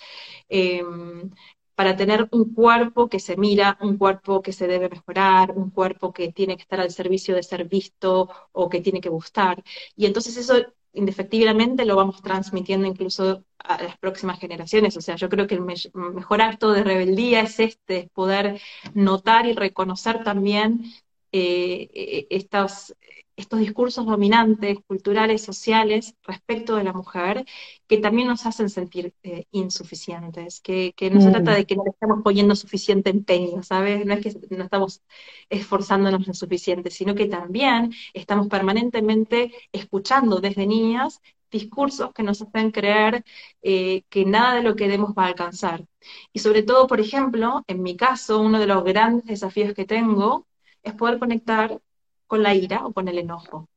em, 0.48 1.30
para 1.76 1.96
tener 1.96 2.28
un 2.32 2.54
cuerpo 2.54 3.08
que 3.08 3.20
se 3.20 3.36
mira, 3.36 3.78
un 3.80 3.98
cuerpo 3.98 4.42
que 4.42 4.52
se 4.52 4.66
debe 4.66 4.88
mejorar, 4.88 5.52
un 5.52 5.70
cuerpo 5.70 6.12
que 6.12 6.32
tiene 6.32 6.56
que 6.56 6.62
estar 6.62 6.80
al 6.80 6.90
servicio 6.90 7.34
de 7.36 7.42
ser 7.42 7.68
visto 7.68 8.30
o 8.52 8.68
que 8.68 8.80
tiene 8.80 9.00
que 9.00 9.10
gustar. 9.10 9.62
Y 9.94 10.06
entonces 10.06 10.36
eso 10.38 10.54
indefectiblemente 10.94 11.84
lo 11.84 11.96
vamos 11.96 12.22
transmitiendo 12.22 12.86
incluso 12.86 13.44
a 13.58 13.82
las 13.82 13.98
próximas 13.98 14.40
generaciones. 14.40 14.96
O 14.96 15.02
sea, 15.02 15.16
yo 15.16 15.28
creo 15.28 15.46
que 15.46 15.54
el 15.56 15.60
mejor 15.60 16.40
acto 16.40 16.72
de 16.72 16.82
rebeldía 16.82 17.42
es 17.42 17.60
este, 17.60 17.98
es 17.98 18.10
poder 18.10 18.60
notar 18.94 19.46
y 19.46 19.52
reconocer 19.52 20.24
también 20.24 20.84
eh, 21.32 21.90
eh 21.92 22.26
estas, 22.30 22.96
estos 23.36 23.60
discursos 23.60 24.06
dominantes, 24.06 24.78
culturales, 24.86 25.42
sociales, 25.42 26.14
respecto 26.22 26.76
de 26.76 26.84
la 26.84 26.92
mujer, 26.92 27.44
que 27.86 27.98
también 27.98 28.28
nos 28.28 28.46
hacen 28.46 28.70
sentir 28.70 29.14
eh, 29.22 29.44
insuficientes, 29.50 30.60
que, 30.60 30.94
no 31.12 31.20
se 31.20 31.30
trata 31.30 31.52
mm. 31.52 31.54
de 31.54 31.66
que 31.66 31.76
no 31.76 31.84
le 31.84 31.90
estamos 31.90 32.22
poniendo 32.24 32.56
suficiente 32.56 33.10
empeño, 33.10 33.62
¿sabes? 33.62 34.04
No 34.06 34.14
es 34.14 34.20
que 34.20 34.56
no 34.56 34.64
estamos 34.64 35.02
esforzándonos 35.50 36.26
lo 36.26 36.34
suficiente, 36.34 36.90
sino 36.90 37.14
que 37.14 37.26
también 37.26 37.92
estamos 38.14 38.48
permanentemente 38.48 39.52
escuchando 39.72 40.40
desde 40.40 40.66
niñas 40.66 41.20
discursos 41.50 42.12
que 42.12 42.22
nos 42.22 42.42
hacen 42.42 42.70
creer 42.70 43.24
eh, 43.62 44.02
que 44.08 44.24
nada 44.24 44.56
de 44.56 44.62
lo 44.62 44.76
que 44.76 44.88
demos 44.88 45.12
va 45.16 45.24
a 45.24 45.28
alcanzar. 45.28 45.84
Y 46.32 46.40
sobre 46.40 46.62
todo, 46.62 46.86
por 46.86 47.00
ejemplo, 47.00 47.64
en 47.66 47.82
mi 47.82 47.96
caso, 47.96 48.40
uno 48.40 48.58
de 48.58 48.66
los 48.66 48.84
grandes 48.84 49.24
desafíos 49.26 49.74
que 49.74 49.84
tengo 49.84 50.46
es 50.82 50.94
poder 50.94 51.18
conectar 51.18 51.80
con 52.26 52.42
la 52.42 52.54
ira 52.54 52.86
o 52.86 52.92
con 52.92 53.08
el 53.08 53.18
enojo. 53.18 53.68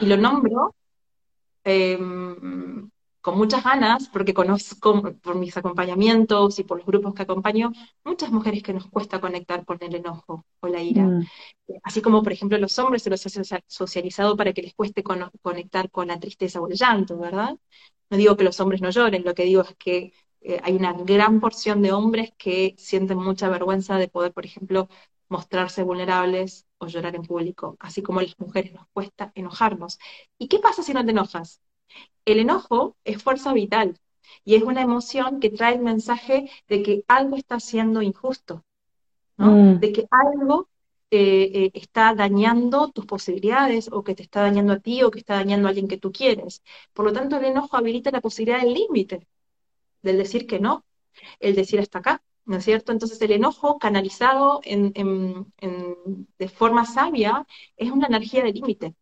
Y 0.00 0.06
lo 0.06 0.16
nombro 0.16 0.74
em, 1.64 2.88
con 3.20 3.36
muchas 3.36 3.64
ganas, 3.64 4.08
porque 4.08 4.32
conozco 4.32 5.02
por 5.20 5.34
mis 5.34 5.56
acompañamientos 5.56 6.58
y 6.60 6.64
por 6.64 6.78
los 6.78 6.86
grupos 6.86 7.12
que 7.12 7.22
acompaño, 7.22 7.72
muchas 8.04 8.30
mujeres 8.30 8.62
que 8.62 8.72
nos 8.72 8.86
cuesta 8.86 9.20
conectar 9.20 9.64
con 9.64 9.78
el 9.82 9.96
enojo 9.96 10.44
o 10.60 10.68
la 10.68 10.80
ira. 10.80 11.02
Mm. 11.02 11.26
Así 11.82 12.00
como, 12.00 12.22
por 12.22 12.32
ejemplo, 12.32 12.56
los 12.58 12.78
hombres 12.78 13.02
se 13.02 13.10
los 13.10 13.26
ha 13.26 13.60
socializado 13.66 14.36
para 14.36 14.52
que 14.52 14.62
les 14.62 14.74
cueste 14.74 15.02
conectar 15.02 15.90
con 15.90 16.06
la 16.06 16.20
tristeza 16.20 16.60
o 16.60 16.68
el 16.68 16.76
llanto, 16.76 17.18
¿verdad? 17.18 17.58
No 18.10 18.16
digo 18.16 18.36
que 18.36 18.44
los 18.44 18.60
hombres 18.60 18.80
no 18.80 18.90
lloren, 18.90 19.24
lo 19.24 19.34
que 19.34 19.42
digo 19.42 19.62
es 19.62 19.74
que 19.76 20.12
eh, 20.40 20.60
hay 20.62 20.76
una 20.76 20.92
gran 20.92 21.40
porción 21.40 21.82
de 21.82 21.92
hombres 21.92 22.30
que 22.38 22.76
sienten 22.78 23.18
mucha 23.18 23.48
vergüenza 23.48 23.98
de 23.98 24.06
poder, 24.06 24.32
por 24.32 24.46
ejemplo, 24.46 24.88
mostrarse 25.28 25.82
vulnerables 25.82 26.66
o 26.78 26.86
llorar 26.86 27.16
en 27.16 27.22
público, 27.22 27.76
así 27.80 28.02
como 28.02 28.20
a 28.20 28.22
las 28.22 28.38
mujeres 28.38 28.72
nos 28.72 28.86
cuesta 28.88 29.32
enojarnos. 29.34 29.98
¿Y 30.38 30.48
qué 30.48 30.58
pasa 30.58 30.82
si 30.82 30.92
no 30.92 31.04
te 31.04 31.10
enojas? 31.10 31.60
El 32.24 32.38
enojo 32.40 32.96
es 33.04 33.22
fuerza 33.22 33.52
vital 33.52 33.98
y 34.44 34.56
es 34.56 34.62
una 34.62 34.82
emoción 34.82 35.40
que 35.40 35.50
trae 35.50 35.74
el 35.74 35.82
mensaje 35.82 36.50
de 36.68 36.82
que 36.82 37.04
algo 37.08 37.36
está 37.36 37.60
siendo 37.60 38.02
injusto, 38.02 38.64
mm. 39.36 39.74
de 39.78 39.92
que 39.92 40.06
algo 40.10 40.68
eh, 41.10 41.50
eh, 41.54 41.70
está 41.74 42.14
dañando 42.14 42.90
tus 42.90 43.06
posibilidades 43.06 43.88
o 43.92 44.02
que 44.02 44.14
te 44.14 44.22
está 44.24 44.42
dañando 44.42 44.72
a 44.72 44.80
ti 44.80 45.02
o 45.02 45.10
que 45.10 45.20
está 45.20 45.34
dañando 45.36 45.68
a 45.68 45.70
alguien 45.70 45.88
que 45.88 45.98
tú 45.98 46.10
quieres. 46.12 46.62
Por 46.92 47.04
lo 47.04 47.12
tanto, 47.12 47.36
el 47.36 47.44
enojo 47.44 47.76
habilita 47.76 48.10
la 48.10 48.20
posibilidad 48.20 48.60
del 48.60 48.74
límite, 48.74 49.26
del 50.02 50.18
decir 50.18 50.46
que 50.46 50.60
no, 50.60 50.84
el 51.40 51.54
decir 51.54 51.80
hasta 51.80 52.00
acá, 52.00 52.22
¿no 52.46 52.56
es 52.56 52.64
cierto? 52.64 52.92
Entonces 52.92 53.20
el 53.20 53.32
enojo 53.32 53.78
canalizado 53.78 54.60
de 54.62 56.48
forma 56.48 56.84
sabia 56.86 57.46
es 57.76 57.90
una 57.90 58.06
energía 58.06 58.42
de 58.42 58.52
límite. 58.52 58.94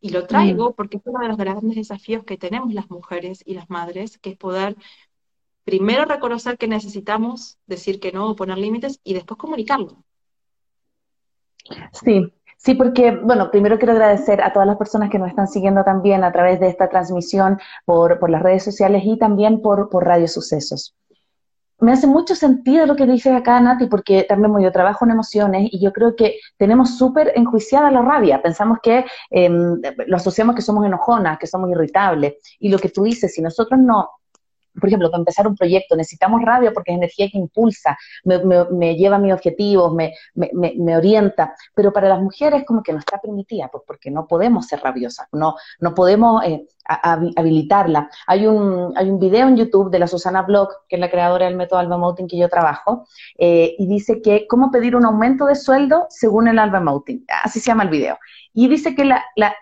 Y 0.00 0.10
lo 0.10 0.26
traigo 0.26 0.70
mm. 0.70 0.74
porque 0.74 0.98
es 0.98 1.02
uno 1.06 1.20
de 1.20 1.28
los 1.28 1.36
grandes 1.36 1.76
desafíos 1.76 2.24
que 2.24 2.36
tenemos 2.36 2.74
las 2.74 2.90
mujeres 2.90 3.42
y 3.46 3.54
las 3.54 3.70
madres, 3.70 4.18
que 4.18 4.30
es 4.30 4.36
poder 4.36 4.76
primero 5.64 6.04
reconocer 6.04 6.58
que 6.58 6.68
necesitamos 6.68 7.58
decir 7.66 8.00
que 8.00 8.12
no 8.12 8.30
o 8.30 8.36
poner 8.36 8.58
límites 8.58 9.00
y 9.04 9.14
después 9.14 9.38
comunicarlo. 9.38 10.04
Sí, 11.92 12.32
Sí, 12.60 12.74
porque, 12.74 13.12
bueno, 13.12 13.52
primero 13.52 13.78
quiero 13.78 13.92
agradecer 13.92 14.42
a 14.42 14.52
todas 14.52 14.66
las 14.66 14.76
personas 14.76 15.10
que 15.10 15.18
nos 15.20 15.28
están 15.28 15.46
siguiendo 15.46 15.84
también 15.84 16.24
a 16.24 16.32
través 16.32 16.58
de 16.58 16.66
esta 16.66 16.88
transmisión 16.88 17.60
por, 17.84 18.18
por 18.18 18.30
las 18.30 18.42
redes 18.42 18.64
sociales 18.64 19.02
y 19.04 19.16
también 19.16 19.62
por, 19.62 19.88
por 19.90 20.04
Radio 20.04 20.26
Sucesos 20.26 20.96
me 21.80 21.92
hace 21.92 22.06
mucho 22.06 22.34
sentido 22.34 22.86
lo 22.86 22.96
que 22.96 23.06
dices 23.06 23.32
acá, 23.32 23.60
Nati, 23.60 23.86
porque 23.86 24.24
también 24.24 24.58
yo 24.60 24.72
trabajo 24.72 25.04
en 25.04 25.12
emociones 25.12 25.68
y 25.70 25.80
yo 25.80 25.92
creo 25.92 26.16
que 26.16 26.38
tenemos 26.56 26.98
súper 26.98 27.32
enjuiciada 27.36 27.90
la 27.90 28.02
rabia. 28.02 28.42
Pensamos 28.42 28.78
que 28.82 29.04
em, 29.30 29.80
lo 30.06 30.16
asociamos 30.16 30.56
que 30.56 30.62
somos 30.62 30.84
enojonas, 30.84 31.38
que 31.38 31.46
somos 31.46 31.70
irritables. 31.70 32.34
Y 32.58 32.68
lo 32.68 32.78
que 32.78 32.88
tú 32.88 33.04
dices, 33.04 33.32
si 33.32 33.42
nosotros 33.42 33.78
no 33.80 34.10
por 34.78 34.88
ejemplo, 34.88 35.10
para 35.10 35.20
empezar 35.20 35.46
un 35.46 35.56
proyecto 35.56 35.96
necesitamos 35.96 36.42
rabia 36.42 36.72
porque 36.72 36.92
es 36.92 36.96
energía 36.96 37.28
que 37.30 37.38
impulsa, 37.38 37.96
me, 38.24 38.96
lleva 38.96 39.16
a 39.16 39.18
mis 39.18 39.32
objetivos, 39.32 39.94
me, 39.94 40.96
orienta, 40.96 41.54
pero 41.74 41.92
para 41.92 42.08
las 42.08 42.20
mujeres 42.20 42.64
como 42.64 42.82
que 42.82 42.92
no 42.92 42.98
está 42.98 43.18
permitida, 43.18 43.68
pues 43.70 43.84
porque 43.86 44.10
no 44.10 44.26
podemos 44.26 44.66
ser 44.66 44.80
rabiosas, 44.80 45.28
no, 45.32 45.54
no 45.80 45.94
podemos 45.94 46.44
eh, 46.44 46.66
habilitarla. 46.88 48.08
Hay 48.26 48.46
un, 48.46 48.92
hay 48.96 49.10
un 49.10 49.18
video 49.18 49.48
en 49.48 49.56
YouTube 49.56 49.90
de 49.90 49.98
la 49.98 50.06
Susana 50.06 50.42
Block, 50.42 50.72
que 50.88 50.96
es 50.96 51.00
la 51.00 51.10
creadora 51.10 51.46
del 51.46 51.56
método 51.56 51.80
Alba 51.80 51.98
Mouting 51.98 52.26
que 52.26 52.38
yo 52.38 52.48
trabajo, 52.48 53.06
eh, 53.36 53.74
y 53.78 53.86
dice 53.86 54.22
que 54.22 54.46
cómo 54.48 54.70
pedir 54.70 54.96
un 54.96 55.04
aumento 55.04 55.46
de 55.46 55.54
sueldo 55.54 56.06
según 56.08 56.48
el 56.48 56.58
Alba 56.58 56.80
Mouting, 56.80 57.24
así 57.44 57.60
se 57.60 57.66
llama 57.66 57.84
el 57.84 57.90
video. 57.90 58.18
Y 58.54 58.68
dice 58.68 58.94
que 58.94 59.04
la, 59.04 59.24
la, 59.36 59.54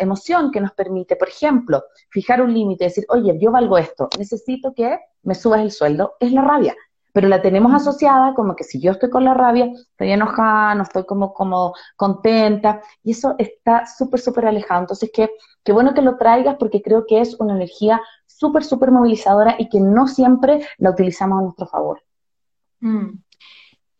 emoción 0.00 0.50
que 0.50 0.60
nos 0.60 0.72
permite, 0.72 1.16
por 1.16 1.28
ejemplo, 1.28 1.84
fijar 2.10 2.40
un 2.40 2.52
límite, 2.52 2.84
decir, 2.84 3.04
oye, 3.08 3.38
yo 3.38 3.50
valgo 3.50 3.78
esto, 3.78 4.08
necesito 4.18 4.72
que 4.74 4.98
me 5.22 5.34
subas 5.34 5.60
el 5.60 5.70
sueldo, 5.70 6.14
es 6.20 6.32
la 6.32 6.42
rabia. 6.42 6.74
Pero 7.12 7.26
la 7.26 7.42
tenemos 7.42 7.74
asociada 7.74 8.34
como 8.34 8.54
que 8.54 8.62
si 8.62 8.80
yo 8.80 8.92
estoy 8.92 9.10
con 9.10 9.24
la 9.24 9.34
rabia, 9.34 9.66
estoy 9.74 10.12
enojada, 10.12 10.76
no 10.76 10.84
estoy 10.84 11.04
como, 11.04 11.34
como 11.34 11.74
contenta, 11.96 12.82
y 13.02 13.10
eso 13.10 13.34
está 13.38 13.84
súper, 13.86 14.20
súper 14.20 14.46
alejado. 14.46 14.82
Entonces, 14.82 15.10
qué, 15.12 15.28
qué 15.64 15.72
bueno 15.72 15.92
que 15.92 16.02
lo 16.02 16.16
traigas 16.16 16.56
porque 16.56 16.80
creo 16.80 17.04
que 17.06 17.20
es 17.20 17.38
una 17.40 17.54
energía 17.54 18.00
súper, 18.26 18.64
súper 18.64 18.92
movilizadora 18.92 19.56
y 19.58 19.68
que 19.68 19.80
no 19.80 20.06
siempre 20.06 20.64
la 20.78 20.90
utilizamos 20.90 21.40
a 21.40 21.42
nuestro 21.42 21.66
favor. 21.66 22.00
Mm. 22.80 23.18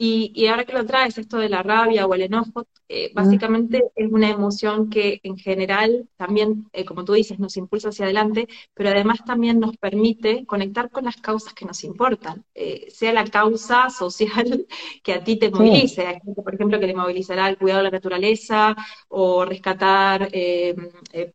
Y, 0.03 0.33
y, 0.35 0.47
ahora 0.47 0.65
que 0.65 0.73
lo 0.73 0.87
traes, 0.87 1.19
esto 1.19 1.37
de 1.37 1.51
la 1.51 1.63
rabia 1.63 2.07
o 2.07 2.15
el 2.15 2.23
enojo, 2.23 2.67
eh, 2.93 3.13
básicamente 3.15 3.85
es 3.95 4.11
una 4.11 4.31
emoción 4.31 4.91
que 4.91 5.21
en 5.23 5.37
general 5.37 6.09
también, 6.17 6.69
eh, 6.73 6.85
como 6.85 7.05
tú 7.05 7.13
dices, 7.13 7.39
nos 7.39 7.57
impulsa 7.57 7.91
hacia 7.91 8.07
adelante, 8.07 8.49
pero 8.75 8.89
además 8.89 9.25
también 9.25 9.61
nos 9.61 9.77
permite 9.77 10.45
conectar 10.47 10.91
con 10.91 11.05
las 11.05 11.17
causas 11.19 11.53
que 11.55 11.67
nos 11.67 11.85
importan, 11.85 12.45
eh, 12.55 12.87
sea 12.91 13.13
la 13.13 13.25
causa 13.27 13.91
social 13.91 14.67
que 15.05 15.13
a 15.13 15.23
ti 15.23 15.37
te 15.37 15.51
movilice, 15.51 16.21
por 16.35 16.55
ejemplo, 16.55 16.81
que 16.81 16.87
le 16.89 16.95
movilizará 16.97 17.49
el 17.49 17.59
cuidado 17.59 17.81
de 17.81 17.85
la 17.85 17.91
naturaleza 17.91 18.75
o 19.09 19.45
rescatar 19.45 20.31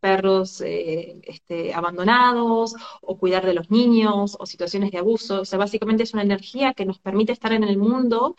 perros 0.02 0.62
este, 0.62 1.74
abandonados 1.74 2.76
o 3.02 3.18
cuidar 3.18 3.46
de 3.46 3.54
los 3.54 3.70
niños 3.72 4.36
o 4.40 4.46
situaciones 4.46 4.92
de 4.92 4.98
abuso. 4.98 5.42
O 5.42 5.46
sea, 5.46 5.60
básicamente 5.60 6.04
es 6.04 6.14
una 6.14 6.24
energía 6.24 6.74
que 6.74 6.86
nos 6.86 7.00
permite 7.00 7.32
estar 7.32 7.54
en 7.54 7.64
el 7.64 7.78
mundo 7.78 8.36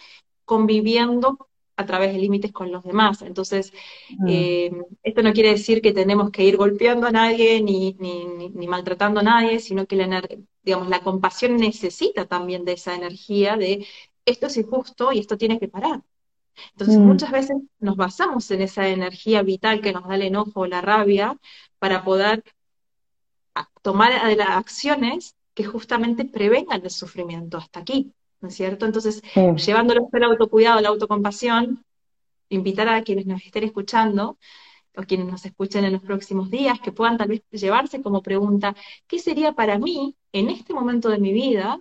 conviviendo 0.47 1.49
a 1.77 1.85
través 1.85 2.13
de 2.13 2.19
límites 2.19 2.53
con 2.53 2.73
los 2.73 2.83
demás. 2.85 3.21
Entonces, 3.23 3.73
mm. 4.19 4.27
eh, 4.29 4.71
esto 5.03 5.23
no 5.23 5.33
quiere 5.35 5.51
decir 5.51 5.83
que 5.83 5.93
tenemos 5.93 6.31
que 6.31 6.45
ir 6.45 6.57
golpeando 6.57 7.07
a 7.07 7.11
nadie 7.11 7.61
ni, 7.63 7.95
ni, 7.99 8.67
maltratando 8.67 9.21
a 9.21 9.23
nadie, 9.23 9.61
sino 9.61 9.87
que 9.87 9.97
la, 9.97 10.23
digamos, 10.63 10.89
la 10.89 11.01
compasión 11.01 11.57
necesita 11.57 12.25
también 12.27 12.65
de 12.65 12.73
esa 12.73 12.95
energía 12.95 13.57
de 13.57 13.87
esto 14.25 14.47
es 14.47 14.57
injusto 14.57 15.13
y 15.13 15.19
esto 15.19 15.37
tiene 15.37 15.61
que 15.61 15.69
parar. 15.69 16.03
Entonces, 16.73 16.99
mm. 16.99 17.03
muchas 17.03 17.31
veces 17.31 17.57
nos 17.79 17.97
basamos 17.97 18.51
en 18.51 18.63
esa 18.63 18.89
energía 18.89 19.43
vital 19.43 19.83
que 19.83 19.93
nos 19.93 20.09
da 20.09 20.15
el 20.15 20.23
enojo 20.23 20.61
o 20.61 20.67
la 20.67 20.81
rabia 20.81 21.39
para 21.79 22.03
poder 22.03 22.43
tomar 23.83 24.13
acciones 24.41 25.37
que 25.55 25.65
justamente 25.65 26.25
prevengan 26.25 26.83
el 26.83 26.91
sufrimiento 26.91 27.59
hasta 27.59 27.81
aquí. 27.81 28.13
¿No 28.47 28.51
es 28.51 28.55
cierto? 28.55 28.87
Entonces, 28.87 29.23
llevándolo 29.35 30.09
al 30.13 30.23
autocuidado, 30.23 30.81
la 30.81 30.91
autocompasión, 30.91 31.85
invitar 32.49 32.89
a 32.89 33.03
quienes 33.03 33.27
nos 33.27 33.45
estén 33.45 33.65
escuchando 33.65 34.39
o 34.97 35.03
quienes 35.03 35.27
nos 35.27 35.45
escuchen 35.45 35.85
en 35.85 35.95
los 35.95 36.03
próximos 36.03 36.49
días, 36.49 36.79
que 36.79 36.93
puedan 36.93 37.19
tal 37.19 37.29
vez 37.29 37.43
llevarse 37.51 38.01
como 38.03 38.23
pregunta, 38.23 38.77
¿qué 39.09 39.19
sería 39.19 39.53
para 39.53 39.79
mí, 39.81 40.17
en 40.31 40.49
este 40.49 40.73
momento 40.75 41.09
de 41.09 41.19
mi 41.19 41.33
vida, 41.33 41.81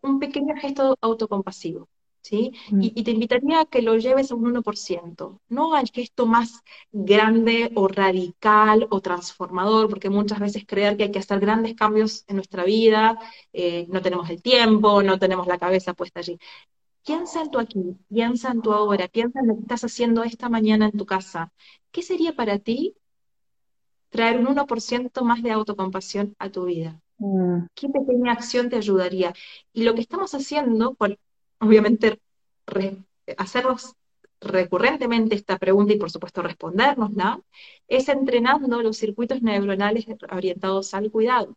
un 0.00 0.18
pequeño 0.18 0.56
gesto 0.56 0.96
autocompasivo? 1.02 1.90
¿Sí? 2.26 2.52
Mm. 2.70 2.82
Y, 2.82 3.02
te 3.04 3.12
invitaría 3.12 3.60
a 3.60 3.66
que 3.66 3.82
lo 3.82 3.96
lleves 3.96 4.30
a 4.30 4.34
un 4.34 4.44
1%, 4.44 5.40
no 5.48 5.74
al 5.74 5.88
gesto 5.90 6.26
más 6.26 6.62
grande 6.92 7.70
o 7.74 7.86
radical 7.88 8.86
o 8.90 9.00
transformador, 9.00 9.88
porque 9.88 10.10
muchas 10.10 10.40
veces 10.40 10.64
creer 10.66 10.96
que 10.96 11.04
hay 11.04 11.12
que 11.12 11.20
hacer 11.20 11.38
grandes 11.40 11.74
cambios 11.74 12.24
en 12.28 12.36
nuestra 12.36 12.64
vida, 12.64 13.18
eh, 13.52 13.86
no 13.88 14.02
tenemos 14.02 14.28
el 14.30 14.42
tiempo, 14.42 15.02
no 15.02 15.18
tenemos 15.18 15.46
la 15.46 15.58
cabeza 15.58 15.94
puesta 15.94 16.20
allí. 16.20 16.38
Piensa 17.04 17.42
en 17.42 17.50
tu 17.52 17.58
aquí, 17.60 17.96
piensa 18.08 18.50
en 18.50 18.60
tu 18.62 18.72
ahora, 18.72 19.06
piensa 19.08 19.38
en 19.40 19.48
lo 19.48 19.54
que 19.54 19.62
estás 19.62 19.84
haciendo 19.84 20.24
esta 20.24 20.48
mañana 20.48 20.86
en 20.86 20.98
tu 20.98 21.06
casa. 21.06 21.52
¿Qué 21.92 22.02
sería 22.02 22.34
para 22.34 22.58
ti 22.58 22.96
traer 24.10 24.38
un 24.40 24.46
1% 24.46 25.22
más 25.22 25.42
de 25.42 25.52
autocompasión 25.52 26.34
a 26.40 26.50
tu 26.50 26.64
vida? 26.64 27.00
Mm. 27.18 27.66
¿Qué 27.74 27.88
pequeña 27.88 28.32
acción 28.32 28.68
te 28.68 28.76
ayudaría? 28.76 29.32
Y 29.72 29.84
lo 29.84 29.94
que 29.94 30.00
estamos 30.00 30.34
haciendo, 30.34 30.94
por, 30.94 31.16
obviamente, 31.58 32.20
hacernos 33.36 33.94
recurrentemente 34.40 35.34
esta 35.34 35.58
pregunta 35.58 35.92
y 35.92 35.98
por 35.98 36.10
supuesto 36.10 36.42
respondérnosla, 36.42 37.40
es 37.88 38.08
entrenando 38.08 38.82
los 38.82 38.96
circuitos 38.96 39.42
neuronales 39.42 40.06
orientados 40.30 40.94
al 40.94 41.10
cuidado. 41.10 41.56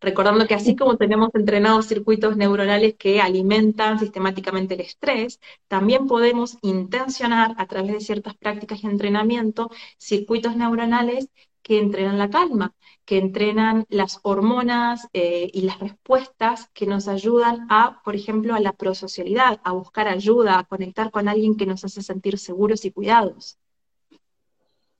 Recordando 0.00 0.46
que 0.46 0.54
así 0.54 0.74
como 0.74 0.96
tenemos 0.96 1.30
entrenados 1.34 1.86
circuitos 1.86 2.36
neuronales 2.36 2.94
que 2.94 3.20
alimentan 3.20 4.00
sistemáticamente 4.00 4.74
el 4.74 4.80
estrés, 4.80 5.38
también 5.68 6.08
podemos 6.08 6.58
intencionar 6.62 7.54
a 7.56 7.66
través 7.66 7.92
de 7.92 8.00
ciertas 8.00 8.34
prácticas 8.34 8.82
de 8.82 8.88
entrenamiento 8.88 9.70
circuitos 9.98 10.56
neuronales 10.56 11.28
que 11.62 11.78
entrenan 11.78 12.18
la 12.18 12.28
calma, 12.28 12.74
que 13.04 13.18
entrenan 13.18 13.86
las 13.88 14.20
hormonas 14.22 15.08
eh, 15.12 15.50
y 15.52 15.62
las 15.62 15.78
respuestas 15.78 16.68
que 16.74 16.86
nos 16.86 17.08
ayudan 17.08 17.66
a, 17.70 18.02
por 18.04 18.14
ejemplo, 18.14 18.54
a 18.54 18.60
la 18.60 18.72
prosocialidad, 18.72 19.60
a 19.64 19.72
buscar 19.72 20.08
ayuda, 20.08 20.58
a 20.58 20.64
conectar 20.64 21.10
con 21.10 21.28
alguien 21.28 21.56
que 21.56 21.66
nos 21.66 21.84
hace 21.84 22.02
sentir 22.02 22.38
seguros 22.38 22.84
y 22.84 22.90
cuidados. 22.90 23.58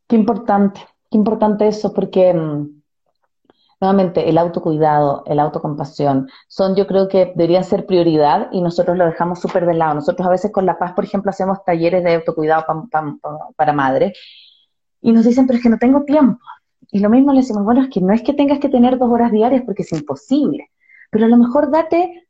Qué 0.07 0.17
importante, 0.17 0.81
qué 1.11 1.19
importante 1.19 1.67
eso, 1.67 1.93
porque 1.93 2.33
mm, 2.35 2.83
nuevamente, 3.81 4.29
el 4.29 4.39
autocuidado, 4.39 5.25
el 5.27 5.41
autocompasión, 5.41 6.29
son 6.49 6.77
yo 6.77 6.87
creo 6.87 7.09
que 7.09 7.33
deberían 7.35 7.65
ser 7.65 7.87
prioridad 7.87 8.49
y 8.53 8.61
nosotros 8.61 8.97
lo 8.97 9.07
dejamos 9.07 9.41
súper 9.41 9.67
de 9.67 9.75
lado. 9.75 9.95
Nosotros 9.95 10.27
a 10.27 10.31
veces 10.31 10.53
con 10.53 10.67
La 10.67 10.79
Paz, 10.79 10.93
por 10.93 11.05
ejemplo, 11.05 11.31
hacemos 11.31 11.65
talleres 11.65 12.05
de 12.05 12.15
autocuidado 12.15 12.65
para 13.57 13.73
madres 13.73 14.13
y 15.03 15.13
nos 15.13 15.27
dicen, 15.27 15.47
pero 15.47 15.59
es 15.59 15.63
que 15.63 15.69
no 15.69 15.79
tengo 15.79 16.05
tiempo. 16.05 16.41
Y 16.91 17.01
lo 17.01 17.11
mismo 17.11 17.33
le 17.33 17.41
decimos, 17.41 17.65
bueno, 17.65 17.83
es 17.83 17.91
que 17.91 18.01
no 18.01 18.13
es 18.13 18.23
que 18.23 18.33
tengas 18.33 18.59
que 18.61 18.69
tener 18.69 18.99
dos 18.99 19.11
horas 19.11 19.33
diarias 19.33 19.63
porque 19.67 19.83
es 19.83 19.93
imposible, 19.93 20.71
pero 21.11 21.27
a 21.27 21.29
lo 21.29 21.37
mejor 21.37 21.71
date 21.71 22.27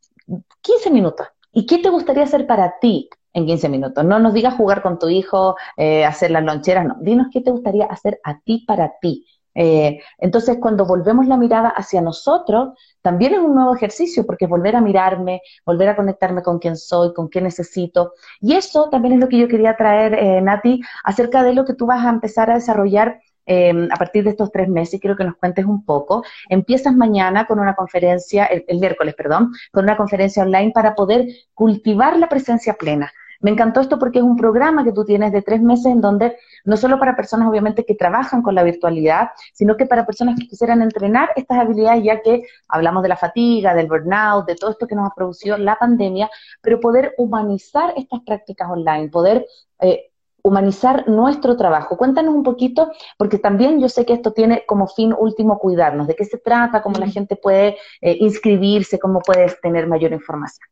15 0.61 0.91
minutos. 0.91 1.27
¿Y 1.53 1.66
qué 1.66 1.79
te 1.79 1.91
gustaría 1.91 2.23
hacer 2.23 2.47
para 2.47 2.79
ti 2.81 3.11
en 3.35 3.47
15 3.47 3.68
minutos? 3.68 4.05
No 4.05 4.18
nos 4.18 4.33
digas 4.33 4.55
jugar 4.55 4.83
con 4.83 4.99
tu 4.99 5.09
hijo, 5.09 5.57
eh, 5.77 6.05
hacer 6.05 6.31
las 6.31 6.45
loncheras, 6.45 6.87
no. 6.87 6.97
Dinos 7.01 7.27
qué 7.31 7.41
te 7.41 7.51
gustaría 7.51 7.87
hacer 7.87 8.20
a 8.25 8.41
ti 8.41 8.64
para 8.66 8.93
ti. 9.01 9.27
Eh, 9.55 10.01
entonces, 10.19 10.59
cuando 10.61 10.87
volvemos 10.87 11.27
la 11.27 11.37
mirada 11.37 11.69
hacia 11.69 12.01
nosotros, 12.01 12.71
también 13.03 13.35
es 13.35 13.41
un 13.41 13.55
nuevo 13.55 13.75
ejercicio, 13.75 14.25
porque 14.27 14.47
volver 14.47 14.77
a 14.77 14.81
mirarme, 14.81 15.43
volver 15.67 15.89
a 15.91 15.97
conectarme 15.97 16.43
con 16.43 16.59
quién 16.59 16.77
soy, 16.77 17.13
con 17.13 17.29
qué 17.29 17.41
necesito. 17.41 18.15
Y 18.41 18.55
eso 18.55 18.89
también 18.91 19.15
es 19.15 19.21
lo 19.21 19.29
que 19.29 19.39
yo 19.39 19.49
quería 19.49 19.77
traer, 19.77 20.15
eh, 20.15 20.41
Nati, 20.41 20.81
acerca 21.05 21.43
de 21.43 21.55
lo 21.55 21.65
que 21.65 21.75
tú 21.75 21.87
vas 21.87 22.05
a 22.05 22.11
empezar 22.11 22.51
a 22.51 22.55
desarrollar 22.55 23.21
em, 23.45 23.89
a 23.91 23.97
partir 23.97 24.23
de 24.23 24.31
estos 24.31 24.53
tres 24.53 24.69
meses, 24.69 25.01
quiero 25.01 25.17
que 25.17 25.25
nos 25.25 25.35
cuentes 25.37 25.65
un 25.65 25.85
poco. 25.85 26.23
Empiezas 26.49 26.95
mañana 26.95 27.45
con 27.47 27.59
una 27.59 27.75
conferencia, 27.75 28.47
el 28.47 28.79
miércoles, 28.79 29.15
perdón, 29.17 29.53
con 29.73 29.85
una 29.85 29.97
conferencia 29.97 30.45
online 30.45 30.71
para 30.73 30.95
poder 30.95 31.27
cultivar 31.55 32.17
la 32.19 32.29
presencia 32.29 32.75
plena. 32.75 33.13
Me 33.43 33.51
encantó 33.51 33.80
esto 33.80 33.99
porque 33.99 34.20
es 34.20 34.24
un 34.24 34.36
programa 34.36 34.84
que 34.84 34.93
tú 34.93 35.05
tienes 35.05 35.32
de 35.32 35.43
tres 35.43 35.61
meses 35.61 35.86
en 35.86 36.01
donde 36.01 36.38
no 36.64 36.76
solo 36.76 36.99
para 36.99 37.16
personas 37.16 37.49
obviamente 37.49 37.84
que 37.84 37.95
trabajan 37.95 38.40
con 38.40 38.55
la 38.55 38.62
virtualidad, 38.62 39.30
sino 39.53 39.76
que 39.76 39.84
para 39.84 40.07
personas 40.07 40.38
que 40.38 40.47
quisieran 40.47 40.80
entrenar 40.80 41.30
estas 41.36 41.59
habilidades, 41.59 42.05
ya 42.05 42.22
que 42.22 42.45
hablamos 42.68 43.03
de 43.03 43.09
la 43.09 43.16
fatiga, 43.16 43.74
del 43.74 43.88
burnout, 43.88 44.47
de 44.47 44.55
todo 44.55 44.70
esto 44.70 44.86
que 44.86 44.95
nos 44.95 45.11
ha 45.11 45.14
producido 45.14 45.59
la 45.59 45.76
pandemia, 45.76 46.30
pero 46.61 46.80
poder 46.80 47.14
humanizar 47.18 47.93
estas 47.97 48.20
prácticas 48.20 48.70
online, 48.70 49.09
poder... 49.09 49.45
Eh, 49.80 50.09
humanizar 50.45 51.09
nuestro 51.09 51.57
trabajo. 51.57 51.97
Cuéntanos 51.97 52.34
un 52.34 52.43
poquito, 52.43 52.90
porque 53.16 53.38
también 53.38 53.80
yo 53.80 53.88
sé 53.88 54.05
que 54.05 54.12
esto 54.12 54.32
tiene 54.32 54.64
como 54.66 54.88
fin 54.88 55.14
último 55.16 55.61
cuidarnos, 55.61 56.09
de 56.09 56.16
qué 56.16 56.24
se 56.24 56.38
trata, 56.38 56.82
cómo 56.82 56.99
la 56.99 57.07
gente 57.07 57.36
puede 57.36 57.76
eh, 58.01 58.16
inscribirse, 58.18 58.99
cómo 58.99 59.20
puedes 59.20 59.61
tener 59.61 59.86
mayor 59.86 60.12
información. 60.12 60.66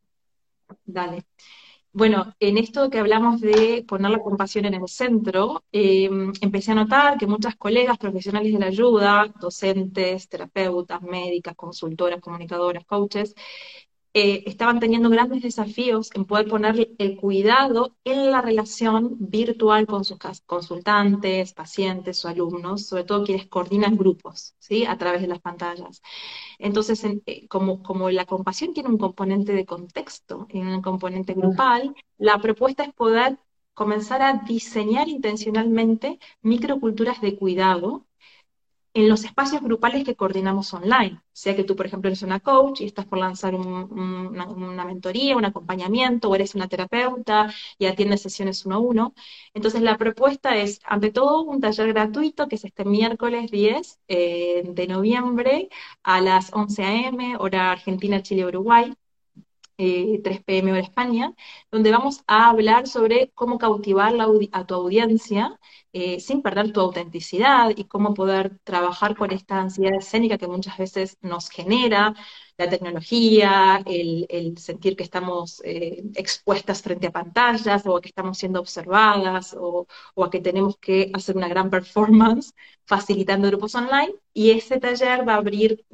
Dale. 0.83 1.23
Bueno, 1.93 2.33
en 2.39 2.57
esto 2.57 2.89
que 2.89 2.99
hablamos 2.99 3.41
de 3.41 3.83
poner 3.85 4.11
la 4.11 4.19
compasión 4.19 4.63
en 4.65 4.75
el 4.75 4.87
centro, 4.87 5.65
em, 5.73 6.31
empecé 6.41 6.71
a 6.71 6.75
notar 6.75 7.17
que 7.17 7.27
muchas 7.27 7.57
colegas 7.57 7.97
profesionales 7.97 8.53
de 8.53 8.59
la 8.59 8.67
ayuda, 8.67 9.25
docentes, 9.41 10.29
terapeutas, 10.29 11.01
médicas, 11.01 11.53
consultoras, 11.55 12.21
comunicadoras, 12.21 12.85
coaches, 12.85 13.35
eh, 14.13 14.43
estaban 14.45 14.79
teniendo 14.79 15.09
grandes 15.09 15.41
desafíos 15.41 16.09
en 16.13 16.25
poder 16.25 16.47
poner 16.49 16.89
el 16.97 17.17
cuidado 17.17 17.95
en 18.03 18.31
la 18.31 18.41
relación 18.41 19.15
virtual 19.19 19.85
con 19.87 20.03
sus 20.03 20.17
consultantes, 20.45 21.53
pacientes 21.53 22.23
o 22.25 22.27
alumnos, 22.27 22.87
sobre 22.87 23.05
todo 23.05 23.23
quienes 23.23 23.47
coordinan 23.47 23.97
grupos, 23.97 24.55
¿sí? 24.59 24.85
A 24.85 24.97
través 24.97 25.21
de 25.21 25.27
las 25.27 25.39
pantallas. 25.39 26.01
Entonces, 26.59 27.03
eh, 27.25 27.47
como, 27.47 27.81
como 27.83 28.09
la 28.09 28.25
compasión 28.25 28.73
tiene 28.73 28.89
un 28.89 28.97
componente 28.97 29.53
de 29.53 29.65
contexto 29.65 30.47
y 30.49 30.59
un 30.59 30.81
componente 30.81 31.33
grupal, 31.33 31.95
la 32.17 32.39
propuesta 32.39 32.83
es 32.83 32.93
poder 32.93 33.39
comenzar 33.73 34.21
a 34.21 34.33
diseñar 34.45 35.07
intencionalmente 35.07 36.19
microculturas 36.41 37.21
de 37.21 37.37
cuidado 37.37 38.05
en 38.93 39.07
los 39.09 39.23
espacios 39.23 39.61
grupales 39.61 40.03
que 40.03 40.15
coordinamos 40.15 40.73
online. 40.73 41.21
Sea 41.33 41.55
que 41.55 41.63
tú, 41.63 41.75
por 41.75 41.85
ejemplo, 41.85 42.09
eres 42.09 42.23
una 42.23 42.39
coach 42.39 42.81
y 42.81 42.85
estás 42.85 43.05
por 43.05 43.19
lanzar 43.19 43.55
una, 43.55 44.85
mentoría, 44.85 45.37
un 45.37 45.45
acompañamiento, 45.45 46.29
o 46.29 46.35
eres 46.35 46.55
una 46.55 46.67
terapeuta 46.67 47.53
y 47.77 47.85
atiendes 47.85 48.21
sesiones 48.21 48.65
uno 48.65 48.75
a 48.75 48.79
uno. 48.79 49.13
Entonces, 49.53 49.81
la 49.81 49.97
propuesta 49.97 50.55
es, 50.57 50.81
ante 50.85 51.11
todo, 51.11 51.43
un 51.43 51.61
taller 51.61 51.87
gratuito 51.93 52.47
que 52.47 52.55
es 52.55 52.65
este 52.65 52.85
miércoles 52.85 53.49
10 53.51 53.99
eh, 54.07 54.63
de 54.65 54.87
noviembre 54.87 55.69
a 56.03 56.21
las 56.21 56.51
11 56.53 56.83
a.m., 56.83 57.37
hora 57.37 57.71
Argentina, 57.71 58.21
Chile, 58.21 58.45
Uruguay. 58.45 58.93
3 60.23 60.37
eh, 60.37 60.43
pm 60.45 60.71
hora 60.71 60.81
España, 60.81 61.33
donde 61.71 61.91
vamos 61.91 62.23
a 62.27 62.49
hablar 62.49 62.87
sobre 62.87 63.31
cómo 63.33 63.57
cautivar 63.57 64.13
a 64.51 64.65
tu 64.65 64.75
audiencia 64.75 65.59
eh, 65.93 66.19
sin 66.19 66.41
perder 66.41 66.71
tu 66.71 66.81
autenticidad 66.81 67.71
y 67.75 67.85
cómo 67.85 68.13
poder 68.13 68.59
trabajar 68.63 69.15
con 69.15 69.31
esta 69.31 69.59
ansiedad 69.59 69.97
escénica 69.97 70.37
que 70.37 70.47
muchas 70.47 70.77
veces 70.77 71.17
nos 71.21 71.49
genera 71.49 72.13
la 72.61 72.69
tecnología, 72.69 73.81
el, 73.85 74.57
sentir 74.57 74.95
que 74.95 75.03
estamos 75.03 75.61
eh, 75.65 76.03
expuestas 76.15 76.81
frente 76.81 77.07
a 77.07 77.11
pantallas 77.11 77.83
o 77.85 77.99
que 78.01 78.09
estamos 78.09 78.37
siendo 78.37 78.59
observadas 78.59 79.55
o, 79.59 79.87
a 80.23 80.29
que 80.29 80.39
tenemos 80.39 80.77
que 80.77 81.09
hacer 81.13 81.35
una 81.37 81.47
gran 81.47 81.69
performance 81.69 82.53
facilitando 82.85 83.47
grupos 83.47 83.73
online. 83.75 84.13
Y 84.33 84.51
ese 84.51 84.79
taller 84.79 85.27
va 85.27 85.33
a 85.35 85.37
abrir, 85.37 85.85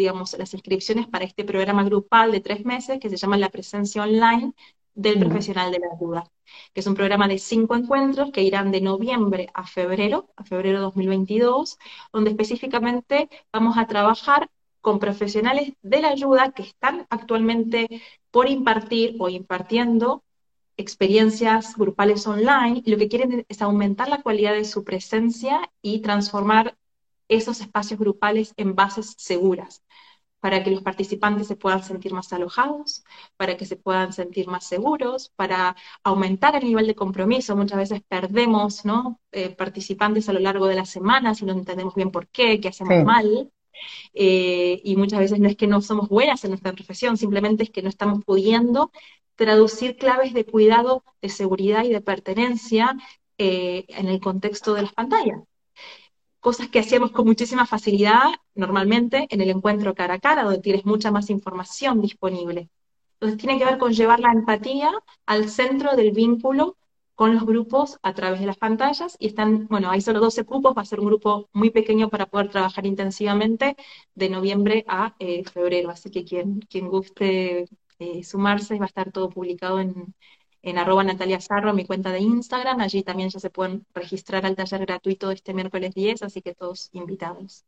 digamos, 0.00 0.36
las 0.38 0.54
inscripciones 0.54 1.06
para 1.06 1.24
este 1.24 1.44
programa 1.44 1.84
grupal 1.84 2.32
de 2.32 2.40
tres 2.40 2.64
meses 2.64 2.98
que 3.00 3.10
se 3.10 3.16
llama 3.16 3.36
La 3.36 3.50
Presencia 3.50 4.02
Online 4.02 4.52
del 4.94 5.18
profesional 5.18 5.70
de 5.70 5.78
la 5.80 5.88
ayuda, 5.94 6.24
que 6.72 6.80
es 6.80 6.86
un 6.86 6.94
programa 6.94 7.28
de 7.28 7.38
cinco 7.38 7.76
encuentros 7.76 8.30
que 8.32 8.42
irán 8.42 8.72
de 8.72 8.80
noviembre 8.80 9.48
a 9.52 9.66
febrero, 9.66 10.30
a 10.36 10.44
febrero 10.44 10.80
2022, 10.80 11.78
donde 12.12 12.30
específicamente 12.30 13.28
vamos 13.52 13.76
a 13.76 13.86
trabajar 13.86 14.48
con 14.86 15.00
profesionales 15.00 15.72
de 15.82 16.00
la 16.00 16.10
ayuda 16.10 16.52
que 16.52 16.62
están 16.62 17.08
actualmente 17.10 17.88
por 18.30 18.48
impartir 18.48 19.16
o 19.18 19.28
impartiendo 19.28 20.22
experiencias 20.76 21.76
grupales 21.76 22.24
online 22.28 22.82
y 22.84 22.92
lo 22.92 22.96
que 22.96 23.08
quieren 23.08 23.44
es 23.48 23.62
aumentar 23.62 24.08
la 24.08 24.22
calidad 24.22 24.52
de 24.52 24.64
su 24.64 24.84
presencia 24.84 25.72
y 25.82 26.02
transformar 26.02 26.76
esos 27.26 27.60
espacios 27.60 27.98
grupales 27.98 28.54
en 28.56 28.76
bases 28.76 29.14
seguras 29.18 29.82
para 30.38 30.62
que 30.62 30.70
los 30.70 30.82
participantes 30.82 31.48
se 31.48 31.56
puedan 31.56 31.82
sentir 31.82 32.12
más 32.12 32.32
alojados, 32.32 33.02
para 33.36 33.56
que 33.56 33.66
se 33.66 33.74
puedan 33.74 34.12
sentir 34.12 34.46
más 34.46 34.68
seguros, 34.68 35.32
para 35.34 35.74
aumentar 36.04 36.54
el 36.54 36.64
nivel 36.64 36.86
de 36.86 36.94
compromiso. 36.94 37.56
Muchas 37.56 37.78
veces 37.78 38.02
perdemos 38.06 38.84
¿no? 38.84 39.18
Eh, 39.32 39.50
participantes 39.50 40.28
a 40.28 40.32
lo 40.32 40.38
largo 40.38 40.68
de 40.68 40.76
la 40.76 40.84
semana 40.84 41.34
si 41.34 41.44
no 41.44 41.54
entendemos 41.54 41.96
bien 41.96 42.12
por 42.12 42.28
qué, 42.28 42.60
qué 42.60 42.68
hacemos 42.68 43.04
mal. 43.04 43.50
Eh, 44.14 44.80
y 44.84 44.96
muchas 44.96 45.20
veces 45.20 45.40
no 45.40 45.48
es 45.48 45.56
que 45.56 45.66
no 45.66 45.80
somos 45.80 46.08
buenas 46.08 46.44
en 46.44 46.50
nuestra 46.50 46.72
profesión, 46.72 47.16
simplemente 47.16 47.64
es 47.64 47.70
que 47.70 47.82
no 47.82 47.88
estamos 47.88 48.24
pudiendo 48.24 48.90
traducir 49.34 49.96
claves 49.96 50.32
de 50.34 50.44
cuidado, 50.44 51.04
de 51.22 51.28
seguridad 51.28 51.84
y 51.84 51.90
de 51.90 52.00
pertenencia 52.00 52.96
eh, 53.38 53.84
en 53.88 54.08
el 54.08 54.20
contexto 54.20 54.74
de 54.74 54.82
las 54.82 54.92
pantallas 54.92 55.40
cosas 56.46 56.68
que 56.68 56.78
hacíamos 56.78 57.10
con 57.10 57.26
muchísima 57.26 57.66
facilidad 57.66 58.22
normalmente 58.54 59.26
en 59.30 59.40
el 59.40 59.50
encuentro 59.50 59.96
cara 59.96 60.14
a 60.14 60.20
cara, 60.20 60.44
donde 60.44 60.60
tienes 60.60 60.86
mucha 60.86 61.10
más 61.10 61.28
información 61.28 62.00
disponible. 62.00 62.68
Entonces 63.14 63.38
tiene 63.38 63.58
que 63.58 63.64
ver 63.64 63.78
con 63.78 63.92
llevar 63.92 64.20
la 64.20 64.30
empatía 64.30 64.92
al 65.26 65.48
centro 65.48 65.96
del 65.96 66.12
vínculo 66.12 66.76
con 67.16 67.34
los 67.34 67.44
grupos 67.46 67.98
a 68.02 68.14
través 68.14 68.40
de 68.40 68.46
las 68.46 68.58
pantallas 68.58 69.16
y 69.18 69.28
están, 69.28 69.66
bueno, 69.68 69.90
hay 69.90 70.00
solo 70.02 70.20
12 70.20 70.44
cupos, 70.44 70.76
va 70.76 70.82
a 70.82 70.84
ser 70.84 71.00
un 71.00 71.06
grupo 71.06 71.48
muy 71.52 71.70
pequeño 71.70 72.10
para 72.10 72.26
poder 72.26 72.50
trabajar 72.50 72.86
intensivamente 72.86 73.76
de 74.14 74.28
noviembre 74.30 74.84
a 74.88 75.16
eh, 75.18 75.44
febrero, 75.44 75.90
así 75.90 76.10
que 76.10 76.24
quien, 76.24 76.60
quien 76.60 76.88
guste 76.88 77.66
eh, 77.98 78.24
sumarse 78.24 78.78
va 78.78 78.84
a 78.84 78.88
estar 78.88 79.10
todo 79.12 79.30
publicado 79.30 79.80
en, 79.80 80.14
en 80.62 80.78
arroba 80.78 81.04
Natalia 81.04 81.40
Sarro, 81.40 81.72
mi 81.74 81.86
cuenta 81.86 82.12
de 82.12 82.20
Instagram, 82.20 82.80
allí 82.80 83.02
también 83.02 83.30
ya 83.30 83.40
se 83.40 83.50
pueden 83.50 83.86
registrar 83.94 84.44
al 84.46 84.56
taller 84.56 84.80
gratuito 84.82 85.30
este 85.30 85.54
miércoles 85.54 85.94
10, 85.94 86.22
así 86.22 86.42
que 86.42 86.54
todos 86.54 86.90
invitados. 86.92 87.64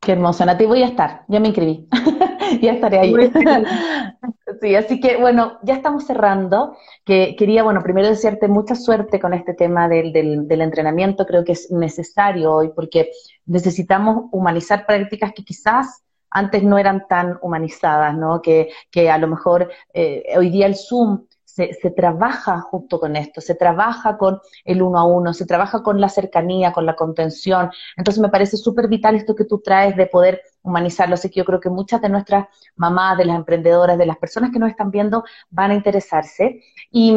Qué 0.00 0.12
hermoso, 0.12 0.44
Nati, 0.44 0.66
voy 0.66 0.82
a 0.82 0.86
estar, 0.86 1.24
ya 1.26 1.40
me 1.40 1.48
inscribí, 1.48 1.88
ya 2.62 2.72
estaré 2.72 2.98
ahí. 2.98 3.14
sí, 4.60 4.74
así 4.74 5.00
que 5.00 5.16
bueno, 5.16 5.58
ya 5.62 5.74
estamos 5.74 6.06
cerrando, 6.06 6.76
que 7.04 7.34
quería, 7.36 7.62
bueno, 7.62 7.82
primero 7.82 8.08
desearte 8.08 8.46
mucha 8.46 8.74
suerte 8.74 9.18
con 9.18 9.34
este 9.34 9.54
tema 9.54 9.88
del, 9.88 10.12
del, 10.12 10.60
entrenamiento, 10.60 11.26
creo 11.26 11.44
que 11.44 11.52
es 11.52 11.70
necesario 11.70 12.52
hoy, 12.52 12.70
porque 12.74 13.10
necesitamos 13.46 14.26
humanizar 14.32 14.86
prácticas 14.86 15.32
que 15.32 15.44
quizás 15.44 16.02
antes 16.30 16.62
no 16.62 16.78
eran 16.78 17.06
tan 17.08 17.38
humanizadas, 17.40 18.16
¿no? 18.16 18.42
Que, 18.42 18.68
que 18.90 19.10
a 19.10 19.18
lo 19.18 19.26
mejor 19.26 19.70
eh, 19.94 20.24
hoy 20.36 20.50
día 20.50 20.66
el 20.66 20.76
Zoom 20.76 21.24
se, 21.56 21.90
trabaja 21.90 22.60
junto 22.60 23.00
con 23.00 23.16
esto, 23.16 23.40
se 23.40 23.54
trabaja 23.54 24.18
con 24.18 24.40
el 24.64 24.82
uno 24.82 24.98
a 24.98 25.06
uno, 25.06 25.32
se 25.32 25.46
trabaja 25.46 25.82
con 25.82 26.00
la 26.00 26.10
cercanía, 26.10 26.72
con 26.72 26.84
la 26.84 26.96
contención. 26.96 27.70
Entonces 27.96 28.20
me 28.20 28.28
parece 28.28 28.58
súper 28.58 28.88
vital 28.88 29.16
esto 29.16 29.34
que 29.34 29.46
tú 29.46 29.60
traes 29.60 29.96
de 29.96 30.06
poder 30.06 30.42
humanizarlo. 30.60 31.14
Así 31.14 31.30
que 31.30 31.38
yo 31.40 31.44
creo 31.46 31.60
que 31.60 31.70
muchas 31.70 32.02
de 32.02 32.10
nuestras 32.10 32.46
mamás, 32.74 33.16
de 33.16 33.24
las 33.24 33.36
emprendedoras, 33.36 33.96
de 33.96 34.04
las 34.04 34.18
personas 34.18 34.50
que 34.52 34.58
nos 34.58 34.68
están 34.68 34.90
viendo, 34.90 35.24
van 35.48 35.70
a 35.70 35.74
interesarse. 35.74 36.60
Y, 36.90 37.16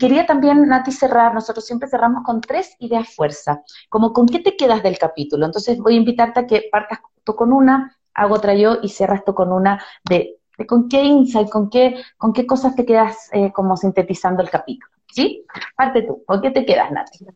quería 0.00 0.26
también, 0.26 0.66
Nati, 0.66 0.90
cerrar, 0.90 1.32
nosotros 1.32 1.64
siempre 1.64 1.88
cerramos 1.88 2.24
con 2.24 2.40
tres 2.40 2.74
ideas 2.80 3.14
fuerza, 3.14 3.62
como 3.88 4.12
con 4.12 4.26
qué 4.26 4.40
te 4.40 4.56
quedas 4.56 4.82
del 4.82 4.98
capítulo. 4.98 5.46
Entonces 5.46 5.78
voy 5.78 5.94
a 5.94 5.98
invitarte 5.98 6.40
a 6.40 6.46
que 6.46 6.64
partas 6.72 6.98
tú 7.22 7.36
con 7.36 7.52
una, 7.52 7.96
hago 8.14 8.34
otra 8.34 8.54
yo 8.54 8.78
y 8.82 8.88
cierras 8.88 9.24
tú 9.24 9.32
con 9.34 9.52
una 9.52 9.80
de 10.08 10.40
con 10.64 10.88
qué 10.88 11.02
insight, 11.02 11.50
con 11.50 11.68
qué, 11.68 12.02
con 12.16 12.32
qué 12.32 12.46
cosas 12.46 12.74
te 12.74 12.86
quedas 12.86 13.28
eh, 13.32 13.52
como 13.52 13.76
sintetizando 13.76 14.42
el 14.42 14.48
capítulo. 14.48 14.90
¿Sí? 15.12 15.44
Parte 15.76 16.02
tú. 16.02 16.22
¿Con 16.24 16.40
qué 16.40 16.50
te 16.50 16.64
quedas, 16.64 16.90
Nati? 16.92 17.26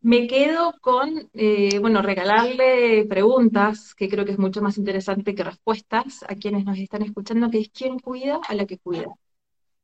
Me 0.00 0.26
quedo 0.26 0.74
con, 0.80 1.30
eh, 1.32 1.78
bueno, 1.78 2.02
regalarle 2.02 3.06
preguntas, 3.08 3.94
que 3.94 4.08
creo 4.08 4.24
que 4.24 4.32
es 4.32 4.38
mucho 4.38 4.60
más 4.60 4.76
interesante 4.76 5.34
que 5.34 5.44
respuestas 5.44 6.24
a 6.28 6.34
quienes 6.34 6.64
nos 6.64 6.76
están 6.78 7.02
escuchando, 7.02 7.50
que 7.50 7.60
es 7.60 7.70
¿quién 7.72 8.00
cuida 8.00 8.40
a 8.48 8.54
la 8.54 8.66
que 8.66 8.78
cuida? 8.78 9.06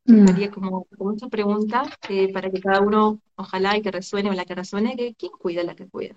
Mm. 0.06 0.26
Sería 0.26 0.50
como, 0.50 0.86
como 0.96 1.14
pregunta 1.30 1.84
eh, 2.08 2.32
para 2.32 2.50
que 2.50 2.60
cada 2.60 2.80
uno, 2.80 3.20
ojalá 3.36 3.76
y 3.76 3.82
que 3.82 3.92
resuene 3.92 4.30
o 4.30 4.32
la 4.32 4.44
que 4.44 4.56
resuene, 4.56 4.96
que 4.96 5.14
¿quién 5.14 5.32
cuida 5.38 5.60
a 5.60 5.64
la 5.64 5.76
que 5.76 5.86
cuida? 5.86 6.16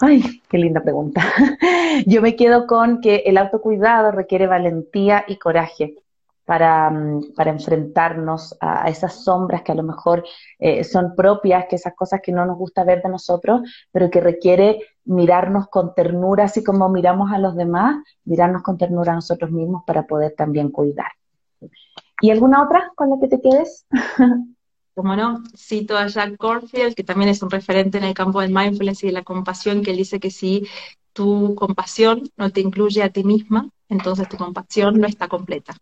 Ay, 0.00 0.42
qué 0.48 0.58
linda 0.58 0.82
pregunta. 0.82 1.22
Yo 2.06 2.20
me 2.20 2.36
quedo 2.36 2.66
con 2.66 3.00
que 3.00 3.22
el 3.26 3.38
autocuidado 3.38 4.10
requiere 4.10 4.46
valentía 4.46 5.24
y 5.28 5.38
coraje 5.38 5.94
para, 6.44 6.90
mm, 6.90 7.34
para 7.34 7.50
enfrentarnos 7.50 8.56
a 8.60 8.88
esas 8.88 9.24
sombras 9.24 9.62
que 9.62 9.72
a 9.72 9.76
lo 9.76 9.82
mejor 9.82 10.24
eh, 10.58 10.84
son 10.84 11.14
propias, 11.14 11.66
que 11.66 11.76
esas 11.76 11.94
cosas 11.94 12.20
que 12.22 12.32
no 12.32 12.44
nos 12.44 12.58
gusta 12.58 12.84
ver 12.84 13.02
de 13.02 13.08
nosotros, 13.08 13.62
pero 13.92 14.10
que 14.10 14.20
requiere 14.20 14.80
mirarnos 15.04 15.68
con 15.68 15.94
ternura, 15.94 16.44
así 16.44 16.62
como 16.64 16.88
miramos 16.88 17.32
a 17.32 17.38
los 17.38 17.56
demás, 17.56 17.96
mirarnos 18.24 18.62
con 18.62 18.76
ternura 18.76 19.12
a 19.12 19.16
nosotros 19.16 19.50
mismos 19.50 19.84
para 19.86 20.06
poder 20.06 20.34
también 20.36 20.70
cuidar. 20.70 21.12
¿Y 22.20 22.30
alguna 22.30 22.62
otra 22.62 22.92
con 22.94 23.10
la 23.10 23.18
que 23.20 23.28
te 23.28 23.40
quedes? 23.40 23.86
como 24.94 25.16
no, 25.16 25.42
cito 25.56 25.96
a 25.96 26.06
Jack 26.06 26.36
Corfield, 26.36 26.94
que 26.94 27.04
también 27.04 27.28
es 27.28 27.42
un 27.42 27.50
referente 27.50 27.98
en 27.98 28.04
el 28.04 28.14
campo 28.14 28.40
del 28.40 28.52
mindfulness 28.52 29.02
y 29.04 29.08
de 29.08 29.12
la 29.12 29.22
compasión, 29.22 29.82
que 29.82 29.90
él 29.90 29.96
dice 29.96 30.20
que 30.20 30.30
si 30.30 30.66
tu 31.12 31.54
compasión 31.54 32.22
no 32.36 32.50
te 32.50 32.60
incluye 32.60 33.02
a 33.02 33.10
ti 33.10 33.24
misma, 33.24 33.68
entonces 33.88 34.28
tu 34.28 34.36
compasión 34.36 35.00
no 35.00 35.06
está 35.06 35.28
completa. 35.28 35.74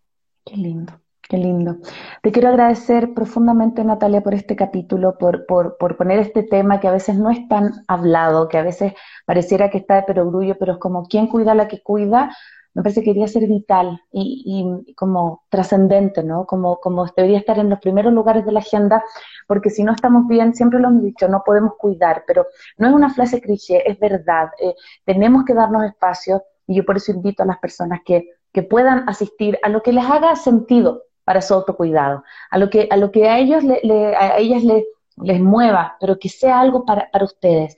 Qué 0.45 0.57
lindo, 0.57 0.93
qué 1.23 1.37
lindo. 1.37 1.77
Te 2.23 2.33
quiero 2.33 2.49
agradecer 2.49 3.15
profundamente, 3.15 3.85
Natalia, 3.85 4.23
por 4.23 4.35
este 4.35 4.57
capítulo, 4.57 5.17
por, 5.19 5.47
por, 5.47 5.77
por 5.79 5.97
poner 5.97 6.19
este 6.19 6.43
tema 6.43 6.81
que 6.81 6.89
a 6.89 6.93
veces 6.93 7.17
no 7.17 7.31
es 7.31 7.47
tan 7.49 7.85
hablado, 7.89 8.49
que 8.49 8.59
a 8.59 8.63
veces 8.63 8.95
pareciera 9.27 9.71
que 9.71 9.79
está 9.79 9.97
de 9.97 10.03
perogrullo, 10.03 10.57
pero 10.59 10.73
es 10.73 10.79
como 10.79 11.07
quién 11.07 11.27
cuida 11.27 11.53
a 11.53 11.57
la 11.57 11.69
que 11.69 11.83
cuida, 11.83 12.35
me 12.75 12.83
parece 12.83 13.03
que 13.03 13.11
debería 13.11 13.29
ser 13.29 13.47
vital 13.47 14.01
y, 14.12 14.95
como 14.97 15.45
trascendente, 15.49 16.23
¿no? 16.23 16.47
Como, 16.47 16.81
como 16.81 17.07
debería 17.16 17.39
estar 17.39 17.59
en 17.59 17.68
los 17.68 17.79
primeros 17.81 18.12
lugares 18.12 18.47
de 18.47 18.53
la 18.53 18.61
agenda, 18.61 19.05
porque 19.47 19.70
si 19.70 19.85
no 19.85 19.93
estamos 19.93 20.27
bien, 20.27 20.55
siempre 20.55 20.81
lo 20.81 20.89
hemos 20.89 21.03
dicho, 21.03 21.29
no 21.29 21.43
podemos 21.45 21.75
cuidar, 21.77 22.25
pero 22.27 22.47
no 22.79 22.89
es 22.89 22.95
una 22.95 23.12
frase 23.12 23.41
cliché, 23.41 23.89
es 23.91 23.99
verdad. 23.99 24.51
Eh, 24.59 24.75
tenemos 25.05 25.45
que 25.45 25.55
darnos 25.55 25.85
espacio 25.85 26.43
y 26.66 26.77
yo 26.77 26.85
por 26.85 26.97
eso 26.97 27.12
invito 27.12 27.43
a 27.43 27.47
las 27.47 27.59
personas 27.59 28.01
que, 28.05 28.31
que 28.53 28.62
puedan 28.62 29.09
asistir 29.09 29.59
a 29.62 29.68
lo 29.68 29.83
que 29.83 29.93
les 29.93 30.05
haga 30.05 30.35
sentido 30.37 31.03
para 31.25 31.43
su 31.43 31.55
autocuidado, 31.55 32.25
a 32.51 32.59
lo 32.59 32.70
que 32.70 32.89
a, 32.91 32.97
lo 32.97 33.11
que 33.11 33.29
a 33.29 33.39
ellos 33.39 33.62
le, 33.64 34.16
a 34.16 34.39
ellas 34.39 34.62
les, 34.64 35.41
mueva, 35.41 35.97
pero 36.01 36.18
que 36.18 36.29
sea 36.29 36.61
algo 36.61 36.85
para 36.85 37.09
ustedes. 37.23 37.77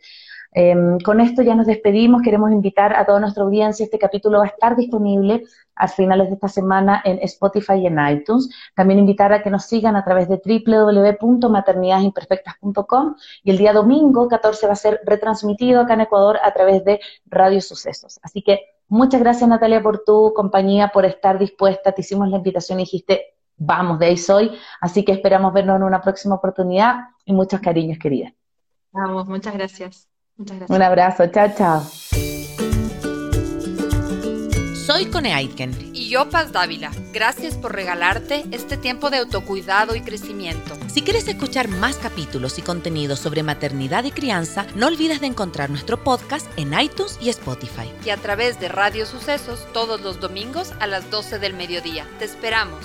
Em, 0.57 1.01
con 1.01 1.21
esto 1.21 1.43
ya 1.43 1.57
nos 1.57 1.67
despedimos. 1.67 2.23
Queremos 2.23 2.53
invitar 2.53 2.95
a 2.97 3.05
toda 3.05 3.19
nuestra 3.19 3.43
audiencia. 3.43 3.83
Este 3.83 3.99
capítulo 3.99 4.39
va 4.39 4.45
a 4.45 4.49
estar 4.49 4.77
disponible 4.77 5.43
a 5.75 5.89
finales 5.89 6.29
de 6.29 6.35
esta 6.35 6.47
semana 6.47 7.03
en 7.05 7.19
Spotify 7.23 7.73
y 7.75 7.89
en 7.89 7.99
iTunes. 7.99 8.49
También 8.77 9.01
invitar 9.01 9.33
a 9.33 9.43
que 9.43 9.51
nos 9.51 9.65
sigan 9.65 9.97
a 9.97 10.05
través 10.05 10.29
de 10.29 10.41
www.maternidadesimperfectas.com 10.45 13.17
y 13.43 13.51
el 13.51 13.59
día 13.59 13.73
domingo 13.73 14.29
14 14.29 14.69
va 14.69 14.75
a 14.75 14.77
ser 14.77 15.01
retransmitido 15.05 15.81
acá 15.81 15.95
en 15.95 16.03
Ecuador 16.03 16.39
a 16.41 16.53
través 16.53 16.85
de 16.85 17.01
Radio 17.27 17.61
Sucesos. 17.61 18.21
Así 18.23 18.43
que 18.43 18.61
muchas 18.87 19.21
gracias 19.21 19.51
Natalia 19.51 19.83
por 19.83 20.05
tu 20.05 20.33
compañía, 20.35 20.93
por 20.95 21.05
estar 21.05 21.37
dispuesta. 21.37 21.91
Te 21.91 22.03
hicimos 22.03 22.29
la 22.29 22.37
invitación 22.37 22.79
y 22.79 22.85
dijiste, 22.85 23.35
vamos, 23.57 23.99
de 23.99 24.07
ahí 24.07 24.17
soy. 24.17 24.57
Así 24.81 25.05
que 25.05 25.11
esperamos 25.11 25.53
vernos 25.53 25.75
en 25.77 25.83
una 25.83 26.01
próxima 26.01 26.37
oportunidad 26.37 27.09
y 27.25 27.33
muchos 27.33 27.61
cariños, 27.61 27.99
querida. 27.99 28.33
Vamos, 28.93 29.27
muchas 30.37 30.59
gracias. 30.59 30.77
Un 30.77 30.83
abrazo, 30.83 31.27
chao, 31.29 31.53
chao. 31.57 31.83
Soy 34.85 35.07
Cone 35.07 35.33
Aitken. 35.33 35.93
Y 35.95 36.11
yo, 36.11 36.29
Paz 36.29 36.53
Dávila. 36.53 36.91
Gracias 37.11 37.55
por 37.55 37.75
regalarte 37.75 38.45
este 38.51 38.77
tiempo 38.77 39.09
de 39.09 39.17
autocuidado 39.17 39.97
y 39.97 40.03
crecimiento. 40.03 40.77
Si 40.89 41.01
quieres 41.01 41.27
escuchar 41.27 41.69
más 41.69 41.97
capítulos 41.97 42.59
y 42.59 42.63
contenidos 42.63 43.19
sobre 43.19 43.43
maternidad 43.43 44.05
y 44.05 44.11
crianza, 44.11 44.67
no 44.75 44.89
olvides 44.89 45.23
de 45.23 45.29
encontrar 45.29 45.71
nuestro 45.71 46.05
podcast 46.05 46.47
en 46.59 46.79
iTunes 46.79 47.19
y 47.23 47.31
Spotify. 47.31 47.91
Y 48.05 48.11
a 48.11 48.19
través 48.19 48.61
de 48.61 48.69
Radio 48.69 49.07
Sucesos 49.07 49.67
todos 49.73 50.03
los 50.03 50.21
domingos 50.21 50.75
a 50.81 50.87
las 50.87 51.11
12 51.11 51.39
del 51.39 51.55
mediodía. 51.55 52.07
Te 52.19 52.27
esperamos. 52.27 52.85